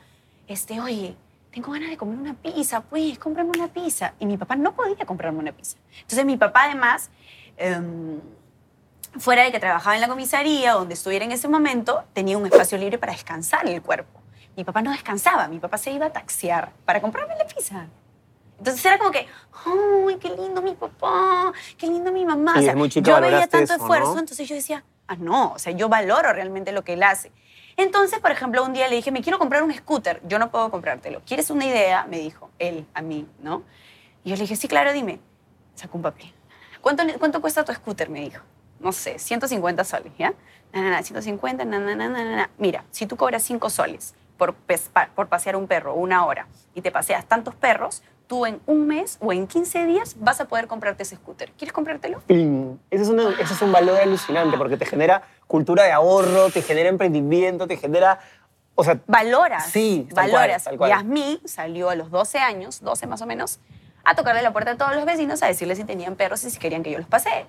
este, 0.47 0.81
oye, 0.81 1.15
tengo 1.53 1.71
ganas 1.73 1.91
de 1.91 1.97
comer 1.97 2.19
una 2.19 2.35
pizza, 2.35 2.81
pues, 2.81 3.19
cómprame 3.19 3.51
una 3.51 3.69
pizza. 3.69 4.15
Y 4.19 4.27
mi 4.27 4.37
papá 4.37 4.57
no 4.57 4.75
podía 4.75 5.05
comprarme 5.07 5.39
una 5.39 5.53
pizza. 5.53 5.77
Entonces, 6.01 6.25
mi 6.25 6.37
papá, 6.37 6.65
además, 6.65 7.11
em, 7.57 8.21
fuera 9.19 9.45
de 9.45 9.53
que 9.53 9.61
trabajaba 9.61 9.95
en 9.95 10.01
la 10.01 10.09
comisaría, 10.09 10.73
donde 10.73 10.95
estuviera 10.95 11.25
en 11.25 11.33
ese 11.33 11.49
momento, 11.49 12.05
tenía 12.13 12.37
un 12.39 12.47
espacio 12.47 12.79
libre 12.79 12.99
para 12.99 13.13
descansar 13.13 13.69
el 13.69 13.81
cuerpo. 13.83 14.21
Mi 14.57 14.65
papá 14.65 14.83
no 14.83 14.91
descansaba, 14.91 15.49
mi 15.49 15.59
papá 15.59 15.79
se 15.79 15.91
iba 15.93 16.07
a 16.07 16.11
taxiar 16.11 16.73
para 16.85 17.01
comprarme 17.01 17.35
la 17.37 17.47
pizza. 17.47 17.87
Entonces 18.65 18.83
era 18.87 18.97
como 18.97 19.11
que, 19.11 19.27
¡ay, 19.67 20.17
qué 20.19 20.31
lindo 20.31 20.63
mi 20.63 20.73
papá! 20.73 21.53
¡Qué 21.77 21.87
lindo 21.87 22.11
mi 22.11 22.25
mamá! 22.25 22.55
Y 22.57 22.61
O 22.61 22.63
sea, 22.63 22.75
muy 22.75 22.89
chica 22.89 23.11
yo 23.11 23.21
veía 23.21 23.47
tanto 23.47 23.75
eso, 23.75 23.75
esfuerzo, 23.75 24.15
¿no? 24.15 24.21
entonces 24.21 24.49
yo 24.49 24.55
decía, 24.55 24.83
ah, 25.07 25.17
no, 25.17 25.53
o 25.53 25.59
sea, 25.59 25.75
yo 25.75 25.91
valoro 25.91 26.33
realmente 26.33 26.73
lo 26.73 26.83
que 26.83 26.95
él 26.95 27.03
hace. 27.03 27.31
Entonces, 27.77 28.21
por 28.21 28.31
ejemplo, 28.31 28.65
un 28.65 28.73
día 28.73 28.89
le 28.89 28.97
dije, 28.97 29.11
me 29.11 29.21
quiero 29.21 29.39
comprar 29.39 29.63
un 29.65 29.75
scooter, 29.75 30.23
yo 30.27 30.39
no 30.39 30.51
puedo 30.51 30.71
comprártelo. 30.71 31.21
¿Quieres 31.27 31.51
una 31.51 31.67
idea? 31.67 32.07
Me 32.09 32.19
dijo, 32.19 32.49
él, 32.59 32.87
a 32.95 33.03
mí, 33.03 33.29
¿no? 33.41 33.65
Y 34.25 34.31
yo 34.31 34.37
le 34.37 34.41
dije, 34.41 34.57
sí, 34.57 34.67
claro, 34.67 34.95
dime. 34.95 35.21
Sacó 35.75 35.99
un 35.99 36.03
papel. 36.03 36.33
¿Cuánto, 36.81 37.03
cuánto 37.19 37.43
cuesta 37.43 37.67
tu 37.67 37.75
scooter? 37.75 38.09
Me 38.09 38.21
dijo. 38.21 38.43
No 38.81 38.93
sé, 38.93 39.19
150 39.19 39.85
soles, 39.85 40.13
¿ya? 40.19 40.33
Na, 40.73 40.81
na, 40.81 40.89
na, 40.89 41.03
150, 41.03 41.67
na, 41.67 41.79
na, 41.81 41.95
na, 41.95 42.09
na. 42.09 42.51
Mira, 42.57 42.85
si 42.91 43.05
tú 43.05 43.19
cobras 43.19 43.43
5 43.43 43.69
soles 43.69 44.15
por, 44.39 44.55
por 45.15 45.29
pasear 45.29 45.55
un 45.55 45.67
perro 45.67 45.93
una 45.93 46.25
hora 46.25 46.47
y 46.75 46.81
te 46.81 46.91
paseas 46.91 47.27
tantos 47.27 47.55
perros, 47.55 48.03
tú 48.35 48.47
en 48.47 48.61
un 48.67 48.89
mes 48.89 49.17
o 49.21 49.33
en 49.33 49.47
15 49.47 49.87
días 49.87 50.17
vas 50.19 50.41
a 50.41 50.47
poder 50.47 50.67
comprarte 50.67 51.05
ese 51.05 51.15
scooter. 51.15 51.53
¿Quieres 51.53 51.73
comprártelo? 51.73 52.21
Ese 52.27 52.79
es, 52.91 53.09
una- 53.09 53.31
ese 53.39 53.55
es 53.55 53.63
un 53.63 53.71
valor 53.71 53.97
alucinante 54.01 54.59
porque 54.59 54.77
te 54.77 54.85
genera 54.87 55.23
cultura 55.47 55.85
de 55.85 55.93
ahorro, 55.93 56.51
te 56.51 56.61
genera 56.61 56.89
emprendimiento, 56.89 57.69
te 57.69 57.77
genera... 57.77 58.19
O 58.75 58.83
sea, 58.83 58.99
Valoras. 59.07 59.67
Sí, 59.67 60.09
tal 60.13 60.31
cual, 60.31 60.33
valoras. 60.41 60.65
tal 60.65 60.77
cual. 60.79 60.91
Yasmín 60.91 61.39
salió 61.45 61.91
a 61.91 61.95
los 61.95 62.11
12 62.11 62.39
años, 62.39 62.81
12 62.83 63.07
más 63.07 63.23
o 63.23 63.27
menos, 63.27 63.61
a 64.05 64.17
tocarle 64.17 64.43
la 64.43 64.53
puerta 64.53 64.73
a 64.73 64.77
todos 64.77 64.97
los 64.97 65.05
vecinos 65.05 65.41
a 65.45 65.47
decirles 65.47 65.79
si 65.79 65.85
tenían 65.85 66.17
perros 66.17 66.43
y 66.43 66.51
si 66.51 66.59
querían 66.59 66.83
que 66.83 66.91
yo 66.91 66.99
los 66.99 67.07
pasee. 67.07 67.47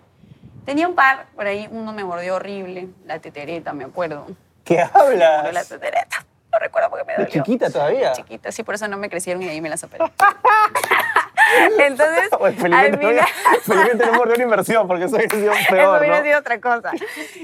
Tenía 0.66 0.88
un 0.88 0.94
par, 0.94 1.26
por 1.36 1.48
ahí 1.48 1.68
uno 1.72 1.94
me 1.94 2.04
mordió 2.04 2.36
horrible, 2.36 2.90
la 3.08 3.18
tetereta, 3.18 3.74
me 3.74 3.86
acuerdo. 3.86 4.28
¿qué 4.64 4.76
Me 4.76 4.84
mordió 4.94 5.18
la 5.18 5.40
hablas? 5.40 5.68
tetereta. 5.68 6.26
No 6.56 6.60
recuerdo 6.60 6.90
porque 6.90 7.04
me 7.04 7.12
¿Es 7.14 7.18
dolió. 7.20 7.32
chiquita 7.44 7.70
todavía? 7.70 8.14
Chiquita, 8.14 8.50
sí, 8.50 8.64
por 8.64 8.76
eso 8.76 8.88
no 8.88 8.96
me 8.98 9.10
crecieron 9.10 9.44
y 9.44 9.50
ahí 9.50 9.60
me 9.60 9.68
las 9.68 9.84
operé. 9.84 10.06
Entonces, 11.80 12.30
felizmente, 12.58 12.92
no, 12.92 13.10
final- 13.10 13.28
felizmente 13.64 14.06
no 14.06 14.14
mordió 14.14 14.36
una 14.36 14.44
inversión 14.44 14.88
porque 14.88 15.04
eso 15.06 15.16
hubiera 15.18 15.36
sido 15.36 15.52
eso 15.54 15.66
peor, 15.70 16.00
hubiera 16.00 16.20
¿no? 16.20 16.24
sido 16.24 16.40
otra 16.40 16.62
cosa. 16.62 16.92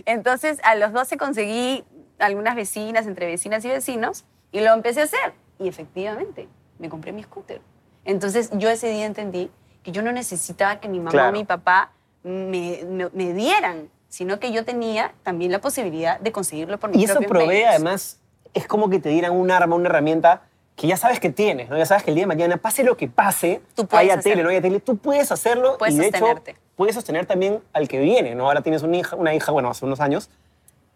Entonces, 0.05 0.59
a 0.63 0.75
los 0.75 0.93
12 0.93 1.17
conseguí 1.17 1.83
algunas 2.19 2.55
vecinas, 2.55 3.05
entre 3.05 3.25
vecinas 3.27 3.65
y 3.65 3.69
vecinos, 3.69 4.23
y 4.53 4.61
lo 4.61 4.73
empecé 4.73 5.01
a 5.01 5.03
hacer. 5.05 5.33
Y 5.59 5.67
efectivamente, 5.67 6.47
me 6.79 6.87
compré 6.89 7.11
mi 7.11 7.23
scooter. 7.23 7.61
Entonces, 8.05 8.49
yo 8.53 8.69
ese 8.69 8.89
día 8.89 9.05
entendí 9.05 9.51
que 9.83 9.91
yo 9.91 10.01
no 10.03 10.11
necesitaba 10.13 10.79
que 10.79 10.87
mi 10.87 10.99
mamá 10.99 11.11
Claro. 11.11 11.29
o 11.29 11.31
mi 11.33 11.43
papá 11.43 11.91
me, 12.23 12.81
me- 12.87 13.09
me 13.11 13.33
dieran, 13.33 13.89
sino 14.07 14.39
que 14.39 14.51
yo 14.51 14.63
tenía 14.65 15.13
también 15.23 15.51
la 15.51 15.59
posibilidad 15.59 16.19
de 16.19 16.31
conseguirlo 16.31 16.79
por 16.79 16.91
mis 16.91 17.01
Y 17.01 17.03
eso 17.05 17.19
provee, 17.21 17.47
medios. 17.47 17.69
además, 17.69 18.21
es 18.53 18.67
como 18.67 18.89
que 18.89 18.99
te 18.99 19.09
dieran 19.09 19.31
un 19.33 19.51
arma, 19.51 19.75
una 19.75 19.89
herramienta 19.89 20.43
que 20.75 20.87
ya 20.87 20.97
sabes 20.97 21.19
que 21.19 21.29
tienes, 21.29 21.69
¿no? 21.69 21.77
Ya 21.77 21.85
sabes 21.85 22.03
que 22.03 22.11
el 22.11 22.15
día 22.15 22.23
de 22.23 22.27
mañana, 22.27 22.57
pase 22.57 22.83
lo 22.83 22.97
que 22.97 23.07
pase, 23.07 23.61
Tú 23.75 23.87
haya 23.91 24.13
hacerlo. 24.13 24.23
tele, 24.23 24.43
no 24.43 24.49
haya 24.49 24.61
tele, 24.61 24.79
tú 24.79 24.97
puedes 24.97 25.31
hacerlo 25.31 25.77
Puedes 25.77 25.95
y 25.95 25.97
de 25.99 26.03
sostenerte. 26.05 26.51
hecho 26.51 26.59
puedes 26.75 26.95
sostener 26.95 27.25
también 27.25 27.61
al 27.73 27.87
que 27.87 27.99
viene, 27.99 28.33
¿no? 28.33 28.47
Ahora 28.47 28.61
tienes 28.61 28.81
una 28.81 28.97
hija, 28.97 29.15
una 29.15 29.35
hija, 29.35 29.51
bueno, 29.51 29.69
hace 29.69 29.85
unos 29.85 29.99
años, 29.99 30.29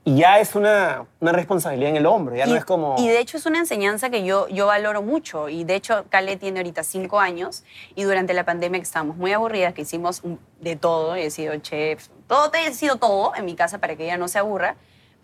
y 0.04 0.18
ya 0.18 0.39
es 0.39 0.56
una, 0.56 1.06
una 1.20 1.32
responsabilidad 1.32 1.89
en 1.89 1.98
el 1.98 2.06
hombro, 2.06 2.36
ya 2.36 2.46
no 2.46 2.54
y, 2.54 2.58
es 2.58 2.65
como... 2.65 2.96
y 2.98 3.08
de 3.08 3.20
hecho 3.20 3.38
es 3.38 3.46
una 3.46 3.60
enseñanza 3.60 4.10
que 4.10 4.24
yo, 4.24 4.48
yo 4.50 4.68
valoro 4.68 5.02
mucho. 5.02 5.50
Y 5.50 5.63
de 5.63 5.76
hecho, 5.76 6.06
Cale 6.10 6.38
tiene 6.38 6.60
ahorita 6.60 6.84
cinco 6.84 7.20
años 7.20 7.63
y 7.96 8.04
durante 8.04 8.34
la 8.34 8.44
pandemia 8.46 8.80
que 8.80 8.84
estábamos 8.84 9.18
muy 9.18 9.34
aburridas, 9.34 9.74
que 9.74 9.82
hicimos 9.82 10.22
de 10.62 10.76
todo, 10.76 11.15
he 11.15 11.30
sido 11.32 11.56
chef, 11.58 12.08
todo, 12.28 12.52
he 12.54 12.74
sido 12.74 12.98
todo 12.98 13.34
en 13.36 13.46
mi 13.46 13.56
casa 13.56 13.80
para 13.80 13.96
que 13.96 14.06
ella 14.06 14.18
no 14.18 14.28
se 14.28 14.39
aburra. 14.39 14.76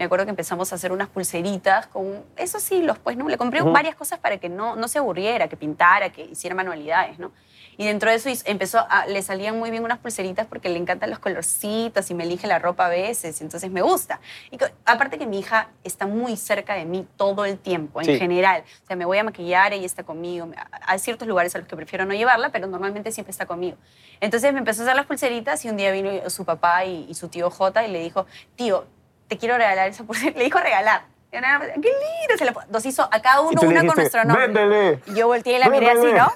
Me 0.02 0.06
acuerdo 0.06 0.26
que 0.26 0.32
empezamos 0.32 0.72
a 0.72 0.76
hacer 0.78 0.92
unas 0.92 1.10
pulseritas 1.10 1.86
con 1.86 2.24
esos 2.36 2.72
hilos, 2.72 2.98
pues, 2.98 3.16
¿no? 3.18 3.30
Le 3.30 3.38
compré 3.38 3.62
Ujú. 3.62 3.72
varias 3.72 3.94
cosas 3.94 4.18
para 4.18 4.38
que 4.40 4.50
no, 4.50 4.76
no 4.76 4.88
se 4.88 4.98
aburriera, 4.98 5.48
que 5.48 5.56
pintara, 5.56 6.10
que 6.10 6.24
hiciera 6.24 6.56
manualidades, 6.56 7.20
¿no? 7.20 7.32
Y 7.78 7.86
dentro 7.86 8.10
de 8.10 8.16
eso 8.16 8.28
empezó 8.46 8.80
a, 8.90 9.06
le 9.06 9.22
salían 9.22 9.60
muy 9.60 9.70
bien 9.70 9.84
unas 9.84 10.00
pulseritas 10.00 10.48
porque 10.48 10.70
le 10.70 10.80
encantan 10.80 11.12
los 11.12 11.20
colorcitos 11.20 12.10
y 12.10 12.16
me 12.16 12.24
elige 12.24 12.48
la 12.48 12.58
ropa 12.58 12.88
a 12.88 12.90
veces, 12.90 13.42
entonces 13.42 13.70
me 13.70 13.84
gusta. 13.84 14.20
Y 14.50 14.58
aparte 14.86 15.20
que 15.20 15.28
mi 15.28 15.38
hija 15.38 15.68
está 15.84 16.08
muy 16.08 16.36
cerca 16.36 16.74
de 16.74 16.86
mí 16.86 17.08
todo 17.16 17.46
el 17.46 17.60
tiempo, 17.60 18.02
en 18.02 18.08
Sí. 18.08 18.18
general. 18.18 18.64
O 18.84 18.88
sea, 18.88 18.96
me 18.96 19.06
voy 19.06 19.20
a 19.20 19.24
maquillar, 19.24 19.72
ella 19.72 19.86
está 19.86 20.02
conmigo. 20.02 20.50
Hay 20.88 20.98
ciertos 20.98 21.28
lugares 21.28 21.54
a 21.54 21.60
los 21.60 21.68
que 21.68 21.76
prefiero 21.76 22.06
no 22.06 22.16
llevarla, 22.16 22.50
pero 22.50 22.66
normalmente 22.66 23.12
siempre 23.12 23.30
está 23.34 23.46
conmigo. 23.46 23.78
Entonces 24.20 24.52
me 24.52 24.58
empezó 24.58 24.82
a 24.82 24.86
hacer 24.86 24.96
las 24.96 25.06
pulseritas 25.06 25.64
y 25.64 25.70
un 25.70 25.78
día 25.78 25.92
vino 25.92 26.10
su 26.32 26.44
papá 26.44 26.86
y, 26.86 27.06
y 27.08 27.14
su 27.14 27.28
tío 27.28 27.52
J 27.52 27.86
y 27.86 27.92
le 27.92 28.00
dijo, 28.00 28.26
tío, 28.56 28.88
te 29.32 29.38
quiero 29.38 29.58
regalar 29.58 29.88
esa 29.88 30.04
pulserita. 30.04 30.38
Le 30.40 30.44
dijo 30.44 30.60
regalar. 30.60 31.04
Y 31.32 31.38
¡Qué 31.82 31.88
lindo! 31.88 32.38
Se 32.38 32.44
la 32.44 32.54
nos 32.70 32.86
hizo 32.86 33.04
a 33.10 33.22
cada 33.22 33.38
Y 33.38 33.46
uno 33.46 33.62
una 33.62 33.62
con 33.62 33.72
dijiste, 33.72 33.96
nuestro 34.02 34.26
nombre. 34.26 34.48
"Véndele". 34.48 35.00
Y 35.08 35.16
yo 35.16 35.28
volteé 35.28 35.56
y 35.56 35.60
la 35.60 35.70
miré 35.70 35.88
así, 35.90 35.96
Véndele. 36.00 36.20
¿no? 36.20 36.32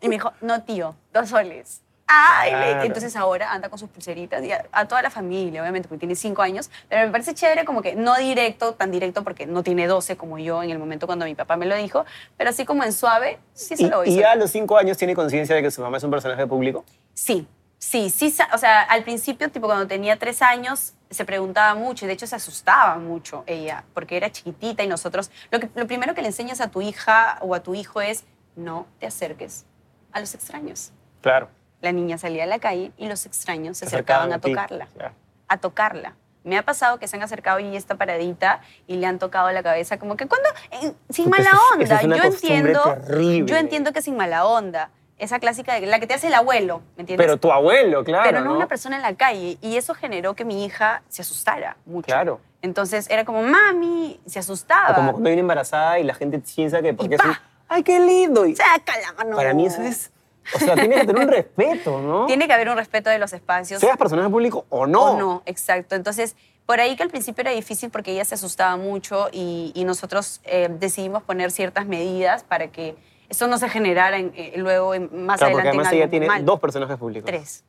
Y 0.00 0.08
me 0.08 0.16
dijo, 0.16 0.32
no, 0.40 0.62
tío, 0.64 0.96
dos 1.12 1.28
soles. 1.28 1.82
Ay, 2.08 2.50
Claro. 2.50 2.82
entonces 2.82 3.14
ahora 3.16 3.52
anda 3.52 3.68
con 3.68 3.78
sus 3.78 3.88
pulseritas 3.88 4.42
y 4.44 4.50
a, 4.52 4.64
a 4.72 4.86
toda 4.88 5.02
la 5.02 5.10
familia, 5.10 5.60
obviamente, 5.62 5.88
porque 5.88 6.00
tiene 6.00 6.16
cinco 6.16 6.42
años. 6.42 6.68
Pero 6.88 7.06
me 7.06 7.12
parece 7.12 7.32
chévere 7.34 7.64
como 7.64 7.80
que 7.82 7.94
no 7.94 8.16
directo, 8.16 8.74
tan 8.74 8.90
directo, 8.90 9.22
porque 9.22 9.46
no 9.46 9.62
tiene 9.62 9.86
12 9.86 10.16
como 10.16 10.38
yo 10.38 10.62
en 10.64 10.70
el 10.70 10.78
momento 10.80 11.06
cuando 11.06 11.24
mi 11.24 11.34
papá 11.36 11.56
me 11.56 11.66
lo 11.66 11.76
dijo, 11.76 12.04
pero 12.36 12.50
así 12.50 12.64
como 12.64 12.82
en 12.84 12.92
suave, 12.92 13.38
sí 13.54 13.76
se 13.76 13.84
y, 13.84 13.88
lo 13.88 14.04
y 14.04 14.08
hizo. 14.10 14.20
ya 14.20 14.32
a 14.32 14.36
los 14.36 14.50
cinco 14.50 14.76
años 14.78 14.96
tiene 14.98 15.14
conciencia 15.14 15.54
de 15.56 15.62
que 15.62 15.70
su 15.70 15.80
mamá 15.80 15.96
es 15.98 16.02
un 16.04 16.10
personaje 16.10 16.44
público. 16.46 16.84
Sí, 17.14 17.46
sí, 17.78 18.10
sí. 18.10 18.34
O 18.54 18.58
sea, 18.58 18.82
al 18.82 19.02
principio, 19.04 19.50
tipo 19.50 19.66
cuando 19.66 19.86
tenía 19.86 20.16
tres 20.18 20.42
años, 20.42 20.94
se 21.10 21.24
preguntaba 21.24 21.74
mucho 21.74 22.04
y 22.04 22.08
de 22.08 22.14
hecho 22.14 22.26
se 22.26 22.36
asustaba 22.36 22.96
mucho 22.96 23.44
ella, 23.46 23.84
porque 23.94 24.16
era 24.16 24.30
chiquitita 24.30 24.82
y 24.82 24.88
nosotros. 24.88 25.30
Lo, 25.50 25.60
que, 25.60 25.70
lo 25.74 25.86
primero 25.86 26.14
que 26.14 26.20
le 26.22 26.28
enseñas 26.28 26.60
a 26.60 26.68
tu 26.68 26.82
hija 26.82 27.38
o 27.40 27.54
a 27.54 27.60
tu 27.60 27.74
hijo 27.74 28.00
es 28.00 28.24
no 28.56 28.86
te 28.98 29.06
acerques 29.06 29.66
a 30.12 30.20
los 30.20 30.34
extraños. 30.34 30.92
Claro. 31.20 31.48
La 31.82 31.92
niña 31.92 32.18
salía 32.18 32.44
a 32.44 32.46
la 32.46 32.58
calle 32.58 32.90
y 32.96 33.06
los 33.06 33.26
extraños 33.26 33.76
se 33.78 33.86
Se 33.86 33.94
acercaban 33.96 34.32
a 34.32 34.40
tocarla, 34.40 34.86
Claro. 34.94 35.14
a 35.48 35.58
tocarla. 35.58 36.14
Me 36.42 36.56
ha 36.56 36.62
pasado 36.64 36.98
que 36.98 37.06
se 37.08 37.16
han 37.16 37.22
acercado 37.22 37.58
y 37.60 37.76
está 37.76 37.96
paradita 37.96 38.60
y 38.86 38.96
le 38.96 39.06
han 39.06 39.18
tocado 39.18 39.50
la 39.50 39.62
cabeza 39.64 39.98
como 39.98 40.16
que 40.16 40.26
cuando 40.26 40.48
eh, 40.70 40.92
sin 41.10 41.28
mala 41.28 41.50
es- 41.50 41.58
onda. 41.74 41.96
es 41.98 42.04
una 42.04 42.16
yo 42.16 42.22
entiendo, 42.24 42.82
terrible. 43.04 43.50
yo 43.52 43.56
entiendo 43.56 43.92
que 43.92 44.00
sin 44.00 44.16
mala 44.16 44.46
onda. 44.46 44.90
Esa 45.18 45.38
clásica 45.38 45.80
de 45.80 45.86
la 45.86 45.98
que 45.98 46.06
te 46.06 46.14
hace 46.14 46.26
el 46.26 46.34
abuelo, 46.34 46.82
¿me 46.96 47.02
entiendes? 47.02 47.26
Pero 47.26 47.38
tu 47.38 47.50
abuelo, 47.50 48.04
claro. 48.04 48.24
pero 48.24 48.40
no, 48.42 48.54
una 48.54 48.68
persona 48.68 48.96
en 48.96 49.02
la 49.02 49.14
calle. 49.14 49.56
Y 49.62 49.76
eso 49.76 49.94
generó 49.94 50.34
que 50.34 50.44
mi 50.44 50.64
hija 50.64 51.02
se 51.08 51.22
asustara 51.22 51.78
mucho. 51.86 52.06
Claro. 52.06 52.40
Entonces 52.60 53.08
era 53.08 53.24
como, 53.24 53.42
mami, 53.42 54.20
se 54.26 54.38
asustaba. 54.38 54.90
O 54.90 54.94
como 54.94 55.12
cuando 55.12 55.28
viene 55.28 55.40
embarazada 55.40 55.98
y 55.98 56.04
la 56.04 56.14
gente 56.14 56.38
piensa 56.38 56.82
que 56.82 56.92
porque 56.92 57.14
es. 57.14 57.20
¡Ay, 57.68 57.82
qué 57.82 57.98
lindo! 57.98 58.46
Y 58.46 58.54
Saca 58.54 58.92
la 59.00 59.12
mano. 59.12 59.36
para 59.36 59.54
mí 59.54 59.66
eso 59.66 59.82
es... 59.82 60.12
O 60.54 60.58
sea, 60.58 60.74
tiene 60.74 60.94
que 60.94 61.06
tener 61.06 61.24
un 61.24 61.32
respeto, 61.32 62.00
¿no? 62.00 62.26
Tiene 62.28 62.46
que 62.46 62.52
haber 62.52 62.68
un 62.68 62.76
respeto 62.76 63.10
de 63.10 63.18
los 63.18 63.32
espacios. 63.32 63.80
Seas 63.80 63.96
personaje 63.96 64.30
público 64.30 64.64
o 64.68 64.86
no. 64.86 65.02
O 65.02 65.18
no, 65.18 65.42
exacto. 65.44 65.96
Entonces, 65.96 66.36
por 66.66 66.78
ahí 66.78 66.94
que 66.94 67.02
al 67.02 67.10
principio 67.10 67.42
era 67.42 67.50
difícil 67.50 67.90
porque 67.90 68.12
ella 68.12 68.24
se 68.24 68.34
asustaba 68.34 68.76
mucho 68.76 69.28
y, 69.32 69.72
y 69.74 69.84
nosotros 69.84 70.40
eh, 70.44 70.68
decidimos 70.70 71.24
poner 71.24 71.50
ciertas 71.50 71.86
medidas 71.86 72.44
para 72.44 72.68
que 72.68 72.96
eso 73.28 73.46
no 73.48 73.58
se 73.58 73.68
generara 73.68 74.18
en- 74.18 74.32
eh, 74.36 74.52
luego 74.56 74.94
en- 74.94 75.24
más 75.26 75.38
Claro, 75.38 75.52
porque 75.54 75.68
además 75.68 75.88
en 75.92 75.98
ella 75.98 76.08
tiene 76.10 76.26
mal. 76.26 76.44
dos 76.44 76.60
personajes 76.60 76.96
públicos. 76.96 77.26
Tres. 77.26 77.64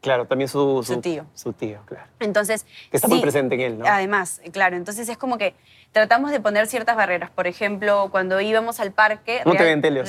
Claro, 0.00 0.24
también 0.26 0.48
su, 0.48 0.82
Su 0.84 1.00
tío. 1.00 1.26
Su 1.32 1.52
tío, 1.52 1.78
claro. 1.86 2.06
Entonces. 2.18 2.66
Que 2.90 2.96
está 2.96 3.06
muy 3.06 3.20
presente 3.20 3.54
en 3.54 3.60
él, 3.60 3.78
¿no? 3.78 3.84
Además, 3.86 4.40
claro. 4.52 4.74
Entonces 4.76 5.08
es 5.08 5.16
como 5.16 5.38
que 5.38 5.54
tratamos 5.92 6.32
de 6.32 6.40
poner 6.40 6.66
ciertas 6.66 6.96
barreras. 6.96 7.30
Por 7.30 7.46
ejemplo, 7.46 8.08
cuando 8.10 8.40
íbamos 8.40 8.80
al 8.80 8.90
parque. 8.90 9.42
No 9.46 9.52
te 9.54 9.62
ven 9.62 9.80
tele, 9.80 10.02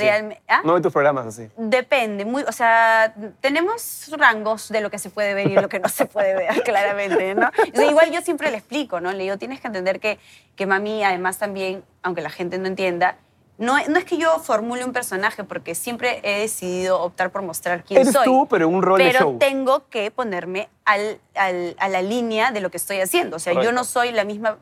¿Ah? 0.47 0.61
No 0.63 0.73
ve 0.73 0.81
tus 0.81 0.91
programas 0.91 1.27
así. 1.27 1.47
Depende, 1.57 2.25
muy, 2.25 2.41
o 2.41 2.51
sea, 2.51 3.13
tenemos 3.39 4.09
rangos 4.17 4.69
de 4.69 4.81
lo 4.81 4.89
que 4.89 4.97
se 4.97 5.11
puede 5.11 5.35
ver 5.35 5.51
y 5.51 5.53
lo 5.53 5.69
que 5.69 5.79
no 5.79 5.89
se 5.89 6.07
puede 6.07 6.33
ver, 6.35 6.47
claramente, 6.63 7.35
¿no? 7.35 7.49
O 7.49 7.75
sea, 7.75 7.85
igual 7.85 8.09
yo 8.11 8.21
siempre 8.21 8.49
le 8.49 8.57
explico, 8.57 8.99
¿no? 8.99 9.11
Le 9.11 9.23
digo, 9.25 9.37
tienes 9.37 9.61
que 9.61 9.67
entender 9.67 9.99
que, 9.99 10.17
que 10.55 10.65
mami, 10.65 11.03
además 11.03 11.37
también, 11.37 11.83
aunque 12.01 12.21
la 12.23 12.31
gente 12.31 12.57
no 12.57 12.65
entienda, 12.65 13.17
no, 13.63 13.77
no 13.87 13.97
es 13.99 14.05
que 14.05 14.17
yo 14.17 14.39
formule 14.39 14.83
un 14.85 14.93
personaje, 14.93 15.43
porque 15.43 15.75
siempre 15.75 16.19
he 16.23 16.39
decidido 16.41 17.01
optar 17.01 17.31
por 17.31 17.41
mostrar 17.41 17.83
quién 17.83 18.01
Eres 18.01 18.13
soy. 18.13 18.25
tú, 18.25 18.47
pero 18.49 18.67
un 18.67 18.81
rol 18.81 18.99
de 18.99 19.05
pero 19.05 19.19
show. 19.19 19.37
tengo 19.39 19.87
que 19.89 20.11
ponerme 20.11 20.69
al, 20.85 21.19
al- 21.35 21.75
a 21.79 21.87
la 21.89 22.01
línea 22.01 22.51
de 22.51 22.61
lo 22.61 22.69
que 22.71 22.77
estoy 22.77 22.99
haciendo. 22.99 23.37
O 23.37 23.39
sea, 23.39 23.53
yo 23.61 23.71
no 23.71 23.83
soy 23.83 24.11
la 24.11 24.23
misma, 24.23 24.57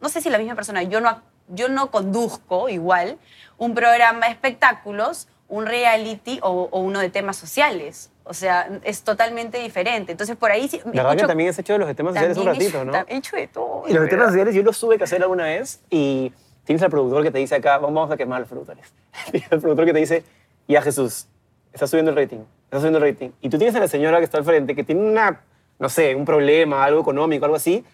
no 0.00 0.08
sé 0.08 0.20
si 0.20 0.30
la 0.30 0.38
misma 0.38 0.54
persona, 0.54 0.82
yo 0.82 1.00
no, 1.00 1.22
yo 1.48 1.68
no 1.68 1.90
conduzco 1.90 2.68
igual 2.68 3.18
un 3.58 3.74
programa 3.74 4.26
de 4.26 4.32
espectáculos, 4.32 5.28
un 5.48 5.66
reality 5.66 6.38
o, 6.42 6.68
o 6.70 6.80
uno 6.80 7.00
de 7.00 7.10
temas 7.10 7.36
sociales. 7.36 8.10
O 8.24 8.34
sea, 8.34 8.68
es 8.84 9.02
totalmente 9.02 9.58
diferente. 9.58 10.12
Entonces, 10.12 10.36
por 10.36 10.52
ahí... 10.52 10.68
sí- 10.68 10.78
La 10.84 11.02
verdad 11.02 11.10
que 11.10 11.16
escucho- 11.16 11.26
también 11.26 11.50
has 11.50 11.58
hecho 11.58 11.72
de 11.72 11.78
los 11.80 11.96
temas 11.96 12.14
sociales 12.14 12.38
un 12.38 12.44
he 12.46 12.52
ratito, 12.52 12.68
hecho- 12.82 12.84
¿no? 12.84 13.04
He 13.08 13.16
hecho 13.16 13.34
de 13.36 13.46
todo. 13.48 13.82
Y 13.88 13.92
los 13.92 14.02
de 14.04 14.08
temas 14.08 14.26
sociales 14.28 14.54
yo 14.54 14.62
los 14.62 14.78
tuve 14.78 14.98
que 14.98 15.04
hacer 15.04 15.20
alguna 15.22 15.44
vez 15.44 15.80
y 15.90 16.32
tienes 16.64 16.82
al 16.82 16.90
productor 16.90 17.22
que 17.22 17.30
te 17.30 17.38
dice 17.38 17.54
acá, 17.56 17.78
vamos 17.78 18.10
a 18.10 18.16
quemar 18.16 18.36
a 18.36 18.40
los 18.40 18.48
productores. 18.48 18.92
Tienes 19.30 19.50
al 19.52 19.60
productor 19.60 19.84
que 19.86 19.92
te 19.92 19.98
dice, 19.98 20.24
ya 20.68 20.82
Jesús, 20.82 21.26
está 21.72 21.86
subiendo 21.86 22.10
el 22.10 22.16
rating, 22.16 22.38
está 22.64 22.78
subiendo 22.78 22.98
el 22.98 23.12
rating. 23.12 23.30
Y 23.40 23.48
tú 23.48 23.58
tienes 23.58 23.74
a 23.76 23.80
la 23.80 23.88
señora 23.88 24.18
que 24.18 24.24
está 24.24 24.38
al 24.38 24.44
frente 24.44 24.74
que 24.74 24.84
tiene 24.84 25.00
una, 25.02 25.40
no 25.78 25.88
sé, 25.88 26.14
un 26.14 26.24
problema, 26.24 26.84
algo 26.84 27.00
económico, 27.00 27.44
algo 27.44 27.56
así, 27.56 27.84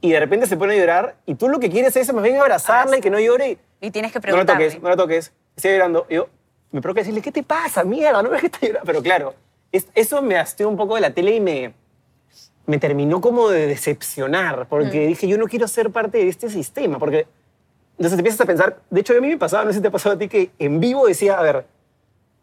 y 0.00 0.10
de 0.12 0.20
repente 0.20 0.46
se 0.46 0.56
pone 0.56 0.74
a 0.74 0.76
llorar 0.78 1.16
y 1.26 1.34
tú 1.34 1.48
lo 1.48 1.58
que 1.60 1.68
quieres 1.70 1.94
es 1.96 2.12
más 2.14 2.22
bien 2.22 2.36
abrazarla 2.38 2.96
y 2.98 3.00
que 3.00 3.10
no 3.10 3.18
llore. 3.20 3.58
y- 3.80 3.90
tienes 3.90 4.12
que 4.12 4.18
No 4.18 4.22
la 4.22 4.32
preguntarle. 4.44 4.66
toques, 4.68 4.82
no 4.82 4.88
la 4.88 4.96
toques. 4.96 5.32
Estoy 5.56 5.72
llorando. 5.72 6.06
Y 6.08 6.14
yo 6.14 6.28
me 6.72 6.80
provoca 6.80 7.00
decirle, 7.00 7.20
¿qué 7.20 7.32
te 7.32 7.42
pasa, 7.42 7.84
mierda? 7.84 8.22
No 8.22 8.30
ves 8.30 8.40
que 8.40 8.46
está 8.46 8.60
llorando. 8.60 8.86
Pero 8.86 9.02
claro, 9.02 9.34
es- 9.72 9.88
eso 9.94 10.22
me 10.22 10.38
hastió 10.38 10.68
un 10.68 10.76
poco 10.76 10.94
de 10.94 11.00
la 11.02 11.10
tele 11.12 11.34
y 11.34 11.40
me, 11.40 11.74
me 12.66 12.78
terminó 12.78 13.20
como 13.20 13.48
de 13.50 13.66
decepcionar, 13.66 14.66
porque 14.68 15.06
dije, 15.06 15.26
yo 15.28 15.36
no 15.36 15.46
quiero 15.46 15.66
ser 15.68 15.90
parte 15.90 16.18
de 16.18 16.28
este 16.28 16.48
sistema, 16.48 16.98
porque 16.98 17.26
entonces 18.00 18.18
empiezas 18.18 18.40
a 18.40 18.46
pensar, 18.46 18.78
de 18.88 19.00
hecho 19.02 19.12
a 19.14 19.20
mí 19.20 19.28
me 19.28 19.36
pasaba, 19.36 19.62
no 19.64 19.70
sé 19.72 19.76
si 19.76 19.82
te 19.82 19.88
ha 19.88 19.90
pasado 19.90 20.14
a 20.14 20.18
ti, 20.18 20.26
que 20.26 20.50
en 20.58 20.80
vivo 20.80 21.06
decía, 21.06 21.38
a 21.38 21.42
ver, 21.42 21.66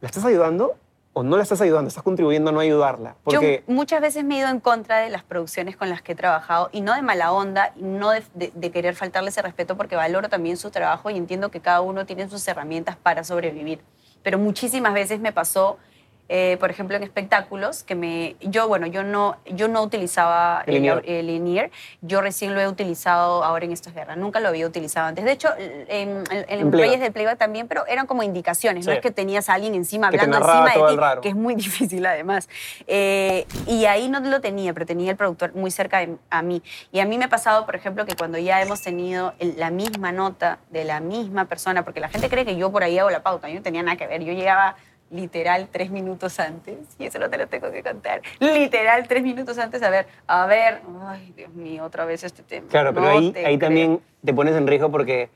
¿la 0.02 0.06
estás 0.08 0.24
ayudando 0.24 0.76
o 1.14 1.24
no 1.24 1.36
la 1.36 1.42
estás 1.42 1.62
ayudando? 1.62 1.88
¿Estás 1.88 2.04
contribuyendo 2.04 2.52
a 2.52 2.54
no 2.54 2.60
ayudarla? 2.60 3.16
Porque 3.24 3.64
Yo 3.68 3.74
muchas 3.74 4.00
veces 4.00 4.24
me 4.24 4.36
he 4.36 4.40
ido 4.42 4.50
en 4.50 4.60
contra 4.60 5.00
de 5.00 5.10
las 5.10 5.24
producciones 5.24 5.76
con 5.76 5.90
las 5.90 6.04
que 6.04 6.12
he 6.12 6.16
trabajado 6.16 6.70
y 6.72 6.82
no 6.82 6.94
de 6.94 7.02
mala 7.02 7.32
onda 7.32 7.74
y 7.76 7.82
no 7.82 8.12
de, 8.12 8.22
de- 8.36 8.52
de 8.54 8.72
querer 8.72 8.94
faltarle 8.94 9.30
ese 9.30 9.42
respeto 9.42 9.76
porque 9.78 9.96
valoro 9.96 10.30
también 10.30 10.58
su 10.58 10.70
trabajo 10.70 11.10
y 11.10 11.18
entiendo 11.18 11.50
que 11.50 11.60
cada 11.60 11.82
uno 11.82 12.06
tiene 12.06 12.30
sus 12.30 12.48
herramientas 12.48 12.96
para 12.96 13.24
sobrevivir. 13.24 13.80
Pero 14.22 14.38
muchísimas 14.38 14.94
veces 14.94 15.20
me 15.20 15.32
pasó, 15.34 15.80
eh, 16.30 16.58
por 16.60 16.70
ejemplo, 16.70 16.98
en 16.98 17.04
espectáculos, 17.04 17.84
que 17.84 17.96
me, 17.96 18.36
yo, 18.42 18.68
bueno, 18.68 18.86
yo 18.88 19.04
no, 19.04 19.38
yo 19.46 19.68
no 19.68 19.82
utilizaba 19.82 20.64
El 20.66 20.74
linear. 20.76 21.02
el 21.06 21.28
linear. 21.28 21.70
yo 22.02 22.22
recién 22.22 22.54
lo 22.54 22.60
he 22.62 22.68
utilizado 22.68 23.44
ahora 23.44 23.66
en 23.66 23.72
Esto 23.72 23.90
es 23.90 23.96
Guerra, 23.96 24.16
nunca 24.16 24.40
lo 24.40 24.50
había 24.50 24.66
utilizado 24.68 25.08
antes. 25.08 25.24
De 25.26 25.32
hecho, 25.32 25.50
en, 25.58 26.24
en, 26.30 26.46
en. 26.50 26.72
Reyes 26.72 27.00
del 27.00 27.12
Playback 27.14 27.38
también, 27.38 27.68
pero 27.68 27.86
eran 27.88 28.08
como 28.08 28.24
indicaciones, 28.24 28.86
no 28.86 28.92
es 28.92 29.00
que 29.00 29.12
tenías 29.12 29.50
a 29.50 29.54
alguien 29.54 29.74
encima 29.76 30.10
Que 30.10 30.20
hablando 30.20 30.38
encima 30.46 30.74
todo 30.74 30.86
de 30.86 30.92
el 30.92 30.98
ti, 30.98 31.02
raro. 31.02 31.22
que 31.22 31.30
es 31.30 31.36
muy 31.36 31.56
difícil 31.68 32.06
además. 32.06 32.50
Eh, 32.88 33.46
y 33.66 33.86
ahí 33.86 34.10
no 34.10 34.20
lo 34.20 34.42
tenía, 34.42 34.74
pero 34.74 34.86
tenía 34.86 35.12
el 35.12 35.18
productor 35.18 35.54
muy 35.56 35.72
cerca 35.72 36.00
de, 36.00 36.18
a 36.30 36.42
mí. 36.42 36.62
Y 36.92 37.00
a 37.00 37.06
mí 37.06 37.18
me 37.18 37.26
ha 37.26 37.30
pasado, 37.30 37.66
por 37.66 37.76
ejemplo, 37.76 38.06
que 38.06 38.16
cuando 38.16 38.38
ya 38.38 38.62
hemos 38.62 38.82
tenido 38.82 39.34
el- 39.40 39.58
la 39.58 39.70
misma 39.72 40.12
nota 40.12 40.60
de 40.70 40.84
la 40.84 41.00
misma 41.00 41.46
persona, 41.46 41.84
porque 41.84 42.00
la 42.00 42.10
gente 42.10 42.30
cree 42.30 42.46
que 42.46 42.56
yo 42.58 42.72
por 42.72 42.84
ahí 42.84 42.98
hago 43.00 43.10
la 43.10 43.24
pauta, 43.24 43.48
yo 43.50 43.56
no 43.56 43.62
tenía 43.62 43.82
nada 43.84 43.98
que 43.98 44.08
ver, 44.08 44.24
yo 44.24 44.34
llegaba 44.34 44.76
literal 45.12 45.68
tres 45.72 45.90
minutos 45.90 46.40
antes, 46.40 46.78
y 47.00 47.06
eso 47.06 47.20
no 47.20 47.30
te 47.30 47.38
lo 47.38 47.48
tengo 47.48 47.72
que 47.72 47.82
contar, 47.84 48.22
literal 48.40 49.08
tres 49.08 49.24
minutos 49.24 49.58
antes, 49.58 49.82
a 49.84 49.90
ver, 49.90 50.08
a 50.28 50.46
ver, 50.46 50.82
ay 51.06 51.34
Dios 51.36 51.54
mío, 51.54 51.84
otra 51.84 52.06
vez 52.06 52.24
este 52.24 52.44
tema. 52.44 52.68
Claro, 52.70 52.94
pero 52.94 53.06
No 53.06 53.18
ahí, 53.18 53.32
te 53.32 53.46
ahí 53.46 53.58
también 53.58 54.00
te 54.24 54.34
pones 54.34 54.56
en 54.56 54.68
riesgo 54.68 54.92
porque 54.92 55.30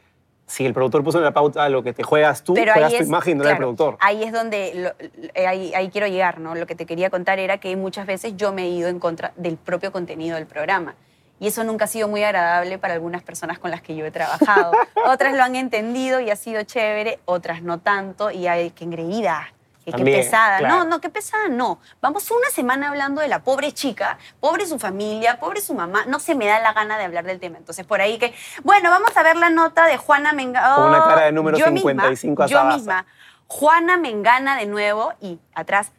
si 0.45 0.65
el 0.65 0.73
productor 0.73 1.03
puso 1.03 1.17
en 1.19 1.23
la 1.23 1.31
pauta 1.31 1.69
lo 1.69 1.81
que 1.83 1.93
te 1.93 2.03
juegas 2.03 2.43
tú, 2.43 2.53
Pero 2.53 2.73
juegas 2.73 2.93
tu 2.97 3.03
imagen, 3.03 3.37
no 3.37 3.43
la 3.45 3.51
del 3.51 3.57
productor. 3.57 3.95
Ahí 4.01 4.23
es 4.23 4.33
donde, 4.33 4.71
lo- 4.75 5.07
eh, 5.33 5.47
ahí, 5.47 5.73
ahí 5.73 5.89
quiero 5.89 6.07
llegar, 6.07 6.39
¿no? 6.41 6.55
Lo 6.55 6.67
que 6.67 6.75
te 6.75 6.85
quería 6.85 7.09
contar 7.09 7.39
era 7.39 7.57
que 7.59 7.73
muchas 7.77 8.05
veces 8.05 8.35
yo 8.35 8.51
me 8.51 8.63
he 8.63 8.69
ido 8.69 8.89
en 8.89 8.99
contra 8.99 9.31
del 9.37 9.55
propio 9.55 9.93
contenido 9.93 10.35
del 10.35 10.47
programa. 10.47 10.95
Y 11.39 11.47
eso 11.47 11.63
nunca 11.63 11.85
ha 11.85 11.87
sido 11.87 12.07
muy 12.09 12.21
agradable 12.23 12.77
para 12.77 12.93
algunas 12.95 13.23
personas 13.23 13.57
con 13.59 13.71
las 13.71 13.81
que 13.81 13.95
yo 13.95 14.05
he 14.05 14.11
trabajado. 14.11 14.73
otras 15.07 15.33
lo 15.35 15.41
han 15.41 15.55
entendido 15.55 16.19
y 16.19 16.29
ha 16.29 16.35
sido 16.35 16.61
chévere, 16.63 17.19
otras 17.25 17.63
no 17.63 17.79
tanto. 17.79 18.29
Y 18.29 18.45
hay 18.47 18.71
que 18.71 18.83
engreída, 18.83 19.53
que 19.91 20.03
qué 20.03 20.11
pesada. 20.17 20.57
claro. 20.59 20.75
No, 20.75 20.85
no, 20.85 21.01
qué 21.01 21.09
pesada, 21.09 21.47
no. 21.49 21.79
Vamos 22.01 22.29
una 22.31 22.49
semana 22.49 22.89
hablando 22.89 23.21
de 23.21 23.27
la 23.27 23.43
pobre 23.43 23.71
chica, 23.71 24.17
pobre 24.39 24.65
su 24.65 24.79
familia, 24.79 25.39
pobre 25.39 25.61
su 25.61 25.73
mamá. 25.73 26.05
No 26.07 26.19
se 26.19 26.35
me 26.35 26.45
da 26.47 26.59
la 26.59 26.73
gana 26.73 26.97
de 26.97 27.05
hablar 27.05 27.25
del 27.25 27.39
tema. 27.39 27.57
Entonces, 27.57 27.85
por 27.85 28.01
ahí 28.01 28.17
que, 28.17 28.33
bueno, 28.63 28.89
vamos 28.89 29.15
a 29.15 29.23
ver 29.23 29.35
la 29.37 29.49
nota 29.49 29.85
de 29.85 29.97
Juana 29.97 30.33
Mengana. 30.33 30.75
Con 30.75 30.85
una 30.89 31.03
cara 31.03 31.21
de 31.21 31.31
número 31.31 31.57
yo 31.57 31.65
55 31.65 32.29
misma, 32.31 32.47
Yo 32.47 32.57
azabaza. 32.59 32.77
misma. 32.77 33.05
Juana 33.47 33.97
Mengana 33.97 34.57
de 34.57 34.65
nuevo 34.65 35.13
y 35.21 35.39
atrás. 35.53 35.91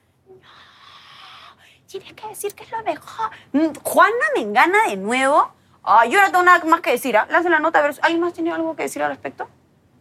Tienes 1.86 2.14
que 2.14 2.26
decir 2.28 2.54
que 2.54 2.64
es 2.64 2.70
lo 2.70 2.82
mejor. 2.82 3.30
Mm, 3.52 3.66
Juana 3.82 4.24
Mengana 4.34 4.78
de 4.88 4.96
nuevo. 4.96 5.52
Ay, 5.82 6.10
yo 6.10 6.20
no 6.20 6.26
tengo 6.30 6.42
nada 6.44 6.64
más 6.64 6.80
que 6.80 6.92
decir. 6.92 7.16
¿ah? 7.16 7.26
Lanza 7.28 7.50
la 7.50 7.58
nota 7.58 7.80
a 7.80 7.82
ver. 7.82 7.94
¿Alguien 8.02 8.20
más 8.22 8.32
tiene 8.32 8.52
algo 8.52 8.74
que 8.76 8.84
decir 8.84 9.02
al 9.02 9.10
respecto? 9.10 9.48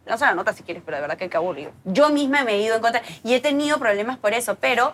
Lanza 0.04 0.26
la 0.26 0.34
nota 0.34 0.52
si 0.52 0.62
quieres, 0.62 0.82
pero 0.84 0.96
de 0.96 1.00
verdad 1.02 1.16
que 1.16 1.28
qué 1.28 1.36
aburrido. 1.36 1.70
Yo 1.84 2.10
misma 2.10 2.44
me 2.44 2.54
he 2.54 2.62
ido 2.62 2.74
en 2.76 2.82
contra 2.82 3.02
y 3.22 3.34
he 3.34 3.40
tenido 3.40 3.78
problemas 3.78 4.18
por 4.18 4.32
eso, 4.32 4.56
pero, 4.60 4.92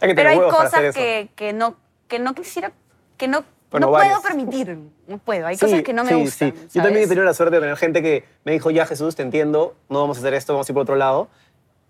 Hay 0.00 0.08
que 0.10 0.14
pero 0.14 0.30
hay 0.30 0.38
cosas 0.38 0.94
que, 0.94 1.28
que, 1.36 1.52
no, 1.52 1.76
que 2.08 2.18
no 2.18 2.34
quisiera, 2.34 2.72
que 3.18 3.28
no, 3.28 3.44
Bueno, 3.70 3.88
no 3.88 3.92
puedo 3.92 4.22
permitir. 4.22 4.78
No 5.06 5.18
puedo. 5.18 5.46
Hay 5.46 5.56
Sí, 5.56 5.66
cosas 5.66 5.82
que 5.82 5.92
no 5.92 6.04
me 6.04 6.10
sí, 6.10 6.14
gustan. 6.22 6.54
sí. 6.68 6.78
Yo 6.78 6.82
también 6.82 7.04
he 7.04 7.08
tenido 7.08 7.24
la 7.24 7.34
suerte 7.34 7.56
de 7.56 7.60
tener 7.60 7.76
gente 7.76 8.00
que 8.02 8.24
me 8.44 8.52
dijo, 8.52 8.70
ya 8.70 8.86
Jesús, 8.86 9.14
te 9.14 9.22
entiendo, 9.22 9.74
no 9.88 10.00
vamos 10.00 10.16
a 10.16 10.20
hacer 10.20 10.32
esto, 10.34 10.54
vamos 10.54 10.68
a 10.68 10.72
ir 10.72 10.74
por 10.74 10.82
otro 10.82 10.96
lado. 10.96 11.28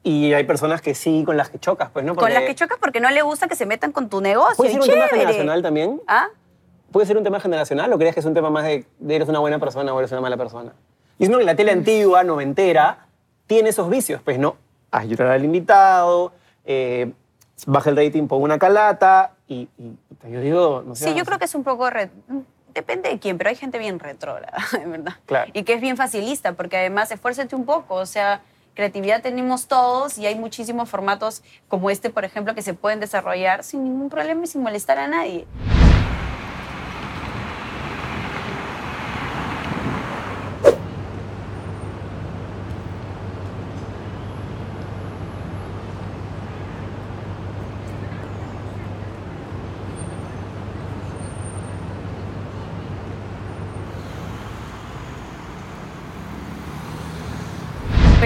Y 0.03 0.33
hay 0.33 0.45
personas 0.45 0.81
que 0.81 0.95
sí, 0.95 1.23
con 1.27 1.37
las 1.37 1.51
que 1.51 1.59
chocas, 1.59 1.91
pues, 1.93 2.05
¿no? 2.05 2.15
Con 2.15 2.23
Porque 2.23 2.35
las 2.35 2.45
que 2.45 2.55
chocas 2.55 2.79
porque 2.81 3.01
no 3.01 3.11
le 3.11 3.21
gusta 3.23 3.47
que 3.49 3.55
se 3.55 3.67
metan 3.67 3.93
con 3.93 4.09
tu 4.09 4.21
negocio. 4.23 4.57
¿Puede 4.57 4.73
ser 4.73 4.81
un 4.81 4.89
tema 4.89 5.09
generacional 5.09 5.63
también? 5.63 6.01
¿Ah? 6.09 6.29
¿Puede 6.91 7.07
ser 7.07 7.17
un 7.19 7.23
tema 7.23 7.39
generacional 7.39 7.93
o 7.93 7.99
crees 7.99 8.15
que 8.15 8.21
es 8.21 8.27
un 8.27 8.35
tema 8.35 8.49
más 8.51 8.65
de, 8.65 8.87
de 8.99 9.17
eres 9.17 9.29
una 9.29 9.39
buena 9.39 9.59
persona 9.61 9.93
o 9.95 9.99
eres 10.01 10.11
una 10.11 10.23
mala 10.23 10.37
persona? 10.39 10.73
Y 11.21 11.25
es 11.25 11.29
uno 11.29 11.37
que 11.39 11.45
la 11.45 11.55
tele 11.55 11.71
antigua, 11.71 12.25
noventera, 12.25 13.07
tiene 13.47 13.69
esos 13.69 13.91
vicios, 13.91 14.23
pues, 14.25 14.39
¿no? 14.39 14.57
Haz 14.91 15.05
llorar 15.07 15.33
al 15.33 15.45
invitado, 15.45 16.33
eh, 16.65 17.13
baja 17.67 17.91
el 17.91 17.97
rating, 17.97 18.27
pon 18.27 18.41
una 18.41 18.59
calata 18.59 19.33
y, 19.47 19.69
y 19.77 19.93
yo 20.33 20.41
digo, 20.41 20.83
no 20.87 20.97
sé. 20.97 21.05
Sí, 21.11 21.15
yo 21.15 21.27
creo 21.27 21.39
que 21.39 21.45
es 21.45 21.55
un 21.55 21.63
poco... 21.63 21.91
re- 21.91 22.11
Depende 22.73 23.11
de 23.11 23.19
quién, 23.19 23.37
pero 23.37 23.51
hay 23.51 23.57
gente 23.57 23.79
bien 23.79 23.99
retrógrada, 23.99 24.57
de 24.73 24.87
verdad. 24.87 25.13
Claro. 25.27 25.51
Y 25.55 25.65
que 25.65 25.75
es 25.75 25.81
bien 25.83 25.97
facilista, 25.99 26.53
porque 26.55 26.79
además 26.79 27.11
esfuérzate 27.11 27.55
un 27.55 27.67
poco, 27.67 27.97
o 27.97 28.07
sea, 28.07 28.41
creatividad 28.75 29.21
tenemos 29.21 29.67
todos 29.67 30.17
y 30.17 30.27
hay 30.27 30.37
muchísimos 30.37 30.89
formatos 30.89 31.43
como 31.69 31.91
este, 31.91 32.09
por 32.09 32.25
ejemplo, 32.25 32.55
que 32.55 32.63
se 32.63 32.73
pueden 32.73 32.99
desarrollar 33.01 33.63
sin 33.65 33.85
ningún 33.85 34.09
problema 34.09 34.45
y 34.45 34.47
sin 34.47 34.63
molestar 34.63 34.99
a 34.99 35.07
nadie. 35.09 35.47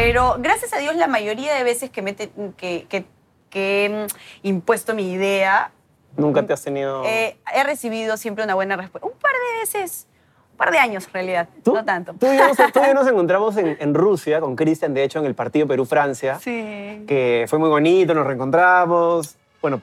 Pero 0.04 0.36
gracias 0.38 0.72
a 0.74 0.78
Dios 0.78 0.94
la 0.96 1.06
mayoría 1.06 1.54
de 1.54 1.64
veces 1.64 1.88
que, 1.90 2.02
me 2.02 2.12
te- 2.12 2.30
que, 2.58 2.86
que- 2.88 3.06
que 3.48 3.84
he 3.86 3.88
mm, 3.88 4.06
impuesto 4.42 4.94
mi 4.94 5.10
idea, 5.12 5.70
Nunca 6.16 6.44
te 6.46 6.52
has 6.52 6.62
tenido... 6.62 7.02
eh, 7.04 7.38
he 7.54 7.64
recibido 7.64 8.16
siempre 8.16 8.44
una 8.44 8.54
buena 8.54 8.76
respuesta. 8.76 9.08
Un 9.08 9.18
par 9.18 9.32
de 9.32 9.60
veces, 9.60 10.06
un 10.52 10.56
par 10.58 10.70
de 10.72 10.78
años 10.78 11.06
en 11.06 11.12
realidad, 11.14 11.48
¿Tú- 11.64 11.72
no 11.74 11.84
tanto. 11.84 12.12
Tú 12.20 12.26
y 12.26 12.36
yo, 12.36 12.46
nos- 12.48 12.56
tú 12.56 12.80
y 12.82 12.86
yo 12.86 12.94
nos 12.94 13.06
encontramos 13.08 13.56
en, 13.56 13.76
en 13.80 13.94
Rusia 13.94 14.40
con 14.40 14.54
Cristian, 14.56 14.92
de 14.92 15.04
hecho, 15.04 15.18
en 15.20 15.24
el 15.24 15.34
partido 15.34 15.66
Perú-Francia, 15.66 16.38
Sí. 16.38 17.04
que 17.08 17.46
fue 17.48 17.58
muy 17.58 17.70
bonito, 17.70 18.12
nos 18.12 18.26
reencontramos. 18.26 19.36
Bueno, 19.62 19.80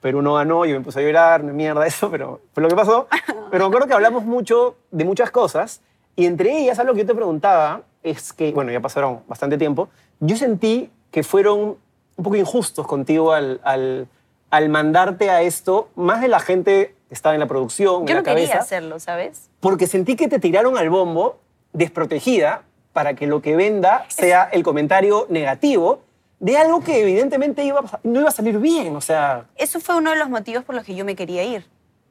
Perú 0.00 0.20
no 0.20 0.34
ganó, 0.34 0.64
yo 0.64 0.76
me 0.76 0.84
puse 0.84 0.98
a 0.98 1.02
llorar, 1.02 1.44
no 1.44 1.52
mierda 1.52 1.86
eso, 1.86 2.10
pero 2.10 2.40
fue 2.52 2.62
lo 2.62 2.68
que 2.68 2.74
pasó. 2.76 3.06
Pero 3.52 3.64
me 3.64 3.68
acuerdo 3.68 3.86
que 3.86 3.94
hablamos 3.94 4.24
mucho 4.24 4.76
de 4.90 5.04
muchas 5.04 5.30
cosas 5.30 5.80
y 6.16 6.26
entre 6.26 6.58
ellas 6.58 6.78
algo 6.80 6.92
que 6.94 7.00
yo 7.02 7.06
te 7.06 7.14
preguntaba 7.14 7.82
es 8.02 8.32
que, 8.32 8.52
bueno, 8.52 8.70
ya 8.72 8.80
pasaron 8.80 9.20
bastante 9.28 9.58
tiempo, 9.58 9.88
yo 10.20 10.36
sentí 10.36 10.90
que 11.10 11.22
fueron 11.22 11.76
un 12.16 12.24
poco 12.24 12.36
injustos 12.36 12.86
contigo 12.86 13.32
al, 13.32 13.60
al, 13.64 14.08
al 14.50 14.68
mandarte 14.68 15.30
a 15.30 15.42
esto, 15.42 15.88
más 15.96 16.20
de 16.20 16.28
la 16.28 16.40
gente 16.40 16.94
que 17.08 17.14
estaba 17.14 17.34
en 17.34 17.40
la 17.40 17.46
producción, 17.46 18.06
Yo 18.06 18.12
en 18.12 18.14
no 18.14 18.14
la 18.16 18.22
cabeza, 18.22 18.46
quería 18.52 18.62
hacerlo, 18.62 19.00
¿sabes? 19.00 19.50
porque 19.60 19.86
sentí 19.86 20.16
que 20.16 20.28
te 20.28 20.38
tiraron 20.38 20.78
al 20.78 20.88
bombo 20.90 21.38
desprotegida 21.72 22.62
para 22.92 23.14
que 23.14 23.26
lo 23.26 23.40
que 23.42 23.56
venda 23.56 24.04
sea 24.08 24.48
el 24.52 24.62
comentario 24.62 25.26
negativo 25.28 26.02
de 26.40 26.56
algo 26.56 26.80
que 26.82 27.00
evidentemente 27.02 27.64
iba 27.64 27.80
a- 27.80 28.00
no 28.02 28.20
iba 28.20 28.28
a 28.28 28.32
salir 28.32 28.58
bien, 28.58 28.96
o 28.96 29.00
sea, 29.00 29.44
Eso 29.56 29.78
fue 29.80 29.96
uno 29.96 30.10
de 30.10 30.16
los 30.16 30.28
motivos 30.30 30.64
por 30.64 30.74
los 30.74 30.84
que 30.84 30.94
yo 30.94 31.04
me 31.04 31.14
quería 31.16 31.42
ir. 31.44 31.66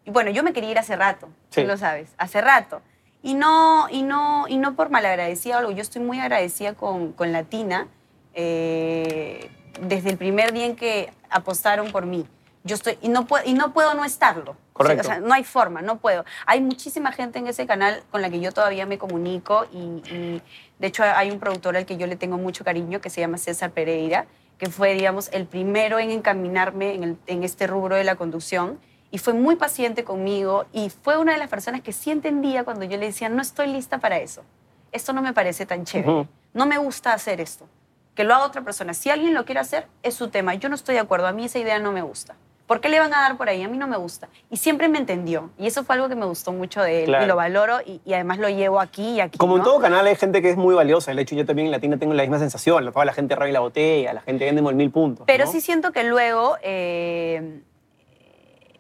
Y 0.06 0.12
bueno, 0.12 0.30
yo 0.32 0.44
me 0.44 0.54
quería 0.54 0.72
ir 0.72 0.80
hace 0.80 0.96
rato, 0.96 1.28
Sí. 1.50 1.62
tú 1.62 1.68
lo 1.68 1.78
sabes, 1.78 2.10
hace 2.18 2.40
rato. 2.42 2.82
Y 3.22 3.34
no, 3.34 3.88
y 3.90 4.02
no, 4.04 4.46
y 4.48 4.58
no 4.58 4.76
por 4.76 4.90
malagradecida 4.90 5.56
o 5.56 5.60
algo, 5.60 5.72
yo 5.72 5.82
estoy 5.82 6.02
muy 6.02 6.20
agradecida 6.20 6.74
con, 6.74 7.12
con 7.12 7.32
Latina 7.32 7.88
eh, 8.34 9.50
desde 9.82 10.10
el 10.10 10.18
primer 10.18 10.54
día 10.54 10.66
en 10.66 10.76
que 10.76 11.12
apostaron 11.30 11.92
por 11.92 12.06
mí. 12.06 12.26
Yo 12.64 12.76
estoy, 12.76 12.98
y 13.02 13.10
no 13.10 13.26
puedo, 13.26 13.44
y 13.46 13.54
no 13.54 13.74
puedo 13.74 13.94
no 13.94 14.04
estarlo. 14.06 14.56
Correcto. 14.74 15.02
O 15.02 15.12
sea, 15.12 15.20
no 15.20 15.34
hay 15.34 15.44
forma, 15.44 15.82
no 15.82 15.98
puedo. 15.98 16.24
Hay 16.46 16.62
muchísima 16.62 17.12
gente 17.12 17.40
en 17.40 17.48
ese 17.48 17.66
canal 17.66 18.04
con 18.12 18.22
la 18.22 18.30
que 18.30 18.40
yo 18.40 18.52
todavía 18.54 18.86
me 18.86 18.98
comunico 18.98 19.66
y, 19.74 19.78
y, 20.14 20.42
de 20.78 20.88
hecho 20.88 21.04
hay 21.04 21.32
un 21.32 21.40
productor 21.40 21.76
al 21.76 21.86
que 21.86 21.98
yo 21.98 22.08
le 22.08 22.16
tengo 22.16 22.38
mucho 22.38 22.64
cariño 22.64 23.02
que 23.02 23.10
se 23.10 23.20
llama 23.22 23.38
César 23.38 23.72
Pereira, 23.72 24.26
que 24.58 24.68
fue, 24.70 24.94
digamos, 24.94 25.30
el 25.34 25.46
primero 25.46 26.00
en 26.00 26.12
encaminarme 26.12 26.94
en, 26.96 27.04
el- 27.04 27.18
en 27.28 27.44
este 27.44 27.68
rubro 27.68 27.96
de 27.96 28.04
la 28.06 28.16
conducción 28.16 28.80
y 29.12 29.18
fue 29.18 29.34
muy 29.34 29.56
paciente 29.56 30.04
conmigo 30.04 30.66
y 30.72 30.90
fue 30.90 31.18
una 31.18 31.34
de 31.34 31.40
las 31.40 31.50
personas 31.50 31.82
que 31.82 31.94
sí 31.94 32.12
entendía 32.12 32.64
cuando 32.64 32.86
yo 32.86 32.98
le 32.98 33.08
decía, 33.08 33.30
no 33.30 33.42
estoy 33.42 33.68
lista 33.68 33.98
para 33.98 34.18
eso. 34.20 34.44
Esto 34.92 35.14
no 35.14 35.22
me 35.22 35.34
parece 35.34 35.66
tan 35.66 35.86
chévere. 35.86 36.28
No 36.54 36.66
me 36.66 36.78
gusta 36.78 37.14
hacer 37.14 37.42
esto. 37.42 37.68
Que 38.16 38.24
lo 38.24 38.34
haga 38.36 38.46
otra 38.46 38.62
persona. 38.62 38.94
Si 38.94 39.10
alguien 39.10 39.34
lo 39.34 39.46
quiere 39.46 39.62
hacer, 39.62 39.88
es 40.04 40.16
su 40.16 40.30
tema. 40.30 40.54
Yo 40.56 40.68
no 40.70 40.76
estoy 40.76 40.96
de 40.96 41.02
acuerdo. 41.02 41.28
A 41.28 41.32
mí 41.32 41.46
esa 41.46 41.60
idea 41.60 41.80
no 41.80 41.92
me 41.92 42.02
gusta. 42.02 42.36
¿Por 42.70 42.82
qué 42.82 42.90
le 42.90 43.00
van 43.00 43.12
a 43.16 43.22
dar 43.22 43.36
por 43.36 43.50
ahí? 43.50 43.64
A 43.64 43.68
mí 43.68 43.80
no 43.80 43.88
me 43.88 43.98
gusta. 43.98 44.30
Y 44.52 44.58
siempre 44.58 44.90
me 44.90 45.00
entendió. 45.00 45.50
Y 45.58 45.66
eso 45.66 45.84
fue 45.84 45.96
algo 45.96 46.08
que 46.08 46.14
me 46.14 46.28
gustó 46.28 46.52
mucho 46.52 46.84
de 46.84 47.00
él. 47.00 47.06
Claro. 47.06 47.26
Y 47.26 47.28
lo 47.28 47.36
valoro 47.36 47.80
y, 47.84 48.00
y 48.06 48.14
además 48.14 48.38
lo 48.38 48.48
llevo 48.48 48.80
aquí 48.80 49.14
y 49.16 49.22
aquí. 49.22 49.40
como 49.40 49.56
en 49.56 49.60
¿no? 49.60 49.66
todo 49.66 49.80
canal 49.80 50.06
hay 50.06 50.16
gente 50.16 50.40
que 50.44 50.52
es 50.52 50.56
muy 50.56 50.76
valiosa, 50.76 51.12
de 51.12 51.20
hecho 51.20 51.34
yo 51.34 51.48
también 51.48 51.66
en 51.66 51.72
Latina 51.72 51.98
tengo 51.98 52.14
la 52.14 52.22
misma 52.22 52.38
sensación, 52.38 52.92
toda 52.92 53.06
la 53.06 53.14
gente 53.14 53.36
rabe 53.36 53.52
la 53.52 53.62
botella, 53.62 54.14
la 54.14 54.22
gente 54.22 54.46
vende 54.46 54.62
mil 54.62 54.92
puntos. 54.92 55.26
Pero 55.26 55.46
¿no? 55.46 55.52
sí 55.52 55.62
siento 55.62 55.92
que 55.92 56.04
luego, 56.04 56.58
eh, 56.62 57.62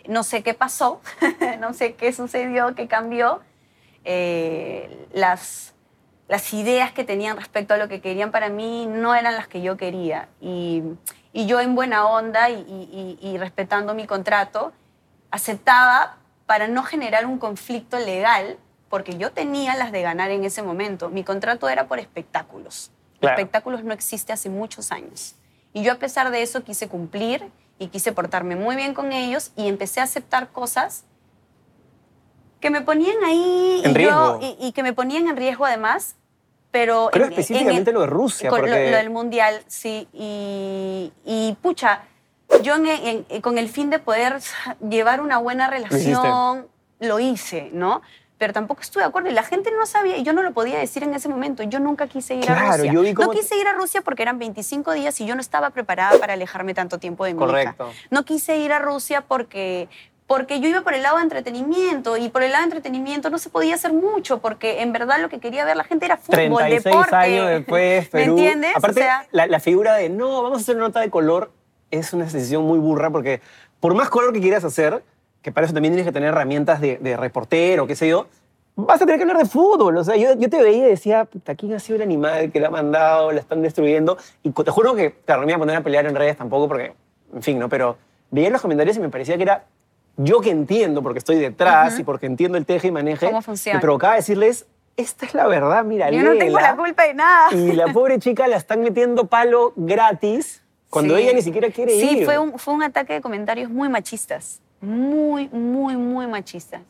no 0.09 0.23
sé 0.23 0.43
qué 0.43 0.53
pasó, 0.53 1.01
no 1.59 1.73
sé 1.73 1.93
qué 1.93 2.11
sucedió, 2.11 2.75
qué 2.75 2.87
cambió. 2.87 3.41
eh, 4.05 5.07
las, 5.13 5.73
las 6.27 6.53
ideas 6.53 6.91
que 6.91 7.03
tenían 7.03 7.37
respecto 7.37 7.73
a 7.73 7.77
lo 7.77 7.87
que 7.87 8.01
querían 8.01 8.31
para 8.31 8.49
mí 8.49 8.85
no 8.87 9.15
eran 9.15 9.35
las 9.35 9.47
que 9.47 9.61
yo 9.61 9.77
quería. 9.77 10.27
Y, 10.41 10.83
y 11.33 11.45
yo 11.47 11.59
en 11.59 11.75
buena 11.75 12.05
onda 12.07 12.49
y, 12.49 12.55
y- 12.61 13.17
y- 13.21 13.29
y 13.29 13.37
respetando 13.37 13.93
mi 13.93 14.05
contrato, 14.07 14.71
aceptaba 15.31 16.17
para 16.45 16.67
no 16.67 16.83
generar 16.83 17.25
un 17.25 17.37
conflicto 17.39 17.99
legal, 17.99 18.57
porque 18.89 19.17
yo 19.17 19.31
tenía 19.31 19.75
las 19.75 19.91
de 19.91 20.01
ganar 20.01 20.31
en 20.31 20.43
ese 20.43 20.63
momento. 20.63 21.09
Mi 21.09 21.23
contrato 21.23 21.69
era 21.69 21.87
por 21.87 21.99
espectáculos. 21.99 22.91
Claro. 23.19 23.35
Espectáculos 23.37 23.83
no 23.83 23.93
existe 23.93 24.33
hace 24.33 24.49
muchos 24.49 24.91
años. 24.91 25.35
Y 25.73 25.83
yo 25.83 25.93
a 25.93 25.95
pesar 25.95 26.31
de 26.31 26.41
eso 26.41 26.63
quise 26.63 26.87
cumplir 26.87 27.51
y 27.79 27.87
quise 27.87 28.11
portarme 28.11 28.55
muy 28.55 28.75
bien 28.75 28.93
con 28.93 29.11
ellos 29.13 29.51
y 29.55 29.67
empecé 29.67 30.01
a 30.01 30.03
aceptar 30.03 30.49
cosas 30.49 31.05
que 32.59 32.69
me 32.69 32.81
ponían 32.81 33.15
ahí 33.25 33.81
En 33.85 33.91
y, 33.91 33.93
yo- 33.93 33.97
riesgo. 34.37 34.39
y, 34.41 34.67
y 34.67 34.71
que 34.73 34.83
me 34.83 34.93
ponían 34.93 35.27
en 35.27 35.37
riesgo 35.37 35.65
además, 35.65 36.15
pero... 36.71 37.09
Creo 37.11 37.25
en- 37.25 37.31
en 37.33 37.39
específicamente 37.39 37.91
el- 37.91 37.93
lo 37.95 38.01
de 38.01 38.07
Rusia, 38.07 38.49
con 38.49 38.59
lo- 38.59 38.67
porque... 38.67 38.91
lo, 38.91 38.97
del 38.97 39.09
mundial, 39.09 39.61
sí. 39.67 40.07
Y, 40.13 41.13
y, 41.25 41.57
pucha, 41.61 42.03
yo 42.61 42.75
en- 42.75 43.25
en- 43.29 43.41
con 43.41 43.57
el 43.57 43.69
fin 43.69 43.89
de 43.89 43.99
poder 43.99 44.39
llevar 44.87 45.21
una 45.21 45.37
buena 45.37 45.69
relación, 45.69 46.67
lo 46.99 47.19
hice, 47.19 47.69
¿no? 47.73 48.01
Pero 48.39 48.53
tampoco 48.53 48.81
estuve 48.81 49.03
de 49.03 49.09
acuerdo 49.09 49.29
y 49.29 49.33
la 49.33 49.43
gente 49.43 49.69
no 49.77 49.85
sabía 49.85 50.15
y 50.17 50.23
yo 50.23 50.31
no 50.33 50.41
lo 50.41 50.53
podía 50.53 50.79
decir 50.79 51.03
en 51.03 51.13
ese 51.13 51.27
momento. 51.27 51.61
Yo 51.63 51.79
nunca 51.79 52.07
quise 52.07 52.35
ir 52.35 52.49
a 52.49 52.71
Rusia. 52.77 52.91
yo 52.91 53.01
vi 53.01 53.13
cómo- 53.13 53.27
No 53.27 53.37
quise 53.37 53.55
ir 53.57 53.67
a 53.67 53.73
Rusia 53.73 54.01
porque 54.01 54.21
eran 54.23 54.39
25 54.39 54.93
días 54.93 55.19
y 55.19 55.25
yo 55.25 55.35
no 55.35 55.41
estaba 55.41 55.69
preparada 55.71 56.17
para 56.19 56.33
alejarme 56.33 56.73
tanto 56.73 56.97
tiempo 56.99 57.25
de 57.25 57.33
mi 57.33 57.39
Correcto. 57.39 57.89
hija. 57.91 57.99
No 58.09 58.23
quise 58.23 58.57
ir 58.57 58.71
a 58.71 58.79
Rusia 58.79 59.21
porque, 59.27 59.89
porque 60.25 60.61
yo 60.61 60.69
iba 60.69 60.81
por 60.81 60.93
el 60.93 61.03
lado 61.03 61.17
de 61.17 61.23
entretenimiento 61.23 62.15
y 62.15 62.29
por 62.29 62.41
el 62.43 62.51
lado 62.53 62.61
de 62.61 62.67
entretenimiento 62.67 63.29
no 63.29 63.39
se 63.39 63.49
podía 63.49 63.75
hacer 63.75 63.91
mucho 63.91 64.39
porque 64.39 64.81
en 64.83 64.93
verdad 64.93 65.19
lo 65.19 65.27
que 65.27 65.39
quería 65.41 65.65
ver 65.65 65.75
la 65.75 65.83
gente 65.83 66.05
era 66.05 66.15
fútbol, 66.15 66.37
36 66.59 66.83
deporte. 66.85 67.15
años 67.17 67.47
después, 67.49 68.07
Perú. 68.09 68.35
¿Me 68.35 68.41
entiendes? 68.43 68.71
Aparte, 68.77 69.01
o 69.01 69.03
sea, 69.03 69.27
la, 69.31 69.47
la 69.47 69.59
figura 69.59 69.95
de 69.95 70.07
no, 70.07 70.43
vamos 70.43 70.59
a 70.59 70.61
hacer 70.61 70.77
una 70.77 70.85
nota 70.85 71.01
de 71.01 71.09
color 71.09 71.51
es 71.91 72.13
una 72.13 72.23
decisión 72.23 72.63
muy 72.63 72.79
burra 72.79 73.09
porque 73.09 73.41
por 73.81 73.95
más 73.95 74.09
color 74.09 74.31
que 74.31 74.39
quieras 74.39 74.63
hacer, 74.63 75.03
que 75.41 75.51
para 75.51 75.65
eso 75.65 75.73
también 75.73 75.93
tienes 75.93 76.05
que 76.07 76.11
tener 76.13 76.29
herramientas 76.29 76.81
de, 76.81 76.97
de 76.97 77.15
reportero, 77.17 77.87
qué 77.87 77.95
sé 77.95 78.07
yo, 78.09 78.27
vas 78.75 79.01
a 79.01 79.05
tener 79.05 79.17
que 79.17 79.23
hablar 79.23 79.37
de 79.37 79.45
fútbol. 79.45 79.97
O 79.97 80.03
sea, 80.03 80.15
yo, 80.15 80.35
yo 80.37 80.49
te 80.49 80.61
veía 80.61 80.87
y 80.87 80.89
decía, 80.91 81.25
puta, 81.25 81.55
¿quién 81.55 81.73
ha 81.73 81.79
sido 81.79 81.97
el 81.97 82.01
animal 82.03 82.51
que 82.51 82.59
la 82.59 82.67
ha 82.67 82.71
mandado? 82.71 83.31
La 83.31 83.39
están 83.39 83.61
destruyendo. 83.61 84.17
Y 84.43 84.51
te 84.51 84.71
juro 84.71 84.95
que, 84.95 85.13
claro, 85.25 85.41
no 85.41 85.47
me 85.47 85.51
iba 85.53 85.57
a 85.57 85.59
poner 85.59 85.75
a 85.77 85.81
pelear 85.81 86.05
en 86.05 86.15
redes 86.15 86.37
tampoco 86.37 86.67
porque, 86.67 86.93
en 87.33 87.41
fin, 87.43 87.59
¿no? 87.59 87.69
Pero 87.69 87.97
veía 88.31 88.49
los 88.49 88.61
comentarios 88.61 88.95
y 88.97 88.99
me 88.99 89.09
parecía 89.09 89.37
que 89.37 89.43
era 89.43 89.65
yo 90.17 90.41
que 90.41 90.49
entiendo 90.49 91.01
porque 91.01 91.19
estoy 91.19 91.37
detrás 91.37 91.97
y 91.99 92.03
porque 92.03 92.25
entiendo 92.25 92.57
el 92.57 92.65
teje 92.65 92.87
y 92.87 92.91
maneje. 92.91 93.25
Cómo 93.27 93.41
funciona. 93.41 93.77
Me 93.77 93.81
provocaba 93.81 94.15
decirles, 94.15 94.65
esta 94.97 95.25
es 95.25 95.33
la 95.33 95.47
verdad, 95.47 95.83
mira, 95.85 96.11
yo 96.11 96.21
no 96.21 96.31
tengo 96.37 96.57
léela". 96.57 96.61
la 96.71 96.75
culpa 96.75 97.03
de 97.03 97.13
nada. 97.13 97.53
Y 97.53 97.71
la 97.71 97.87
pobre 97.93 98.19
chica 98.19 98.45
la 98.49 98.57
están 98.57 98.81
metiendo 98.81 99.25
palo 99.27 99.71
gratis 99.77 100.61
cuando 100.89 101.15
Sí. 101.15 101.21
ella 101.23 101.33
ni 101.33 101.41
siquiera 101.41 101.69
quiere 101.69 101.95
ir. 101.95 102.09
Sí, 102.19 102.25
fue 102.25 102.37
un, 102.37 102.59
fue 102.59 102.73
un 102.73 102.83
ataque 102.83 103.13
de 103.13 103.21
comentarios 103.21 103.69
muy 103.71 103.87
machistas. 103.87 104.59
Muy, 104.81 105.47
muy, 105.49 105.95
muy 105.97 106.27
machistas. 106.27 106.81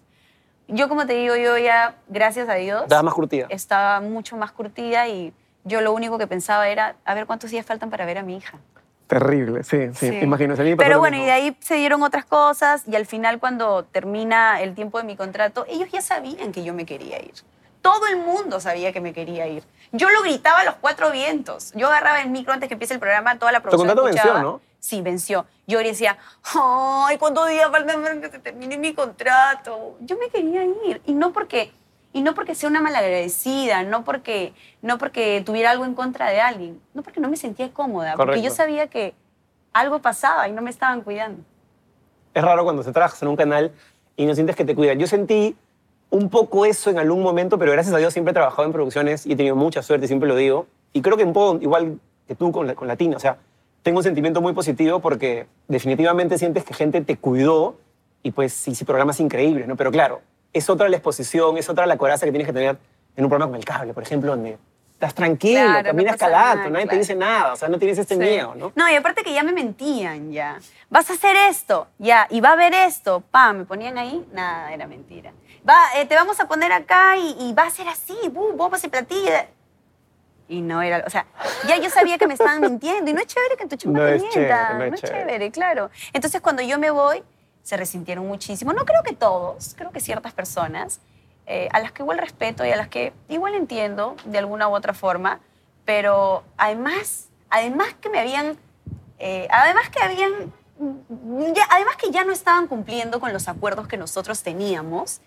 Yo, 0.68 0.88
como 0.88 1.08
te 1.08 1.14
digo, 1.14 1.36
yo 1.36 1.58
ya, 1.58 1.96
gracias 2.08 2.48
a 2.48 2.54
Dios, 2.56 2.84
Estaba 2.84 3.02
más 3.04 3.14
curtida. 3.14 3.48
estaba 3.50 4.02
mucho 4.02 4.38
más 4.38 4.52
curtida 4.52 5.08
y 5.08 5.34
yo 5.64 5.82
lo 5.82 5.94
único 5.94 6.18
que 6.20 6.28
pensaba 6.28 6.70
era, 6.70 6.96
a 7.06 7.14
ver 7.16 7.26
cuántos 7.26 7.50
días 7.50 7.66
faltan 7.66 7.90
para 7.90 8.06
ver 8.06 8.20
a 8.20 8.24
mi 8.24 8.38
hija. 8.38 8.60
Terrible, 9.08 9.64
sí, 9.64 9.90
sí, 9.96 10.10
Sí. 10.10 10.16
imagino. 10.22 10.54
Pero 10.78 11.00
bueno, 11.00 11.18
y 11.18 11.22
de 11.26 11.32
ahí 11.32 11.58
se 11.62 11.74
dieron 11.76 12.04
otras 12.04 12.26
cosas 12.26 12.84
y 12.88 12.96
al 12.96 13.08
final 13.08 13.40
cuando 13.40 13.84
termina 13.86 14.62
el 14.62 14.76
tiempo 14.76 15.00
de 15.00 15.04
mi 15.06 15.16
contrato, 15.16 15.66
ellos 15.68 15.90
ya 15.92 16.02
sabían 16.02 16.52
que 16.52 16.64
yo 16.64 16.76
me 16.76 16.86
quería 16.86 17.20
ir. 17.20 17.34
Todo 17.82 18.06
el 18.06 18.18
mundo 18.18 18.60
sabía 18.60 18.94
que 18.94 19.02
me 19.02 19.12
quería 19.14 19.48
ir. 19.48 19.64
Yo 19.92 20.12
lo 20.12 20.22
gritaba 20.22 20.60
a 20.60 20.64
los 20.66 20.76
cuatro 20.76 21.10
vientos. 21.12 21.72
Yo 21.74 21.88
agarraba 21.88 22.22
el 22.22 22.30
micro 22.30 22.54
antes 22.54 22.68
que 22.68 22.74
empiece 22.76 22.94
el 22.94 23.00
programa, 23.00 23.40
toda 23.40 23.52
la 23.52 23.62
producción 23.62 23.88
contrato 23.88 24.06
venció. 24.06 24.40
¿no? 24.44 24.62
Sí, 24.80 25.02
venció. 25.02 25.48
Yo 25.70 25.78
decía, 25.78 26.18
ay, 26.56 27.20
¿cuántos 27.20 27.48
días 27.48 27.70
faltan 27.70 28.02
para 28.02 28.20
que 28.20 28.30
se 28.32 28.40
termine 28.40 28.76
mi 28.80 28.94
contrato? 28.96 29.96
Yo 30.02 30.18
me 30.18 30.30
quería 30.30 30.64
ir. 30.66 31.00
Y 31.06 31.14
no 31.14 31.32
porque, 31.32 31.72
y 32.12 32.24
no 32.24 32.34
porque 32.34 32.56
sea 32.56 32.70
una 32.70 32.82
malagradecida, 32.82 33.84
no 33.84 34.04
porque, 34.04 34.54
no 34.82 34.98
porque 34.98 35.44
tuviera 35.46 35.70
algo 35.70 35.86
en 35.86 35.94
contra 35.94 36.32
de 36.32 36.42
alguien, 36.42 36.82
no 36.96 37.04
porque 37.04 37.20
no 37.20 37.30
me 37.30 37.38
sentía 37.38 37.72
cómoda, 37.72 38.16
porque 38.18 38.42
yo 38.42 38.50
sabía 38.56 38.88
que 38.88 39.14
algo 39.72 40.00
pasaba 40.02 40.48
y 40.48 40.52
no 40.54 40.64
me 40.64 40.72
estaban 40.72 41.02
cuidando. 41.02 41.44
Es 42.34 42.44
raro 42.44 42.64
cuando 42.64 42.82
se 42.82 42.92
trabajas 42.92 43.22
en 43.22 43.28
un 43.28 43.36
canal 43.36 43.72
y 44.16 44.26
no 44.26 44.34
sientes 44.34 44.56
que 44.56 44.66
te 44.66 44.74
cuidan. 44.74 44.98
Yo 44.98 45.06
sentí 45.06 45.56
un 46.10 46.32
poco 46.32 46.66
eso 46.66 46.90
en 46.90 46.98
algún 46.98 47.22
momento, 47.22 47.60
pero 47.60 47.72
gracias 47.74 47.94
a 47.94 48.00
Dios 48.00 48.12
siempre 48.12 48.32
he 48.32 48.34
trabajado 48.34 48.64
en 48.66 48.72
producciones 48.74 49.28
y 49.28 49.34
he 49.34 49.36
tenido 49.36 49.56
mucha 49.56 49.84
suerte, 49.84 50.08
siempre 50.08 50.28
lo 50.28 50.36
digo. 50.36 50.66
Y 50.94 51.04
creo 51.04 51.16
que 51.16 51.24
un 51.26 51.34
poco 51.34 51.62
igual 51.62 52.00
que 52.28 52.34
tú 52.34 52.52
con, 52.52 52.66
la- 52.66 52.74
con 52.74 52.88
Latino. 52.88 53.18
O 53.18 53.20
sea, 53.20 53.38
tengo 53.84 54.00
un 54.00 54.04
sentimiento 54.04 54.42
muy 54.42 54.54
positivo 54.54 55.00
porque 55.00 55.48
definitivamente 55.68 56.38
sientes 56.38 56.64
que 56.64 56.74
gente 56.74 57.02
te 57.02 57.18
cuidó 57.18 57.78
y 58.24 58.32
pues 58.32 58.54
sí, 58.54 58.76
sí, 58.76 58.84
programas 58.86 59.20
increíbles, 59.20 59.68
¿no? 59.68 59.76
Pero 59.78 59.92
claro, 59.92 60.22
es 60.54 60.70
otra 60.70 60.90
la 60.90 60.98
exposición, 60.98 61.58
es 61.58 61.70
otra 61.70 61.86
la 61.86 61.98
coraza 61.98 62.26
que 62.26 62.32
tienes 62.32 62.48
que 62.48 62.54
tener 62.54 62.78
en 63.16 63.24
un 63.24 63.30
programa 63.30 63.48
como 63.52 63.58
El 63.58 63.66
Cable, 63.66 63.94
por 63.94 64.04
ejemplo, 64.04 64.32
donde 64.32 64.58
estás 64.92 65.14
tranquilo, 65.14 65.62
Claro, 65.62 65.78
no 65.80 65.84
caminas 65.86 66.14
pasa 66.18 66.26
calato, 66.26 66.58
nada, 66.58 66.70
nadie 66.72 66.84
te 66.86 66.90
claro. 66.90 67.00
dice 67.00 67.16
nada, 67.16 67.54
o 67.54 67.56
sea, 67.56 67.70
no 67.70 67.80
tienes 67.80 67.98
este 67.98 68.16
Sí. 68.16 68.20
miedo, 68.20 68.54
¿no? 68.56 68.74
No, 68.76 68.90
y 68.90 68.96
aparte 68.96 69.24
que 69.24 69.34
ya 69.34 69.44
me 69.44 69.54
mentían, 69.54 70.32
ya. 70.34 70.60
Vas 70.90 71.10
a 71.10 71.14
hacer 71.14 71.38
esto, 71.50 71.88
ya, 72.00 72.28
y 72.30 72.42
va 72.42 72.50
a 72.50 72.54
haber 72.54 72.74
esto, 72.74 73.24
pa, 73.32 73.54
me 73.54 73.64
ponían 73.64 73.98
ahí, 73.98 74.26
nada, 74.34 74.74
era 74.74 74.88
mentira. 74.88 75.32
Va, 75.68 75.78
eh, 75.98 76.06
te 76.06 76.16
vamos 76.16 76.40
a 76.42 76.48
poner 76.50 76.74
acá 76.74 77.18
y, 77.18 77.36
y 77.40 77.54
va 77.54 77.64
a 77.64 77.70
ser 77.70 77.88
así, 77.88 78.18
bu, 78.30 78.52
bombas 78.58 78.84
y 78.84 78.90
platillas. 78.90 79.46
Y 80.50 80.62
no 80.62 80.82
era, 80.82 81.04
o 81.06 81.10
sea, 81.12 81.28
ya 81.68 81.78
yo 81.78 81.90
sabía 81.92 82.18
que 82.18 82.26
me 82.28 82.34
estaban 82.34 82.60
mintiendo 82.60 83.10
y 83.12 83.14
no 83.14 83.20
es 83.22 83.28
chévere 83.28 83.56
que 83.56 83.68
tu 83.68 83.76
chamba 83.78 84.00
No 84.00 84.06
te 84.08 84.16
es 84.16 84.22
mienta, 84.24 84.34
chévere, 84.40 84.74
no 84.74 84.84
es 84.84 84.90
no 84.90 84.96
es 84.96 85.02
chévere. 85.02 85.20
chévere, 85.26 85.52
claro. 85.52 85.90
Entonces 86.12 86.42
cuando 86.42 86.64
yo 86.64 86.80
me 86.80 86.90
voy, 86.90 87.24
se 87.62 87.78
resintieron 87.78 88.28
muchísimo. 88.28 88.74
No 88.74 88.84
creo 88.84 89.04
que 89.04 89.14
todos, 89.14 89.76
creo 89.78 89.92
que 89.92 90.00
ciertas 90.00 90.34
personas, 90.34 91.02
eh, 91.46 91.70
a 91.72 91.80
las 91.80 91.92
que 91.92 92.02
igual 92.02 92.18
respeto 92.18 92.66
y 92.66 92.72
a 92.72 92.76
las 92.76 92.88
que 92.88 93.14
igual 93.28 93.54
entiendo 93.54 94.16
de 94.26 94.40
alguna 94.40 94.68
u 94.68 94.74
otra 94.76 94.96
forma, 94.96 95.40
pero 95.86 96.44
además, 96.58 97.30
además 97.52 97.90
que 98.02 98.10
me 98.10 98.20
habían, 98.20 98.58
eh, 99.20 99.48
además 99.52 99.90
que 99.92 100.02
habían, 100.02 100.32
ya- 101.54 101.68
además 101.70 101.96
que 101.98 102.10
ya 102.10 102.24
no 102.24 102.32
estaban 102.34 102.66
cumpliendo 102.68 103.20
con 103.20 103.34
los 103.34 103.48
acuerdos 103.48 103.88
que 103.88 103.98
nosotros 103.98 104.42
teníamos, 104.42 105.22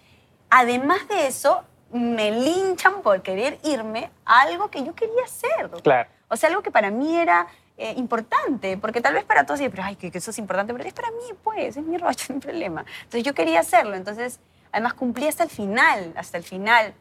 además 0.50 1.06
de 1.08 1.28
eso, 1.28 1.62
me 1.92 2.30
linchan 2.30 3.02
por 3.02 3.22
querer 3.22 3.58
irme 3.64 4.10
a 4.24 4.40
algo 4.42 4.70
que 4.70 4.82
yo 4.84 4.94
quería 4.94 5.24
hacer. 5.24 5.70
Claro. 5.82 6.08
O 6.28 6.36
sea, 6.36 6.48
algo 6.48 6.62
que 6.62 6.70
para 6.70 6.90
mí 6.90 7.16
era 7.16 7.46
eh, 7.76 7.94
importante, 7.96 8.76
porque 8.78 9.00
tal 9.00 9.14
vez 9.14 9.24
para 9.24 9.44
todos, 9.44 9.60
sí, 9.60 9.68
pero 9.68 9.82
ay, 9.84 9.96
que, 9.96 10.10
que 10.10 10.18
eso 10.18 10.30
es 10.30 10.38
importante, 10.38 10.72
pero 10.72 10.86
es 10.88 10.94
para 10.94 11.10
mí, 11.10 11.22
pues, 11.42 11.76
es 11.76 11.84
mi 11.84 11.98
rocha, 11.98 12.26
no 12.30 12.34
hay 12.36 12.40
problema. 12.40 12.84
Entonces 12.98 13.22
yo 13.24 13.34
quería 13.34 13.60
hacerlo, 13.60 13.94
entonces 13.94 14.40
además 14.72 14.94
cumplí 14.94 15.26
hasta 15.28 15.42
el 15.44 15.50
final, 15.50 16.12
hasta 16.16 16.38
el 16.38 16.44
final. 16.44 16.94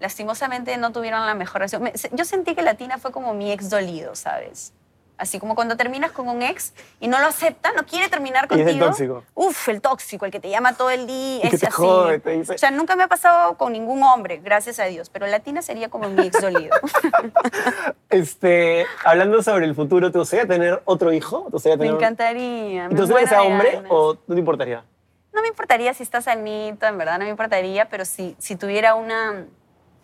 Lastimosamente 0.00 0.76
no 0.76 0.92
tuvieron 0.92 1.26
la 1.26 1.34
mejor. 1.34 1.62
Me- 1.80 1.96
se- 1.96 2.10
yo 2.12 2.24
sentí 2.24 2.54
que 2.54 2.62
Latina 2.62 2.98
fue 2.98 3.10
como 3.12 3.34
mi 3.34 3.50
ex 3.52 3.68
dolido, 3.68 4.14
¿sabes? 4.14 4.72
Así 5.18 5.40
como 5.40 5.54
cuando 5.56 5.76
terminas 5.76 6.12
con 6.12 6.28
un 6.28 6.42
ex 6.42 6.72
y 7.00 7.08
no 7.08 7.18
lo 7.18 7.26
acepta, 7.26 7.72
no 7.72 7.84
quiere 7.84 8.08
terminar 8.08 8.44
Y 8.50 8.54
es 8.54 8.64
contigo. 8.64 8.70
el 8.70 8.78
tóxico. 8.90 9.24
Uf, 9.34 9.68
el 9.68 9.80
tóxico, 9.80 10.24
el 10.26 10.30
que 10.30 10.38
te 10.40 10.48
llama 10.48 10.74
todo 10.74 10.90
el 10.90 11.06
día. 11.08 11.44
Y 11.44 11.50
que 11.50 11.58
te 11.58 11.66
así. 11.66 11.74
jode, 11.76 12.20
te 12.20 12.30
dice- 12.30 12.54
O 12.54 12.58
sea, 12.58 12.70
nunca 12.70 12.94
me 12.96 13.02
ha 13.02 13.08
pasado 13.08 13.56
con 13.56 13.72
ningún 13.72 14.02
hombre, 14.04 14.38
gracias 14.42 14.78
a 14.78 14.84
Dios. 14.84 15.10
Pero 15.10 15.26
Latina 15.26 15.60
sería 15.60 15.88
como 15.88 16.08
mi 16.08 16.26
ex 16.26 16.40
dolido. 16.40 16.76
Este, 18.10 18.86
hablando 19.04 19.42
sobre 19.42 19.66
el 19.66 19.74
futuro, 19.74 20.10
¿te 20.10 20.18
gustaría 20.18 20.46
tener 20.46 20.80
otro 20.84 21.12
hijo? 21.12 21.44
¿Te 21.46 21.50
gustaría 21.52 21.76
me 21.76 21.84
tener... 21.84 21.94
encantaría. 21.96 22.88
¿Te 22.88 22.94
me 22.94 23.00
gustaría 23.00 23.24
que 23.24 23.28
sea 23.28 23.42
hombre 23.42 23.72
ganas. 23.72 23.90
o 23.92 24.14
no 24.26 24.34
te 24.34 24.38
importaría? 24.40 24.84
No 25.32 25.42
me 25.42 25.48
importaría 25.48 25.92
si 25.94 26.02
está 26.02 26.20
sanito, 26.22 26.86
en 26.86 26.96
verdad 26.98 27.18
no 27.18 27.24
me 27.24 27.30
importaría, 27.30 27.88
pero 27.88 28.04
si, 28.04 28.34
si 28.38 28.56
tuviera 28.56 28.94
una, 28.94 29.44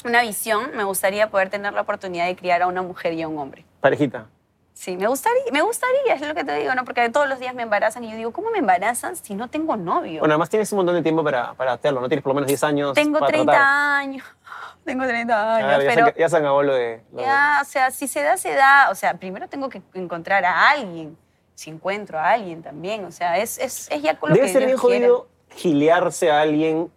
una 0.04 0.22
visión, 0.22 0.70
me 0.76 0.84
gustaría 0.84 1.30
poder 1.30 1.48
tener 1.50 1.72
la 1.72 1.80
oportunidad 1.80 2.26
de 2.26 2.36
criar 2.36 2.62
a 2.62 2.66
una 2.66 2.82
mujer 2.82 3.14
y 3.14 3.22
a 3.22 3.28
un 3.28 3.38
hombre. 3.38 3.64
Parejita. 3.80 4.26
Sí, 4.76 4.96
me 4.96 5.06
gustaría, 5.06 5.40
me 5.52 5.62
gustaría, 5.62 6.14
es 6.14 6.20
lo 6.20 6.34
que 6.34 6.42
te 6.42 6.52
digo, 6.56 6.74
¿no? 6.74 6.84
Porque 6.84 7.08
todos 7.08 7.28
los 7.28 7.38
días 7.38 7.54
me 7.54 7.62
embarazan 7.62 8.02
y 8.02 8.10
yo 8.10 8.16
digo, 8.16 8.32
¿cómo 8.32 8.50
me 8.50 8.58
embarazan 8.58 9.14
si 9.14 9.34
no 9.36 9.48
tengo 9.48 9.76
novio? 9.76 10.18
Bueno, 10.18 10.34
además 10.34 10.50
tienes 10.50 10.70
un 10.72 10.78
montón 10.78 10.96
de 10.96 11.02
tiempo 11.02 11.22
para, 11.22 11.54
para 11.54 11.74
hacerlo, 11.74 12.00
¿no? 12.00 12.08
Tienes 12.08 12.24
por 12.24 12.30
lo 12.30 12.34
menos 12.34 12.48
10 12.48 12.64
años 12.64 12.92
tengo 12.94 13.20
para 13.20 13.28
30 13.32 13.52
tratar. 13.52 13.66
años, 14.00 14.24
tengo 14.84 15.06
30 15.06 15.54
años, 15.56 15.68
Claro, 15.68 15.82
ya, 15.84 15.88
pero 15.94 16.06
se, 16.08 16.18
ya 16.20 16.28
se 16.28 16.36
acabó 16.36 16.62
lo 16.64 16.74
de... 16.74 17.02
lo 17.12 17.18
de- 17.18 17.24
ya, 17.24 17.60
o 17.62 17.64
sea, 17.64 17.90
si 17.92 18.08
se 18.08 18.22
da, 18.22 18.36
se 18.36 18.52
da. 18.52 18.88
O 18.90 18.96
sea, 18.96 19.14
primero 19.14 19.48
tengo 19.48 19.68
que 19.68 19.80
encontrar 19.94 20.44
a 20.44 20.70
alguien, 20.70 21.16
si 21.54 21.70
encuentro 21.70 22.18
a 22.18 22.30
alguien 22.32 22.60
también, 22.62 23.04
o 23.04 23.12
sea, 23.12 23.38
es, 23.38 23.58
es, 23.58 23.88
es 23.92 24.02
ya 24.02 24.18
con 24.18 24.30
lo 24.30 24.34
Debe 24.34 24.48
que 24.48 24.52
ser 24.52 24.66
bien 24.66 24.76
jodido 24.76 25.28
gilearse 25.50 26.32
a 26.32 26.40
alguien 26.40 26.90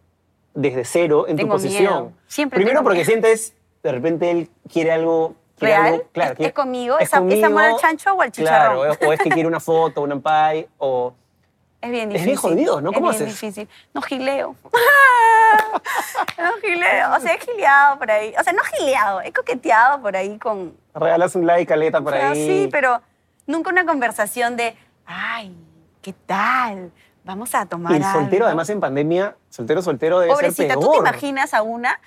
desde 0.55 0.83
cero 0.83 1.25
en 1.27 1.35
Tengo 1.37 1.49
tu 1.57 1.61
posición. 1.61 1.83
miedo. 1.83 2.11
Siempre 2.25 2.57
Primero 2.57 2.81
porque 2.81 2.95
miedo. 2.99 3.05
sientes, 3.11 3.53
de 3.83 3.91
repente 3.91 4.31
él 4.31 4.49
quiere 4.73 4.91
algo... 4.91 5.35
¿Real? 5.59 5.85
algo- 5.93 6.03
claro, 6.11 6.31
¿Es- 6.31 6.37
quiere- 6.37 6.49
es 6.49 6.53
conmigo? 6.55 6.99
¿Es 6.99 7.07
es 7.07 7.43
amor 7.43 7.63
al 7.63 7.77
chancho 7.77 8.13
o 8.13 8.21
al 8.21 8.31
Claro, 8.31 8.83
chicharrón? 8.85 9.09
o 9.09 9.13
es 9.13 9.19
que 9.21 9.29
quiere 9.29 9.47
una 9.47 9.59
foto, 9.59 10.01
una 10.01 10.19
pie, 10.19 10.67
o... 10.77 11.13
Es 11.81 11.91
bien 11.91 12.11
Es 12.11 12.23
difícil. 12.23 12.25
bien 12.25 12.37
jodido, 12.37 12.81
¿no? 12.81 12.91
¿Cómo 12.91 13.11
es 13.11 13.17
bien 13.19 13.29
haces? 13.29 13.39
difícil. 13.41 13.69
No 13.93 14.01
gileo. 14.01 14.55
no 16.37 16.53
gileo. 16.61 17.15
O 17.15 17.19
sea, 17.19 17.33
he 17.33 17.39
gileado 17.39 17.97
por 17.99 18.09
ahí. 18.11 18.33
O 18.39 18.43
sea, 18.43 18.53
no 18.53 18.63
gileado, 18.63 19.21
he 19.21 19.31
coqueteado 19.31 20.01
por 20.01 20.15
ahí 20.15 20.37
con... 20.39 20.75
Regalas 20.93 21.35
un 21.35 21.45
like, 21.45 21.67
caleta 21.67 22.01
por 22.01 22.13
ahí. 22.13 22.33
Sí, 22.47 22.69
pero 22.71 23.01
nunca 23.45 23.69
una 23.69 23.85
conversación 23.85 24.55
de, 24.57 24.75
ay, 25.05 25.55
¿qué 26.01 26.13
tal? 26.25 26.91
Vamos 27.23 27.53
a 27.55 27.65
tomar 27.65 27.91
Y 27.93 27.97
el 27.97 28.03
soltero, 28.03 28.45
algo". 28.45 28.47
además, 28.47 28.69
en 28.69 28.79
pandemia, 28.79 29.35
soltero, 29.49 29.81
soltero 29.81 30.19
debe 30.19 30.33
Pobrecita, 30.33 30.73
ser 30.73 30.79
¿tú 30.81 30.91
te 30.91 30.97
imaginas 30.97 31.53
a 31.53 31.61
una? 31.61 31.99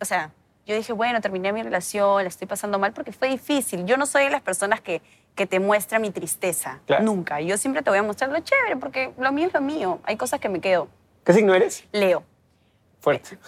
O 0.00 0.04
sea, 0.04 0.30
yo 0.68 0.74
dije, 0.74 0.92
bueno, 0.92 1.22
terminé 1.22 1.50
mi 1.50 1.62
relación, 1.62 2.22
la 2.22 2.28
estoy 2.28 2.46
pasando 2.46 2.78
mal 2.78 2.92
porque 2.92 3.10
fue 3.10 3.30
difícil. 3.30 3.86
Yo 3.86 3.96
no 3.96 4.04
soy 4.04 4.24
de 4.24 4.30
las 4.30 4.42
personas 4.42 4.82
que, 4.82 5.00
que 5.34 5.46
te 5.46 5.60
muestra 5.60 5.98
mi 5.98 6.10
tristeza. 6.10 6.80
Claro. 6.86 7.04
Nunca. 7.04 7.40
Yo 7.40 7.56
siempre 7.56 7.82
te 7.82 7.88
voy 7.88 7.98
a 7.98 8.02
mostrar 8.02 8.30
lo 8.30 8.38
chévere 8.40 8.76
porque 8.76 9.14
lo 9.16 9.32
mío 9.32 9.46
es 9.46 9.54
lo 9.54 9.62
mío. 9.62 9.98
Hay 10.04 10.18
cosas 10.18 10.40
que 10.40 10.50
me 10.50 10.60
quedo. 10.60 10.88
¿Qué 11.24 11.32
signo 11.32 11.54
eres? 11.54 11.84
Leo. 11.90 12.22
Fuerte. 13.00 13.38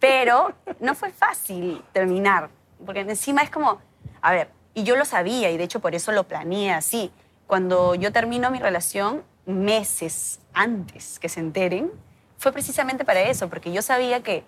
Pero 0.00 0.52
no 0.80 0.96
fue 0.96 1.10
fácil 1.10 1.80
terminar, 1.92 2.50
porque 2.84 3.00
encima 3.00 3.42
es 3.42 3.50
como, 3.50 3.80
a 4.20 4.32
ver, 4.32 4.48
y 4.74 4.82
yo 4.82 4.96
lo 4.96 5.04
sabía 5.04 5.52
y 5.52 5.56
de 5.56 5.62
hecho 5.62 5.78
por 5.78 5.94
eso 5.94 6.10
lo 6.10 6.24
planeé 6.24 6.72
así. 6.72 7.12
Cuando 7.46 7.94
yo 7.94 8.10
termino 8.10 8.50
mi 8.50 8.58
relación, 8.58 9.22
meses 9.46 10.40
antes 10.52 11.20
que 11.20 11.28
se 11.28 11.38
enteren, 11.38 11.92
fue 12.36 12.50
precisamente 12.50 13.04
para 13.04 13.20
eso, 13.20 13.48
porque 13.48 13.72
yo 13.72 13.80
sabía 13.80 14.24
que 14.24 14.42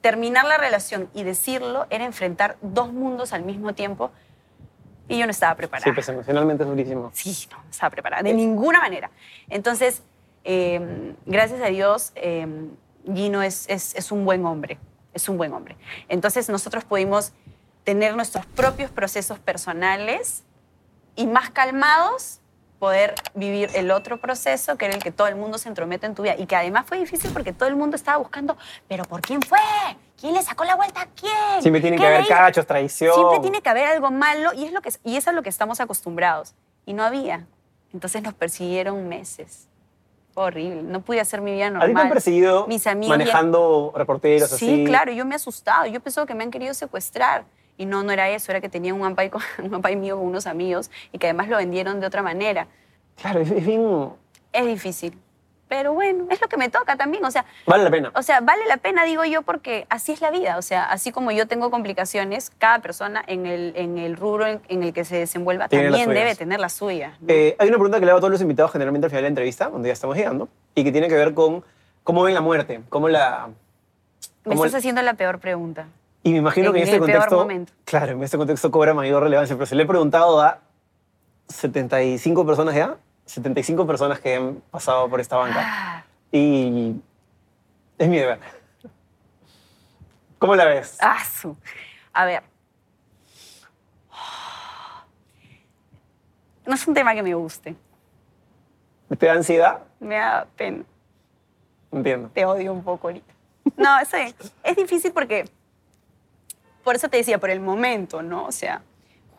terminar 0.00 0.44
la 0.44 0.56
relación 0.56 1.08
y 1.14 1.24
decirlo 1.24 1.86
era 1.90 2.04
enfrentar 2.04 2.56
dos 2.60 2.92
mundos 2.92 3.32
al 3.32 3.42
mismo 3.42 3.74
tiempo 3.74 4.10
y 5.08 5.18
yo 5.18 5.26
no 5.26 5.30
estaba 5.30 5.54
preparada. 5.54 5.84
Sí, 5.84 5.92
pues 5.92 6.08
emocionalmente 6.08 6.64
es 6.64 6.68
durísimo. 6.68 7.10
Sí, 7.12 7.48
no, 7.50 7.58
no 7.62 7.70
estaba 7.70 7.90
preparada, 7.90 8.22
de 8.22 8.34
ninguna 8.34 8.80
manera. 8.80 9.10
Entonces, 9.48 10.02
eh, 10.44 11.14
gracias 11.26 11.60
a 11.60 11.66
Dios, 11.66 12.12
eh, 12.16 12.46
Gino 13.04 13.42
es, 13.42 13.68
es, 13.68 13.94
es 13.94 14.10
un 14.10 14.24
buen 14.24 14.44
hombre, 14.44 14.78
es 15.14 15.28
un 15.28 15.36
buen 15.36 15.52
hombre. 15.52 15.76
Entonces, 16.08 16.48
nosotros 16.48 16.84
pudimos 16.84 17.32
tener 17.84 18.16
nuestros 18.16 18.46
propios 18.46 18.90
procesos 18.90 19.38
personales 19.38 20.42
y 21.14 21.26
más 21.26 21.50
calmados 21.50 22.40
poder 22.78 23.14
vivir 23.34 23.70
el 23.74 23.90
otro 23.90 24.18
proceso, 24.18 24.76
que 24.76 24.86
era 24.86 24.94
el 24.94 25.02
que 25.02 25.10
todo 25.10 25.26
el 25.28 25.36
mundo 25.36 25.58
se 25.58 25.68
entromete 25.68 26.06
en 26.06 26.14
tu 26.14 26.22
vida. 26.22 26.34
Y 26.38 26.46
que 26.46 26.56
además 26.56 26.84
fue 26.86 26.98
difícil 26.98 27.30
porque 27.32 27.52
todo 27.52 27.68
el 27.68 27.76
mundo 27.76 27.96
estaba 27.96 28.18
buscando, 28.18 28.56
¿pero 28.88 29.04
por 29.04 29.22
quién 29.22 29.40
fue? 29.42 29.58
¿Quién 30.20 30.34
le 30.34 30.42
sacó 30.42 30.64
la 30.64 30.76
vuelta 30.76 31.02
a 31.02 31.06
quién? 31.06 31.60
Siempre 31.62 31.80
tiene 31.80 31.96
¿Qué 31.96 32.02
que 32.02 32.06
haber 32.06 32.26
cachos, 32.26 32.66
traición. 32.66 33.14
Siempre 33.14 33.40
tiene 33.40 33.60
que 33.62 33.68
haber 33.68 33.86
algo 33.86 34.10
malo 34.10 34.52
y 34.54 34.64
es, 34.64 34.72
lo 34.72 34.80
que, 34.80 34.90
y 35.04 35.16
es 35.16 35.28
a 35.28 35.32
lo 35.32 35.42
que 35.42 35.48
estamos 35.48 35.80
acostumbrados. 35.80 36.54
Y 36.86 36.92
no 36.94 37.02
había. 37.04 37.46
Entonces 37.92 38.22
nos 38.22 38.34
persiguieron 38.34 39.08
meses. 39.08 39.68
Fue 40.32 40.44
horrible. 40.44 40.82
No 40.82 41.00
pude 41.00 41.20
hacer 41.20 41.40
mi 41.40 41.52
vida 41.52 41.66
¿A 41.66 41.68
ti 41.68 41.74
normal. 41.74 41.94
te 41.94 42.00
han 42.00 42.08
perseguido 42.10 42.66
Mis 42.66 42.86
amigos 42.86 43.16
manejando 43.16 43.92
reporteros 43.96 44.50
Sí, 44.50 44.54
así? 44.66 44.84
claro. 44.84 45.12
Yo 45.12 45.24
me 45.24 45.34
he 45.34 45.36
asustado. 45.36 45.86
Yo 45.86 46.00
pensaba 46.00 46.26
que 46.26 46.34
me 46.34 46.44
han 46.44 46.50
querido 46.50 46.74
secuestrar. 46.74 47.44
Y 47.76 47.86
no, 47.86 48.02
no 48.02 48.12
era 48.12 48.28
eso. 48.30 48.52
Era 48.52 48.60
que 48.60 48.68
tenía 48.68 48.94
un 48.94 49.04
ampay, 49.04 49.30
con, 49.30 49.42
un 49.62 49.74
ampay 49.74 49.96
mío 49.96 50.16
con 50.16 50.26
unos 50.26 50.46
amigos 50.46 50.90
y 51.12 51.18
que 51.18 51.26
además 51.26 51.48
lo 51.48 51.56
vendieron 51.56 52.00
de 52.00 52.06
otra 52.06 52.22
manera. 52.22 52.66
Claro, 53.16 53.40
es, 53.40 53.64
bien... 53.64 54.10
Es 54.52 54.66
difícil. 54.66 55.18
Pero 55.68 55.94
bueno, 55.94 56.26
es 56.30 56.40
lo 56.40 56.48
que 56.48 56.56
me 56.56 56.68
toca 56.68 56.96
también. 56.96 57.24
O 57.24 57.30
sea, 57.30 57.44
Vale 57.66 57.82
la 57.82 57.90
pena. 57.90 58.12
o 58.14 58.22
sea, 58.22 58.40
vale 58.40 58.64
la 58.66 58.76
pena, 58.76 59.04
digo 59.04 59.24
yo, 59.24 59.42
porque 59.42 59.86
así 59.88 60.12
es 60.12 60.20
la 60.20 60.30
vida. 60.30 60.58
O 60.58 60.62
sea, 60.62 60.84
así 60.84 61.10
como 61.10 61.32
yo 61.32 61.48
tengo 61.48 61.70
complicaciones, 61.70 62.52
cada 62.58 62.78
persona 62.78 63.22
en 63.26 63.46
el, 63.46 63.72
en 63.74 63.98
el 63.98 64.16
rubro 64.16 64.46
en, 64.46 64.60
en 64.68 64.84
el 64.84 64.92
que 64.92 65.04
se 65.04 65.16
desenvuelva 65.16 65.68
Tiene 65.68 65.86
también 65.86 66.10
debe 66.10 66.36
tener 66.36 66.60
la 66.60 66.68
suya. 66.68 67.16
¿no? 67.20 67.26
Eh, 67.28 67.56
hay 67.58 67.68
una 67.68 67.78
pregunta 67.78 67.98
que 67.98 68.04
le 68.04 68.12
hago 68.12 68.18
a 68.18 68.20
todos 68.20 68.32
los 68.32 68.40
invitados 68.40 68.70
generalmente 68.70 69.06
al 69.06 69.10
final 69.10 69.22
de 69.22 69.26
la 69.26 69.28
entrevista, 69.28 69.68
donde 69.68 69.88
ya 69.88 69.92
estamos 69.92 70.16
llegando, 70.16 70.48
y 70.74 70.84
que 70.84 70.92
tiene 70.92 71.08
que 71.08 71.14
ver 71.14 71.34
con 71.34 71.64
cómo 72.04 72.22
ven 72.22 72.34
la 72.34 72.40
muerte, 72.40 72.82
cómo 72.88 73.08
la... 73.08 73.48
Me 74.44 74.52
cómo 74.52 74.64
estás 74.64 74.78
haciendo 74.78 75.02
la 75.02 75.14
peor 75.14 75.40
pregunta. 75.40 75.88
Y 76.26 76.32
me 76.32 76.38
imagino 76.38 76.68
en 76.70 76.72
que 76.74 76.78
en 76.80 76.84
este 76.88 76.98
contexto... 76.98 77.36
momento. 77.36 77.72
Claro, 77.84 78.12
en 78.12 78.22
este 78.24 78.36
contexto 78.36 78.68
cobra 78.72 78.92
mayor 78.94 79.22
relevancia, 79.22 79.54
pero 79.54 79.64
se 79.64 79.76
le 79.76 79.84
he 79.84 79.86
preguntado 79.86 80.40
a 80.40 80.58
75 81.46 82.44
personas 82.44 82.74
ya, 82.74 82.96
75 83.26 83.86
personas 83.86 84.18
que 84.18 84.34
han 84.34 84.56
pasado 84.72 85.08
por 85.08 85.20
esta 85.20 85.36
banca, 85.36 85.60
Ah, 85.62 86.04
y 86.32 86.96
es 87.96 88.08
mi 88.08 88.16
deber. 88.18 88.40
¿Cómo 90.40 90.56
la 90.56 90.64
ves? 90.64 90.98
ah, 91.00 91.22
su. 91.24 91.56
A 92.12 92.24
ver. 92.24 92.42
No 96.66 96.74
es 96.74 96.88
un 96.88 96.94
tema 96.94 97.14
que 97.14 97.22
me 97.22 97.34
guste. 97.34 97.76
¿Te 99.16 99.26
da 99.26 99.34
ansiedad? 99.34 99.78
Me 100.00 100.16
da 100.16 100.44
pena. 100.56 100.82
Entiendo. 101.92 102.30
Te 102.34 102.44
odio 102.44 102.72
un 102.72 102.82
poco 102.82 103.06
ahorita. 103.06 103.32
No, 103.76 104.00
eso 104.00 104.16
es, 104.16 104.34
es 104.64 104.74
difícil 104.76 105.12
porque, 105.12 105.44
por 106.86 106.94
eso 106.94 107.08
te 107.08 107.16
decía, 107.16 107.38
por 107.38 107.50
el 107.50 107.58
momento, 107.58 108.22
¿no? 108.22 108.46
O 108.46 108.52
sea, 108.52 108.80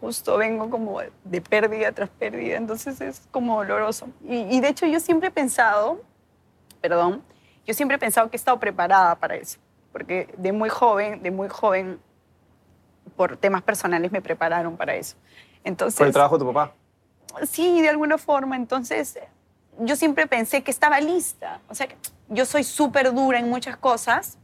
justo 0.02 0.36
vengo 0.36 0.70
como 0.70 1.00
de 1.24 1.42
pérdida 1.42 1.94
tras 1.94 2.10
pérdida, 2.10 2.58
entonces 2.58 3.00
es 3.00 3.22
como 3.32 3.58
doloroso. 3.58 4.10
Y, 4.28 4.42
y 4.56 4.60
de 4.60 4.68
hecho 4.68 4.86
yo 4.86 5.00
siempre 5.00 5.30
he 5.30 5.32
pensado, 5.32 6.02
perdón, 6.82 7.24
yo 7.66 7.74
siempre 7.74 7.96
he 7.96 8.00
pensado 8.00 8.30
que 8.30 8.36
he 8.36 8.40
estado 8.40 8.60
preparada 8.60 9.16
para 9.16 9.36
eso, 9.36 9.60
porque 9.94 10.28
de 10.38 10.52
muy 10.52 10.68
joven, 10.68 11.24
de 11.24 11.32
muy 11.32 11.48
joven, 11.48 12.02
por 13.16 13.38
temas 13.38 13.62
personales 13.62 14.12
me 14.12 14.22
prepararon 14.22 14.76
para 14.76 14.96
eso. 14.96 15.16
Entonces, 15.64 15.98
Por 15.98 16.08
el 16.08 16.14
trabajo 16.14 16.38
de 16.38 16.46
tu 16.46 16.54
papá. 16.54 16.74
Sí, 17.50 17.82
de 17.82 17.88
alguna 17.88 18.18
forma. 18.18 18.58
Entonces, 18.58 19.18
yo 19.80 19.96
siempre 19.96 20.28
pensé 20.28 20.64
que 20.64 20.72
estaba 20.72 21.00
lista. 21.00 21.62
O 21.70 21.76
sea, 21.76 21.88
que 21.88 21.96
yo 22.28 22.46
soy 22.46 22.66
súper 22.66 23.14
dura 23.14 23.40
en 23.40 23.50
muchas 23.50 23.78
cosas, 23.78 24.38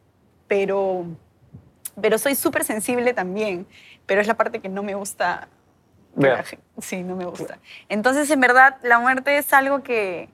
pero, 0.48 1.06
pero 2.02 2.18
soy 2.18 2.36
súper 2.36 2.64
sensible 2.64 3.14
también. 3.14 3.68
Pero 4.06 4.22
es 4.22 4.28
la 4.28 4.36
parte 4.36 4.60
que 4.60 4.70
no 4.70 4.84
me 4.84 4.96
gusta. 4.96 5.48
gen- 6.44 6.60
Sí, 6.80 7.04
no 7.04 7.16
me 7.16 7.26
gusta. 7.26 7.58
Entonces, 7.90 8.30
en 8.30 8.40
verdad, 8.40 8.78
la 8.84 9.00
muerte 9.00 9.38
es 9.38 9.52
algo 9.54 9.82
que, 9.84 10.30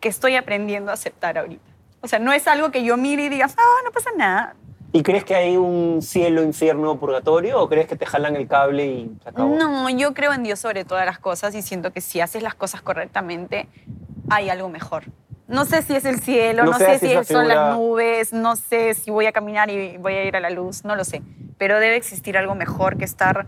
que 0.00 0.08
estoy 0.08 0.36
aprendiendo 0.36 0.90
a 0.90 0.94
aceptar 0.94 1.38
ahorita. 1.38 1.62
O 2.00 2.08
sea, 2.08 2.18
no 2.18 2.32
es 2.32 2.46
algo 2.46 2.70
que 2.70 2.84
yo 2.84 2.96
mire 2.96 3.24
y 3.24 3.28
diga, 3.28 3.46
ah, 3.56 3.80
no 3.84 3.90
pasa 3.90 4.10
nada. 4.16 4.54
¿Y 4.92 5.02
crees 5.02 5.24
que 5.24 5.34
hay 5.34 5.56
un 5.56 6.00
cielo, 6.00 6.42
infierno, 6.42 6.98
purgatorio 6.98 7.60
o 7.60 7.68
crees 7.68 7.86
que 7.86 7.96
te 7.96 8.06
jalan 8.06 8.36
el 8.36 8.46
cable 8.48 8.86
y 8.86 9.16
se 9.22 9.28
acabó? 9.28 9.54
No, 9.56 9.90
yo 9.90 10.14
creo 10.14 10.32
en 10.32 10.42
Dios 10.42 10.58
sobre 10.58 10.84
todas 10.84 11.04
las 11.04 11.18
cosas 11.18 11.54
y 11.54 11.62
siento 11.62 11.92
que 11.92 12.00
si 12.00 12.20
haces 12.20 12.42
las 12.42 12.54
cosas 12.54 12.80
correctamente, 12.82 13.68
hay 14.30 14.48
algo 14.48 14.68
mejor. 14.68 15.04
No 15.48 15.64
sé 15.64 15.82
si 15.82 15.94
es 15.94 16.04
el 16.04 16.20
cielo, 16.20 16.64
No 16.64 16.72
no, 16.72 16.78
sé 16.78 16.98
si 16.98 17.06
si 17.08 17.14
son 17.14 17.24
figura- 17.24 17.44
las 17.54 17.76
nubes, 17.76 18.32
no 18.32 18.56
sé 18.56 18.94
si 18.94 19.10
voy 19.10 19.26
a 19.26 19.32
caminar 19.32 19.70
y 19.70 19.96
voy 19.96 20.14
a 20.14 20.24
ir 20.24 20.34
a 20.36 20.40
la 20.40 20.50
luz, 20.50 20.84
no 20.84 20.96
lo 20.96 21.04
sé. 21.04 21.22
Pero 21.58 21.78
debe 21.80 21.96
existir 21.96 22.36
algo 22.36 22.54
mejor 22.54 22.96
que 22.96 23.04
estar 23.04 23.46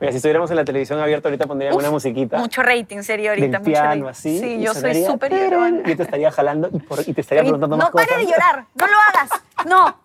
Mira, 0.00 0.12
si 0.12 0.16
estuviéramos 0.18 0.48
en 0.50 0.56
la 0.56 0.64
televisión 0.64 1.00
abierta 1.00 1.28
ahorita 1.28 1.46
pondrían 1.46 1.72
Uf, 1.74 1.80
una 1.80 1.90
musiquita 1.90 2.38
Mucho 2.38 2.62
rating 2.62 3.02
sería 3.02 3.30
ahorita. 3.30 3.46
del 3.48 3.58
mucho 3.60 3.70
piano 3.70 3.88
rating. 3.88 4.04
así. 4.04 4.38
Sí, 4.38 4.46
y 4.56 4.62
yo 4.62 4.72
soy 4.74 5.04
súper 5.04 5.32
llorona. 5.32 5.80
Y 5.84 5.90
yo 5.90 5.96
te 5.96 6.02
estaría 6.04 6.30
jalando 6.30 6.68
y, 6.72 6.78
por- 6.78 7.00
y 7.08 7.12
te 7.12 7.20
estaría 7.20 7.42
preguntando 7.42 7.76
no 7.76 7.82
más 7.82 7.90
cosas. 7.90 8.06
pare 8.08 8.20
de 8.24 8.30
llorar, 8.30 8.64
no 8.74 8.86
lo 8.86 8.92
hagas. 9.08 9.30
No. 9.66 10.00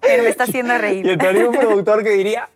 Pero 0.00 0.22
me 0.22 0.28
está 0.28 0.44
haciendo 0.44 0.74
Y 0.74 0.78
reír. 0.78 1.08
entraría 1.08 1.48
un 1.48 1.54
productor 1.56 2.02
que 2.02 2.10
diría, 2.10 2.48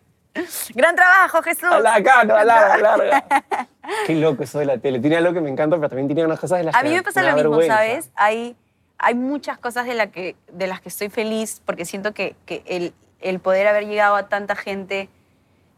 Gran 0.74 0.96
trabajo, 0.96 1.42
Jesús. 1.42 1.64
a 1.70 1.80
la 1.80 1.94
acá, 1.96 2.24
no, 2.24 2.34
a 2.34 2.44
la 2.44 2.76
larga. 2.78 3.24
Qué 4.06 4.14
loco 4.14 4.42
eso 4.42 4.58
de 4.58 4.66
la 4.66 4.78
tele. 4.78 5.00
Tiene 5.00 5.16
algo 5.16 5.32
que 5.32 5.40
me 5.40 5.50
encanta, 5.50 5.76
pero 5.76 5.88
también 5.88 6.08
tiene 6.08 6.24
unas 6.24 6.40
cosas 6.40 6.58
de 6.58 6.64
las 6.64 6.74
A 6.74 6.82
que 6.82 6.88
mí 6.88 6.94
me 6.94 7.02
pasa 7.02 7.22
lo 7.22 7.34
mismo, 7.34 7.50
vergüenza. 7.50 7.76
¿sabes? 7.76 8.10
Hay, 8.14 8.56
hay 8.98 9.14
muchas 9.14 9.58
cosas 9.58 9.86
de, 9.86 9.94
la 9.94 10.10
que, 10.10 10.36
de 10.52 10.66
las 10.66 10.80
que 10.80 10.88
estoy 10.88 11.08
feliz 11.08 11.62
porque 11.64 11.84
siento 11.84 12.12
que, 12.12 12.36
que 12.46 12.62
el, 12.66 12.94
el 13.20 13.40
poder 13.40 13.66
haber 13.66 13.86
llegado 13.86 14.16
a 14.16 14.28
tanta 14.28 14.56
gente, 14.56 15.08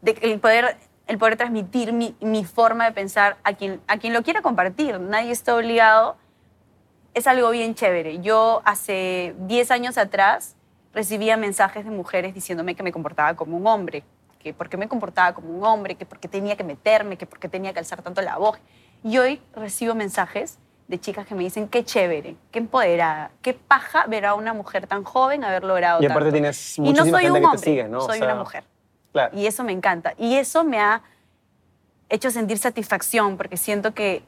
de, 0.01 0.17
el, 0.21 0.39
poder, 0.39 0.77
el 1.07 1.17
poder 1.17 1.37
transmitir 1.37 1.93
mi, 1.93 2.15
mi 2.19 2.45
forma 2.45 2.85
de 2.85 2.91
pensar 2.91 3.37
a 3.43 3.53
quien, 3.53 3.81
a 3.87 3.97
quien 3.97 4.13
lo 4.13 4.23
quiera 4.23 4.41
compartir. 4.41 4.99
Nadie 4.99 5.31
está 5.31 5.55
obligado. 5.55 6.17
Es 7.13 7.27
algo 7.27 7.49
bien 7.51 7.75
chévere. 7.75 8.21
Yo 8.21 8.61
hace 8.65 9.35
10 9.39 9.71
años 9.71 9.97
atrás 9.97 10.55
recibía 10.95 11.37
mensajes 11.37 11.85
de 11.85 11.91
mujeres 11.91 12.33
diciéndome 12.33 12.73
que 12.73 12.81
me 12.81 12.91
comportaba 12.91 13.35
como 13.35 13.57
un 13.57 13.67
hombre, 13.67 14.03
que 14.45 14.53
por 14.53 14.69
qué 14.69 14.77
me 14.77 14.87
comportaba 14.87 15.33
como 15.33 15.49
un 15.49 15.65
hombre, 15.65 15.95
que 15.95 16.05
por 16.05 16.19
qué 16.19 16.27
tenía 16.27 16.55
que 16.55 16.63
meterme, 16.63 17.17
que 17.17 17.25
por 17.25 17.39
qué 17.39 17.49
tenía 17.49 17.73
que 17.73 17.79
alzar 17.79 18.03
tanto 18.03 18.21
la 18.21 18.37
voz. 18.37 18.59
Y 19.03 19.17
hoy 19.17 19.41
recibo 19.55 19.95
mensajes 19.95 20.59
de 20.87 20.99
chicas 20.99 21.25
que 21.25 21.33
me 21.33 21.41
dicen 21.41 21.67
qué 21.67 21.83
chévere, 21.83 22.35
qué 22.51 22.59
empoderada, 22.59 23.31
qué 23.41 23.55
paja 23.55 24.05
ver 24.05 24.23
a 24.23 24.35
una 24.35 24.53
mujer 24.53 24.85
tan 24.85 25.03
joven 25.03 25.43
haber 25.43 25.63
logrado 25.63 25.99
Y 25.99 26.05
aparte 26.05 26.25
tanto. 26.25 26.33
tienes 26.33 26.77
y 26.77 26.93
no 26.93 27.05
soy 27.05 27.23
gente 27.23 27.27
un 27.29 27.33
que 27.33 27.39
te 27.39 27.45
hombre, 27.47 27.59
sigue, 27.59 27.87
¿no? 27.87 27.97
O 27.97 28.01
soy 28.01 28.19
sea, 28.19 28.27
una 28.27 28.35
mujer. 28.35 28.65
Claro. 29.13 29.35
Y 29.35 29.47
eso 29.47 29.63
me 29.63 29.71
encanta. 29.71 30.13
Y 30.15 30.35
eso 30.35 30.63
me 30.63 30.79
ha 30.79 31.01
hecho 32.09 32.29
sentir 32.29 32.59
satisfacción 32.59 33.37
porque 33.37 33.57
siento 33.57 33.95
que, 33.95 34.21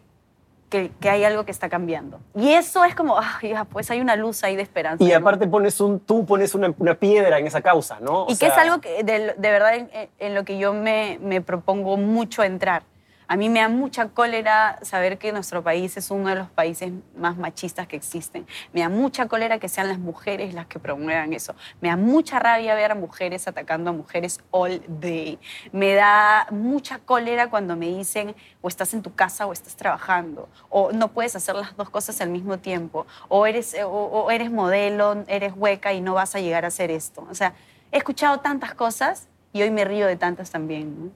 que, 0.70 0.92
que 1.00 1.10
hay 1.10 1.24
algo 1.24 1.46
que 1.46 1.52
está 1.52 1.70
cambiando. 1.70 2.20
Y 2.36 2.50
eso 2.50 2.84
es 2.84 2.96
como, 2.96 3.18
ah, 3.18 3.40
ya, 3.42 3.64
pues 3.66 3.90
hay 3.90 4.02
una 4.02 4.16
luz 4.16 4.44
ahí 4.44 4.56
de 4.56 4.62
esperanza. 4.62 5.04
Y 5.04 5.08
¿no? 5.08 5.16
aparte 5.16 5.48
pones 5.48 5.80
un, 5.80 6.00
tú 6.00 6.26
pones 6.26 6.56
una, 6.56 6.74
una 6.78 6.96
piedra 6.96 7.40
en 7.40 7.48
esa 7.48 7.62
causa, 7.62 8.00
¿no? 8.02 8.24
O 8.24 8.32
Y 8.32 8.38
que 8.38 8.48
es 8.48 8.58
algo 8.58 8.80
que 8.82 9.04
de, 9.04 9.34
de 9.38 9.52
verdad 9.52 9.76
en, 9.76 9.90
en 10.20 10.36
lo 10.36 10.44
que 10.44 10.58
yo 10.58 10.74
me, 10.74 11.20
me 11.22 11.42
propongo 11.42 11.98
mucho 11.98 12.44
entrar. 12.44 12.84
A 13.30 13.36
mí 13.36 13.50
me 13.50 13.60
da 13.60 13.68
mucha 13.68 14.08
cólera 14.08 14.80
saber 14.84 15.18
que 15.18 15.34
nuestro 15.34 15.62
país 15.62 15.98
es 15.98 16.12
uno 16.12 16.30
de 16.30 16.36
los 16.36 16.50
países 16.50 16.94
más 17.18 17.36
machistas 17.36 17.86
que 17.86 17.98
existen. 17.98 18.48
Me 18.72 18.80
da 18.80 18.88
mucha 18.88 19.28
cólera 19.28 19.60
que 19.60 19.68
sean 19.68 19.90
las 19.90 20.00
mujeres 20.00 20.54
las 20.54 20.68
que 20.68 20.80
promuevan 20.80 21.34
eso. 21.34 21.54
Me 21.82 21.90
da 21.90 21.98
mucha 21.98 22.40
rabia 22.40 22.74
ver 22.74 22.92
a 22.92 22.96
mujeres 22.96 23.46
atacando 23.46 23.90
a 23.90 23.94
mujeres 23.94 24.40
all 24.52 24.82
day. 24.88 25.40
Me 25.74 25.94
da 25.94 26.48
mucha 26.52 27.00
cólera 27.00 27.50
cuando 27.50 27.76
me 27.76 27.88
dicen 27.88 28.34
o 28.62 28.70
estás 28.70 28.94
en 28.94 29.02
tu 29.02 29.14
casa 29.14 29.46
o 29.46 29.52
estás 29.52 29.76
trabajando 29.76 30.48
o 30.70 30.94
no 30.94 31.10
puedes 31.10 31.36
hacer 31.36 31.56
las 31.56 31.76
dos 31.76 31.90
cosas 31.90 32.22
al 32.22 32.30
mismo 32.30 32.60
tiempo 32.60 33.06
o 33.28 33.46
eres, 33.46 33.76
o, 33.84 33.90
o 33.90 34.32
eres 34.32 34.52
modelo, 34.52 35.26
eres 35.28 35.52
hueca 35.54 35.92
y 35.92 36.00
no 36.00 36.14
vas 36.14 36.34
a 36.36 36.40
llegar 36.40 36.64
a 36.64 36.70
hacer 36.70 36.92
esto. 36.92 37.28
O 37.30 37.36
sea, 37.36 37.54
he 37.92 37.98
escuchado 37.98 38.40
tantas 38.40 38.74
cosas 38.74 39.28
y 39.52 39.64
hoy 39.64 39.72
me 39.72 39.84
río 39.84 40.08
de 40.08 40.16
tantas 40.16 40.50
también. 40.50 41.12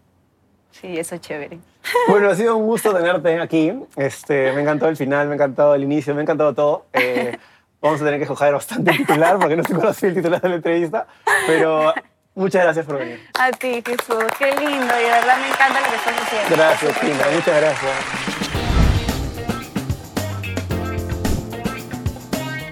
Sí, 0.71 0.97
eso 0.97 1.15
es 1.15 1.21
chévere. 1.21 1.59
Bueno, 2.07 2.29
ha 2.29 2.35
sido 2.35 2.55
un 2.57 2.65
gusto 2.65 2.93
tenerte 2.93 3.39
aquí. 3.39 3.73
Este, 3.95 4.51
me 4.53 4.61
encantó 4.61 4.87
el 4.87 4.95
final, 4.95 5.27
me 5.27 5.33
ha 5.33 5.35
encantado 5.35 5.75
el 5.75 5.83
inicio, 5.83 6.13
me 6.13 6.21
ha 6.21 6.23
encantado 6.23 6.53
todo. 6.53 6.85
Eh, 6.93 7.37
vamos 7.81 8.01
a 8.01 8.05
tener 8.05 8.19
que 8.19 8.27
joder 8.27 8.53
bastante 8.53 8.91
el 8.91 8.97
titular 8.97 9.39
porque 9.39 9.55
no 9.55 9.63
se 9.63 9.73
conocí 9.73 10.05
el 10.05 10.13
titular 10.13 10.41
de 10.41 10.49
la 10.49 10.55
entrevista, 10.55 11.07
pero 11.47 11.93
muchas 12.35 12.63
gracias 12.63 12.85
por 12.85 12.99
venir. 12.99 13.19
A 13.39 13.51
ti, 13.51 13.81
Jesús. 13.85 14.25
Qué 14.37 14.51
lindo 14.51 14.93
y 14.99 15.03
de 15.03 15.09
verdad 15.09 15.37
me 15.39 15.47
encanta 15.47 15.81
lo 15.81 15.89
que 15.89 15.95
estás 15.95 16.21
haciendo. 16.21 16.55
Gracias, 16.55 16.99
Tina, 16.99 17.23
muchas 17.33 17.61
gracias. 17.61 17.91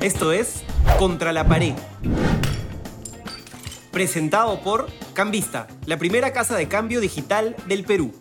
Esto 0.01 0.31
es 0.31 0.63
Contra 0.97 1.33
la 1.33 1.45
Pared. 1.45 1.73
Presentado 3.91 4.59
por 4.59 4.87
Cambista, 5.13 5.67
la 5.87 5.97
primera 5.97 6.31
casa 6.31 6.55
de 6.55 6.67
cambio 6.67 7.01
digital 7.01 7.55
del 7.65 7.83
Perú. 7.83 8.13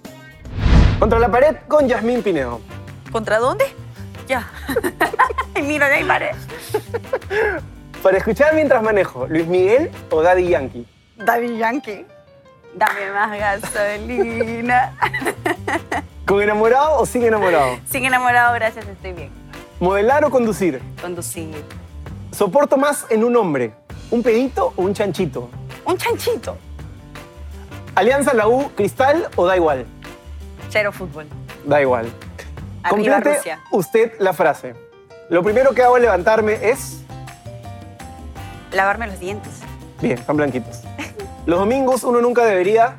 Contra 0.99 1.19
la 1.19 1.31
pared 1.31 1.57
con 1.69 1.87
Yasmín 1.87 2.23
Pinedo. 2.23 2.61
¿Contra 3.12 3.39
dónde? 3.39 3.66
Ya. 4.27 4.51
Mira, 5.62 5.89
de 5.89 5.97
ahí 5.97 6.05
pared. 6.05 6.35
Para 8.03 8.16
escuchar 8.16 8.55
mientras 8.55 8.83
manejo, 8.83 9.27
Luis 9.27 9.47
Miguel 9.47 9.91
o 10.11 10.23
Daddy 10.23 10.49
Yankee. 10.49 10.87
David 11.16 11.59
Yankee. 11.59 12.07
Dame 12.75 13.12
más 13.12 13.39
gasolina. 13.39 14.97
¿Con 16.27 16.43
enamorado 16.43 17.01
o 17.01 17.07
sin 17.07 17.25
enamorado? 17.25 17.79
Sin 17.87 18.05
enamorado, 18.05 18.55
gracias, 18.55 18.87
estoy 18.87 19.12
bien. 19.12 19.31
¿Modelar 19.81 20.25
o 20.25 20.31
conducir? 20.31 20.81
Conducir. 21.01 21.62
¿Soporto 22.33 22.77
más 22.77 23.07
en 23.11 23.25
un 23.25 23.37
hombre? 23.37 23.73
¿Un 24.11 24.23
pedito 24.23 24.73
o 24.77 24.83
un 24.83 24.95
chanchito? 24.95 25.51
Un 25.85 25.99
chanchito. 25.99 26.57
¿Alianza 27.95 28.33
la 28.33 28.49
U, 28.49 28.71
Cristal 28.75 29.29
o 29.37 29.47
da 29.47 29.57
igual? 29.57 29.85
Cero 30.71 30.93
fútbol. 30.93 31.27
Da 31.67 31.81
igual. 31.83 32.07
Arriba 32.83 33.17
Complete 33.17 33.37
Rusia. 33.37 33.61
usted 33.71 34.13
la 34.19 34.33
frase. 34.33 34.75
Lo 35.29 35.43
primero 35.43 35.75
que 35.75 35.83
hago 35.83 35.97
al 35.97 36.03
levantarme 36.03 36.59
es... 36.71 37.03
Lavarme 38.73 39.09
los 39.09 39.19
dientes. 39.19 39.61
Bien, 40.01 40.19
están 40.19 40.37
blanquitos. 40.37 40.83
Los 41.45 41.59
domingos 41.59 42.03
uno 42.05 42.21
nunca 42.23 42.45
debería... 42.45 42.99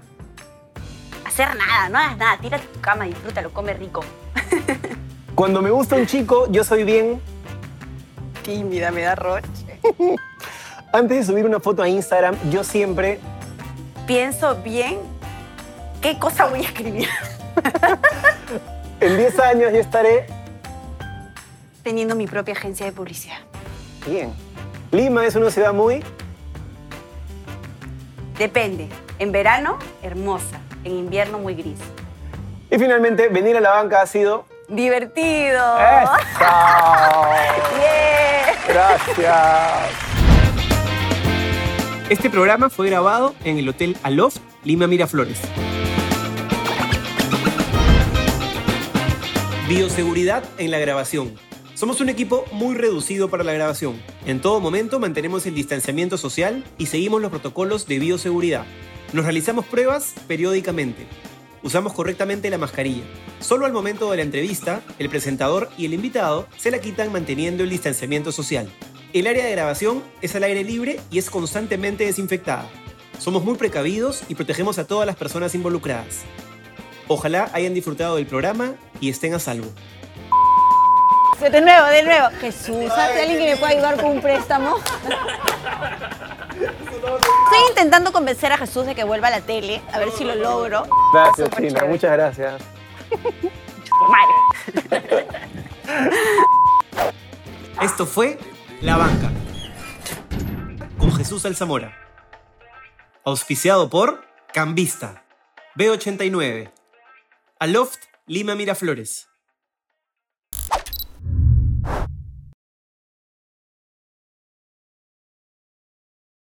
Hacer 1.25 1.55
nada, 1.55 1.89
no 1.89 1.97
hagas 1.97 2.17
nada. 2.17 2.37
Tírate 2.39 2.65
a 2.65 2.71
tu 2.71 2.81
cama, 2.81 3.05
disfrútalo, 3.05 3.51
come 3.51 3.73
rico. 3.73 4.01
Cuando 5.35 5.61
me 5.61 5.71
gusta 5.71 5.95
un 5.95 6.05
chico, 6.05 6.51
yo 6.51 6.63
soy 6.63 6.83
bien... 6.83 7.19
Tímida, 8.43 8.91
me 8.91 9.01
da 9.01 9.15
roche. 9.15 9.47
Antes 10.91 11.17
de 11.17 11.23
subir 11.23 11.45
una 11.45 11.59
foto 11.59 11.83
a 11.83 11.87
Instagram, 11.87 12.35
yo 12.49 12.63
siempre... 12.63 13.19
Pienso 14.07 14.55
bien 14.55 14.97
qué 16.01 16.17
cosa 16.17 16.47
voy 16.47 16.59
a 16.59 16.63
escribir. 16.63 17.07
En 19.01 19.15
10 19.15 19.39
años 19.39 19.71
yo 19.71 19.79
estaré... 19.79 20.25
Teniendo 21.83 22.15
mi 22.15 22.27
propia 22.27 22.53
agencia 22.53 22.85
de 22.85 22.91
publicidad. 22.91 23.37
Bien. 24.05 24.33
Lima 24.91 25.25
es 25.25 25.35
una 25.35 25.49
ciudad 25.49 25.71
muy... 25.71 26.03
Depende. 28.37 28.89
En 29.19 29.31
verano, 29.31 29.77
hermosa. 30.03 30.59
En 30.83 30.97
invierno, 30.97 31.39
muy 31.39 31.55
gris. 31.55 31.79
Y 32.69 32.77
finalmente, 32.77 33.29
venir 33.29 33.55
a 33.55 33.61
la 33.61 33.69
banca 33.71 34.01
ha 34.01 34.05
sido... 34.05 34.45
¡Divertido! 34.67 35.77
¡Eso! 35.79 36.11
¡Yeah! 37.79 38.55
Gracias. 38.67 40.18
Este 42.09 42.31
programa 42.31 42.71
fue 42.71 42.87
grabado 42.89 43.35
en 43.43 43.59
el 43.59 43.69
Hotel 43.69 43.95
Aloft, 44.01 44.37
Lima 44.63 44.87
Miraflores. 44.87 45.39
Bioseguridad 49.67 50.43
en 50.57 50.71
la 50.71 50.79
grabación. 50.79 51.35
Somos 51.75 52.01
un 52.01 52.09
equipo 52.09 52.45
muy 52.51 52.73
reducido 52.73 53.29
para 53.29 53.43
la 53.43 53.53
grabación. 53.53 54.01
En 54.25 54.41
todo 54.41 54.59
momento 54.59 54.99
mantenemos 54.99 55.45
el 55.45 55.53
distanciamiento 55.53 56.17
social 56.17 56.63
y 56.79 56.87
seguimos 56.87 57.21
los 57.21 57.29
protocolos 57.29 57.85
de 57.85 57.99
bioseguridad. 57.99 58.65
Nos 59.13 59.25
realizamos 59.25 59.67
pruebas 59.67 60.15
periódicamente. 60.27 61.05
Usamos 61.61 61.93
correctamente 61.93 62.49
la 62.49 62.57
mascarilla. 62.57 63.03
Solo 63.39 63.67
al 63.67 63.71
momento 63.71 64.09
de 64.09 64.17
la 64.17 64.23
entrevista, 64.23 64.81
el 64.97 65.09
presentador 65.09 65.69
y 65.77 65.85
el 65.85 65.93
invitado 65.93 66.47
se 66.57 66.71
la 66.71 66.79
quitan 66.79 67.11
manteniendo 67.11 67.63
el 67.63 67.69
distanciamiento 67.69 68.31
social. 68.31 68.67
El 69.11 69.25
área 69.25 69.43
de 69.43 69.51
grabación 69.51 70.03
es 70.21 70.35
al 70.35 70.43
aire 70.43 70.63
libre 70.63 70.99
y 71.09 71.17
es 71.17 71.31
constantemente 71.31 72.05
desinfectada. 72.05 72.69
Somos 73.17 73.43
muy 73.43 73.55
precavidos 73.55 74.21
y 74.29 74.35
protegemos 74.35 74.77
a 74.77 74.85
todas 74.85 75.07
las 75.07 75.15
personas 75.15 75.55
involucradas. 75.55 76.21
Ojalá 77.07 77.49
hayan 77.53 77.73
disfrutado 77.73 78.17
del 78.17 78.27
programa 78.27 78.75
y 79.01 79.09
estén 79.09 79.33
a 79.33 79.39
salvo. 79.39 79.65
De 81.41 81.59
nuevo, 81.59 81.87
de 81.87 82.03
nuevo. 82.03 82.27
Jesús, 82.39 82.91
¿hay 82.91 83.21
alguien 83.21 83.39
que 83.39 83.49
me 83.51 83.57
pueda 83.57 83.71
ayudar 83.71 83.95
con 83.95 84.11
un 84.11 84.21
préstamo? 84.21 84.77
Estoy 86.51 87.69
intentando 87.69 88.11
convencer 88.11 88.51
a 88.51 88.59
Jesús 88.59 88.85
de 88.85 88.93
que 88.93 89.03
vuelva 89.05 89.29
a 89.29 89.31
la 89.31 89.41
tele, 89.41 89.81
a 89.91 89.97
ver 89.97 90.11
si 90.11 90.23
lo 90.23 90.35
logro. 90.35 90.83
Gracias, 91.13 91.49
chévere. 91.49 91.87
Muchas 91.87 92.11
gracias. 92.11 92.61
Esto 97.81 98.05
fue 98.05 98.37
La 98.81 98.95
Banca 98.95 99.29
con 100.97 101.13
Jesús 101.13 101.45
Alzamora. 101.45 101.97
Auspiciado 103.25 103.89
por 103.89 104.25
Cambista, 104.53 105.25
B89, 105.75 106.71
Aloft 107.59 107.99
Lima 108.25 108.55
Miraflores. 108.55 109.28